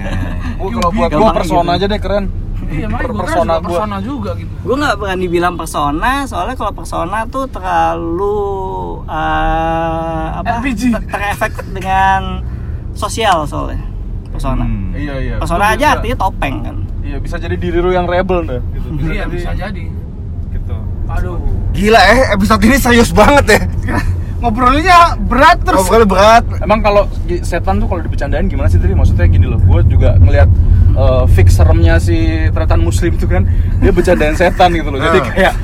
Gua 0.56 0.70
kalau 0.72 0.90
buat 0.90 1.10
gua 1.10 1.30
persona 1.32 1.70
gitu. 1.70 1.76
aja 1.76 1.86
deh 1.86 2.00
keren. 2.00 2.24
Iya, 2.66 2.86
makanya 2.88 3.06
gua 3.06 3.20
persona 3.20 3.22
persona 3.22 3.54
gua. 3.54 3.68
persona 3.68 3.96
juga 4.00 4.30
gitu. 4.34 4.50
gue 4.58 4.76
nggak 4.76 4.94
berani 4.96 5.26
bilang 5.28 5.54
persona 5.54 6.10
soalnya 6.24 6.54
kalau 6.54 6.72
persona 6.72 7.18
tuh 7.26 7.44
terlalu 7.46 8.40
uh, 9.06 10.26
apa 10.36 10.52
RPG. 10.60 10.80
ter- 10.90 11.06
terefek 11.06 11.52
dengan 11.70 12.42
sosial 12.92 13.44
soalnya 13.44 13.78
persona 14.28 14.64
Hmm. 14.64 14.92
Iya, 14.92 15.14
iya. 15.18 15.34
persona 15.36 15.64
aja 15.68 15.76
bisa- 15.76 15.92
artinya 15.94 16.16
topeng 16.18 16.56
kan 16.62 16.76
Iya, 17.00 17.16
bisa 17.18 17.36
jadi 17.36 17.54
diri 17.54 17.78
lu 17.78 17.90
yang 17.90 18.04
rebel 18.04 18.42
dah 18.42 18.58
gitu. 18.72 18.88
Iya 19.06 19.24
bisa 19.26 19.54
jadi. 19.54 19.84
Gitu. 20.48 20.76
Aduh. 21.06 21.38
Gila 21.70 22.00
eh 22.02 22.34
episode 22.34 22.62
ini 22.62 22.76
serius 22.76 23.12
banget 23.12 23.44
ya. 23.48 23.60
Ngobrolnya 24.46 24.98
berat 25.20 25.58
terus. 25.60 25.82
Ngobrolnya 25.82 26.06
berat. 26.06 26.44
Emang 26.60 26.78
kalau 26.80 27.02
setan 27.42 27.76
tuh 27.76 27.86
kalau 27.86 27.98
dibecandain 27.98 28.46
gimana 28.46 28.66
sih 28.66 28.78
tadi? 28.78 28.94
Maksudnya 28.94 29.26
gini 29.26 29.42
loh, 29.44 29.58
gue 29.58 29.80
juga 29.88 30.14
ngelihat 30.16 30.46
uh, 30.94 31.26
fix 31.26 31.54
seremnya 31.54 31.98
si 31.98 32.14
tretan 32.48 32.78
muslim 32.78 33.12
itu 33.12 33.26
kan, 33.26 33.42
dia 33.76 33.90
bercandain 33.90 34.38
setan 34.40 34.70
gitu 34.70 34.86
loh. 34.86 35.00
Jadi 35.00 35.18
Hmm. 35.18 35.28
kayak 35.28 35.54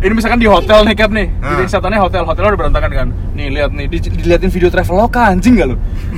ini 0.00 0.12
misalkan 0.16 0.40
di 0.40 0.48
hotel 0.48 0.80
nih 0.82 0.96
Cap 0.96 1.12
nih 1.12 1.28
Ah. 1.38 1.60
jadi 1.60 1.68
setannya 1.68 2.00
hotel 2.00 2.24
hotelnya 2.24 2.48
udah 2.48 2.60
berantakan 2.62 2.88
kan 2.90 3.06
nih 3.30 3.52
lihat 3.52 3.68
nih 3.68 3.84
di- 3.86 4.00
diliatin 4.10 4.48
video 4.48 4.72
traveloka 4.72 5.28
anjing 5.28 5.60
gak 5.60 5.68
lu 5.68 5.76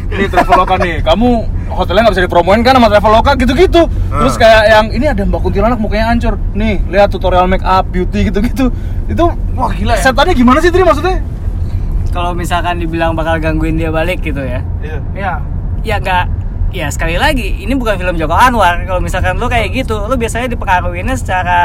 ini 0.09 0.31
traveloka 0.31 0.79
nih 0.79 1.03
kamu 1.03 1.29
hotelnya 1.69 2.07
nggak 2.07 2.15
bisa 2.15 2.23
dipromoin 2.23 2.63
kan 2.63 2.79
sama 2.79 2.87
traveloka 2.87 3.35
gitu-gitu 3.35 3.83
terus 3.91 4.35
Ah. 4.35 4.39
kayak 4.39 4.63
yang 4.71 4.87
ini 4.93 5.07
ada 5.09 5.27
mbak 5.27 5.43
kuntilanak 5.43 5.83
mukanya 5.83 6.15
hancur 6.15 6.39
nih 6.55 6.79
lihat 6.87 7.11
tutorial 7.11 7.51
make 7.51 7.67
up 7.67 7.83
beauty 7.85 8.23
gitu-gitu 8.25 8.71
itu 9.05 9.25
Wah, 9.53 9.75
gila 9.75 9.99
ya. 9.99 10.03
setannya 10.05 10.31
gimana 10.33 10.63
sih 10.63 10.71
Tri 10.71 10.87
maksudnya 10.87 11.19
Kalau 12.13 12.37
misalkan 12.37 12.77
dibilang 12.77 13.17
bakal 13.17 13.41
gangguin 13.41 13.81
dia 13.81 13.89
balik 13.89 14.21
gitu 14.21 14.45
ya. 14.45 14.61
iya 14.85 14.99
Iya. 15.17 15.33
Ya 15.83 15.97
enggak 15.99 16.42
ya 16.73 16.89
sekali 16.89 17.15
lagi 17.15 17.61
ini 17.61 17.73
bukan 17.73 17.95
film 17.95 18.17
Joko 18.17 18.33
Anwar 18.33 18.81
kalau 18.83 18.97
misalkan 18.99 19.37
lu 19.37 19.45
kayak 19.45 19.73
gitu 19.75 19.95
lu 20.03 20.17
biasanya 20.17 20.49
dipengaruhinya 20.49 21.13
secara 21.13 21.59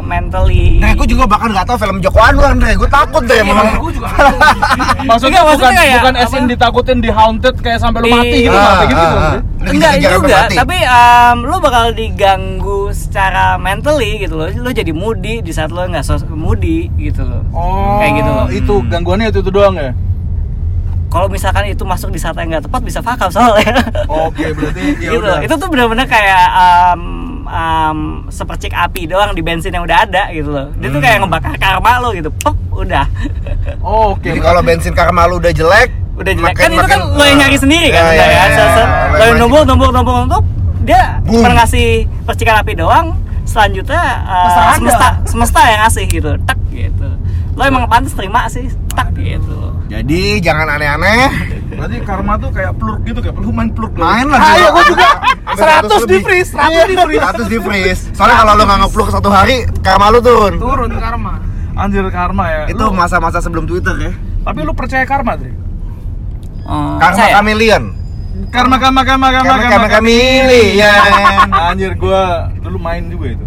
mentally 0.00 0.76
Nah, 0.76 0.92
gue 0.92 1.06
juga 1.06 1.24
bahkan 1.24 1.50
nggak 1.50 1.66
tahu 1.66 1.76
film 1.78 2.00
Joko 2.00 2.18
Anwar, 2.18 2.50
Andre. 2.50 2.72
Gue 2.72 2.86
takut 2.86 3.20
deh, 3.22 3.36
Iya, 3.36 3.44
memang. 3.44 3.66
gue 3.76 3.92
juga. 3.92 4.08
maksudnya 5.08 5.40
bukan 5.42 5.52
maksudnya 5.56 5.76
kayak 5.78 5.96
bukan 5.98 6.14
esin 6.18 6.44
ditakutin 6.46 6.98
di 6.98 7.10
haunted 7.10 7.54
kayak 7.58 7.78
sampai 7.78 8.00
lu 8.00 8.08
mati 8.10 8.38
gitu 8.42 8.52
Ah, 8.52 8.60
nggak 8.60 8.76
kayak 8.76 8.88
gitu 8.88 8.98
ah, 8.98 9.06
kan 9.06 9.20
ah. 9.20 9.34
Ini 9.66 9.76
enggak 9.76 9.94
juga 9.98 10.36
mati. 10.38 10.54
tapi 10.54 10.76
em, 10.78 11.38
lu 11.42 11.56
bakal 11.58 11.84
diganggu 11.90 12.80
secara 12.92 13.44
mentally 13.56 14.12
gitu 14.18 14.34
loh 14.34 14.48
lu 14.48 14.70
jadi 14.70 14.92
moody 14.92 15.34
di 15.38 15.50
saat 15.50 15.68
lu 15.68 15.82
nggak 15.82 16.00
sos 16.02 16.22
moody 16.24 16.88
gitu 16.96 17.22
loh 17.22 17.42
oh 17.50 17.98
kayak 17.98 18.12
gitu 18.16 18.30
loh 18.30 18.46
itu 18.48 18.74
gangguannya 18.86 19.28
itu 19.28 19.40
itu 19.40 19.50
doang 19.50 19.74
ya 19.74 19.90
kalau 21.06 21.26
misalkan 21.26 21.64
itu 21.66 21.82
masuk 21.82 22.08
di 22.08 22.18
saat 22.18 22.34
yang 22.34 22.50
nggak 22.50 22.64
tepat 22.64 22.80
bisa 22.80 22.98
up 22.98 23.18
soalnya. 23.26 23.78
Oke 24.06 24.50
berarti 24.50 24.82
ya 25.00 25.10
gitu. 25.10 25.18
udah. 25.18 25.38
Itu 25.40 25.54
tuh 25.56 25.68
benar-benar 25.68 26.04
kayak 26.04 26.44
em, 26.52 27.02
em, 27.44 27.98
sepercik 28.28 28.70
api 28.70 29.06
doang 29.06 29.30
di 29.30 29.40
bensin 29.40 29.70
yang 29.70 29.82
udah 29.82 30.02
ada 30.02 30.28
gitu 30.30 30.48
loh. 30.48 30.68
Dia 30.74 30.88
tuh 30.88 30.98
Hmm. 30.98 31.04
kayak 31.04 31.18
ngebakar 31.20 31.54
karma 31.56 31.92
lo 31.98 32.10
gitu. 32.10 32.28
Pop 32.36 32.54
udah. 32.70 33.06
Oh, 33.80 34.12
oke 34.12 34.24
Jadi 34.24 34.40
kalau 34.40 34.60
bensin 34.60 34.92
karma 34.92 35.24
lu 35.24 35.38
udah 35.38 35.50
jelek, 35.50 35.90
udah 36.14 36.32
jelek. 36.32 36.52
makin- 36.52 36.58
kan 36.58 36.70
itu 36.70 36.82
kan 36.82 36.98
makin- 36.98 37.12
lo 37.12 37.22
yang 37.24 37.38
nyari 37.38 37.56
sendiri 37.56 37.88
kan 37.88 38.02
Ya, 38.04 38.12
ya, 38.12 38.26
ya, 38.26 38.44
se- 38.48 38.66
ya. 38.76 38.86
lo 39.10 39.22
yang 39.24 39.36
numpuk 39.38 39.62
numpuk 39.64 40.44
dia 40.82 41.02
Boom. 41.20 41.42
cuma 41.42 41.50
ngasih 41.56 41.86
percikan 42.22 42.56
api 42.56 42.72
doang 42.72 43.10
selanjutnya 43.42 44.02
uh, 44.22 44.70
semesta 44.72 45.08
semesta 45.24 45.60
yang 45.64 45.80
ngasih 45.82 46.04
gitu 46.08 46.30
tak 46.42 46.58
gitu. 46.68 47.08
Lo 47.52 47.62
emang 47.62 47.86
pantas 47.86 48.12
terima 48.12 48.46
sih 48.46 48.66
tak 48.92 49.10
gitu 49.12 49.74
Jadi 49.86 50.42
jangan 50.42 50.66
aneh-aneh. 50.66 51.30
Berarti 51.66 51.96
karma 52.02 52.34
tuh 52.36 52.50
kayak 52.50 52.72
plurk 52.74 53.04
gitu 53.04 53.18
kayak 53.20 53.36
lu 53.38 53.50
main 53.50 53.68
dong. 53.70 53.92
Main 53.94 54.26
lah. 54.26 54.40
Ayo, 54.40 54.66
gua 54.72 54.82
juga. 54.82 55.08
Sampai 55.46 55.78
100 55.86 56.10
di 56.10 56.18
freeze, 56.20 56.50
100 56.50 56.90
di 56.90 56.96
freeze. 56.96 57.22
100 57.22 57.46
di 57.46 57.58
freeze. 57.60 58.00
Soalnya 58.12 58.36
kalau 58.42 58.52
lu 58.54 58.62
nggak 58.64 58.78
ngepluk 58.82 59.08
satu 59.10 59.28
hari, 59.30 59.56
karma 59.80 60.10
lu 60.10 60.18
turun. 60.18 60.54
Turun 60.58 60.90
karma. 60.96 61.32
Anjir 61.76 62.06
karma 62.08 62.44
ya. 62.48 62.62
Itu 62.66 62.84
masa-masa 62.90 63.38
sebelum 63.38 63.64
Twitter 63.64 63.94
ya. 64.00 64.12
tapi 64.46 64.62
lu 64.62 64.70
percaya 64.72 65.02
karma, 65.02 65.34
Dri? 65.34 65.50
Oh, 66.62 66.98
Karma 66.98 67.18
saya- 67.18 67.34
chameleon. 67.34 67.84
Karma 68.54 68.76
karma 68.78 69.02
karma 69.02 69.28
karma 69.34 69.54
Karma 69.58 69.68
karma 69.68 69.88
chameleon. 69.90 71.50
Anjir 71.70 71.92
gua 71.94 72.46
dulu 72.58 72.78
main 72.78 73.06
juga 73.06 73.34
itu. 73.34 73.44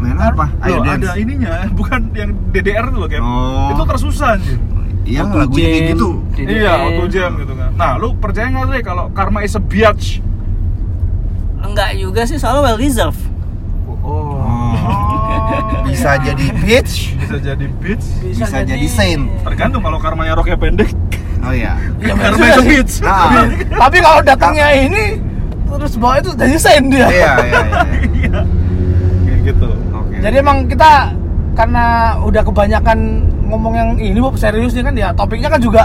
Main 0.00 0.16
apa? 0.16 0.48
Ayo 0.64 0.80
dance. 0.82 1.06
ada 1.06 1.12
ininya, 1.14 1.54
bukan 1.78 2.00
yang 2.16 2.30
DDR 2.50 2.88
tuh 2.88 2.98
loh, 2.98 3.08
kayak. 3.08 3.22
Oh. 3.22 3.70
Itu 3.72 3.82
tersusah 3.84 4.34
anjir. 4.36 4.58
Iya, 5.10 5.20
Auto 5.20 5.36
lagunya 5.36 5.66
kayak 5.66 5.74
jam, 5.76 5.90
gitu. 5.90 6.08
Iya, 6.38 6.72
auto 6.78 7.04
jam 7.06 7.30
gitu 7.36 7.52
kan. 7.52 7.70
Nah, 7.74 7.92
lu 7.96 8.14
percaya 8.14 8.46
nggak 8.46 8.64
Dri 8.64 8.80
kalau 8.80 9.04
karma 9.10 9.42
is 9.42 9.52
a 9.52 9.60
biatch? 9.60 10.22
enggak 11.60 11.92
juga 11.94 12.24
sih 12.24 12.34
soalnya 12.34 12.64
well 12.64 12.78
deserved 12.78 13.20
Oh. 14.00 14.40
Bisa 15.84 16.16
jadi 16.16 16.46
bitch, 16.56 17.12
Bisa 17.14 17.36
jadi 17.38 17.66
bitch. 17.68 18.06
bisa 18.24 18.62
jadi 18.62 18.86
saint. 18.86 19.28
Tergantung 19.42 19.82
kalau 19.82 19.98
karmanya 19.98 20.32
roknya 20.32 20.56
pendek. 20.56 20.88
Oh 21.40 21.50
iya. 21.50 21.76
Iya, 21.98 22.14
bener 22.16 22.32
karma 22.32 22.38
juga 22.38 22.46
is 22.46 22.56
a 22.56 22.56
sih. 22.56 22.70
bitch. 22.70 22.94
Nah, 23.02 23.44
Tapi 23.76 23.96
kalau 23.98 24.20
datangnya 24.20 24.66
ini 24.72 25.04
terus 25.68 25.94
bawa 25.94 26.18
itu 26.18 26.30
jadi 26.32 26.56
sen 26.56 26.82
dia. 26.88 27.06
iya, 27.06 27.10
iya, 27.10 27.32
iya. 27.44 27.60
Iya. 28.20 28.40
Kayak 29.20 29.38
gitu. 29.44 29.68
Oke. 29.92 30.14
Jadi 30.18 30.36
emang 30.38 30.58
kita 30.64 30.92
karena 31.52 31.84
udah 32.20 32.42
kebanyakan 32.42 32.98
ngomong 33.50 33.74
yang 33.74 33.88
ini 33.96 34.16
Bob 34.16 34.34
serius 34.34 34.70
nih 34.70 34.82
kan 34.82 34.94
ya 34.94 35.08
topiknya 35.10 35.48
kan 35.48 35.58
juga 35.58 35.84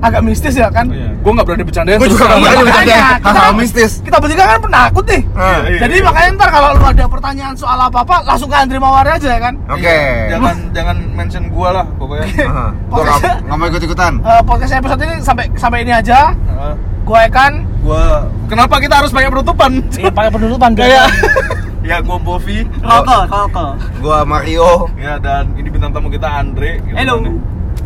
agak 0.00 0.20
mistis 0.20 0.52
ya 0.52 0.68
kan. 0.68 0.84
Oh, 0.84 0.92
iya. 0.92 1.16
Gua 1.16 1.32
nggak 1.32 1.46
berani 1.48 1.64
bercandain. 1.64 1.96
Gua 1.96 2.04
terus 2.04 2.12
juga 2.12 2.26
nggak 2.28 2.40
berani 2.44 2.60
bercanda. 2.60 2.92
kita- 2.92 3.24
Hal-hal 3.24 3.52
mistis. 3.56 3.92
Kita 4.04 4.16
bertiga 4.20 4.44
kan 4.44 4.58
penakut 4.60 5.04
nih. 5.06 5.22
Iya, 5.24 5.78
Jadi 5.80 5.94
iya. 5.96 6.04
makanya 6.04 6.28
ntar 6.36 6.48
kalau 6.52 6.68
lu 6.74 6.84
ada 6.84 7.04
pertanyaan 7.08 7.54
soal 7.56 7.78
apa-apa 7.80 8.16
langsung 8.22 8.46
ke 8.46 8.56
Andri 8.58 8.76
Mawar 8.76 9.08
aja 9.08 9.28
ya 9.30 9.40
kan. 9.40 9.54
Oke. 9.64 9.80
Iya, 9.80 10.36
Jangan 10.36 10.56
jangan 10.70 10.96
mention 11.14 11.44
gua 11.48 11.68
lah 11.72 11.86
pokoknya. 11.96 12.26
Gua 12.92 13.00
nggak 13.00 13.18
nggak 13.42 13.56
mau 13.56 13.66
ikut-ikutan. 13.66 14.12
Eh, 14.20 14.42
podcast 14.44 14.72
episode 14.74 15.00
ini 15.00 15.14
sampai 15.18 15.44
sampai 15.56 15.78
ini 15.80 15.92
aja. 15.94 16.36
Heeh. 16.36 16.74
Gue 17.04 17.20
Ekan. 17.20 17.52
gua 17.80 18.24
kenapa 18.48 18.80
kita 18.80 18.96
harus 18.96 19.08
pakai 19.08 19.28
penutupan? 19.28 19.72
Iya, 19.92 20.08
pakai 20.08 20.30
penutupan 20.32 20.70
Kayak 20.72 21.04
ya 21.84 22.00
gua 22.00 22.16
Bovi. 22.18 22.64
rokok 22.80 23.22
rokok 23.28 23.70
Gua 24.00 24.18
Mario. 24.22 24.88
Ya 24.96 25.14
dan 25.16 25.52
ini 25.54 25.68
bintang 25.68 25.92
tamu 25.92 26.08
kita 26.08 26.26
Andre. 26.26 26.80
gitu 26.80 26.94
Hello. 26.94 27.16
kan, 27.16 27.24
nih. 27.24 27.34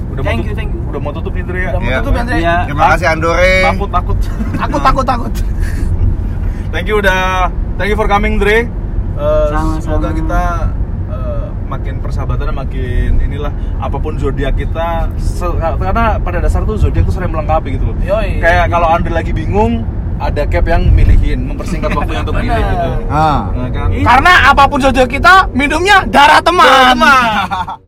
Udah 0.08 0.22
Thank 0.24 0.32
mau 0.32 0.40
you, 0.40 0.42
tutup, 0.44 0.56
thank 0.56 0.70
you. 0.72 0.80
Udah 0.88 1.00
mau 1.00 1.12
tutup 1.12 1.32
nih 1.32 1.42
Andre 1.42 1.58
ya. 1.58 1.68
Udah 1.68 1.78
mau 1.78 1.88
Iya. 1.88 1.98
tutup 1.98 2.12
ya, 2.12 2.20
Andre? 2.20 2.36
Iya. 2.36 2.54
Terima 2.64 2.84
kasih 2.88 3.06
Andore. 3.08 3.54
Takut 3.68 3.90
takut. 3.90 4.18
Takut 4.56 4.80
takut 4.80 5.04
takut. 5.10 5.32
thank 6.68 6.86
you 6.86 6.96
udah 6.96 7.48
thank 7.74 7.88
you 7.88 7.96
for 7.96 8.06
coming 8.06 8.36
Dre. 8.36 8.58
Eh, 8.58 9.46
Sama-sama. 9.50 9.82
semoga 9.82 10.08
kita 10.12 10.42
eh, 11.08 11.46
makin 11.66 11.94
persahabatan 11.98 12.44
dan 12.44 12.56
makin 12.56 13.10
inilah 13.18 13.50
apa 13.78 13.96
pun 13.96 14.14
zodiak 14.14 14.54
kita 14.54 15.10
se- 15.16 15.48
karena 15.58 16.16
pada 16.16 16.38
dasar 16.38 16.62
tuh 16.62 16.76
zodiak 16.76 17.02
tuh 17.02 17.12
sering 17.12 17.28
melengkapi 17.28 17.74
gitu 17.74 17.88
loh. 17.88 17.96
Yoi. 18.00 18.38
Kayak 18.38 18.68
kalau 18.68 18.86
Andre 18.86 19.10
lagi 19.12 19.32
bingung 19.32 19.82
ada 20.18 20.42
cap 20.50 20.66
yang 20.66 20.82
milihin 20.90 21.46
mempersingkat 21.46 21.90
waktunya 21.98 22.20
untuk 22.26 22.36
milih 22.36 22.62
gitu. 22.62 22.90
Ah. 23.08 23.48
Nah, 23.54 23.68
kan? 23.70 23.88
Karena 23.94 24.32
apa 24.50 24.62
pun 24.66 24.78
zodiak 24.82 25.08
kita 25.08 25.48
minumnya 25.54 26.02
darah 26.10 26.42
teman. 26.42 26.98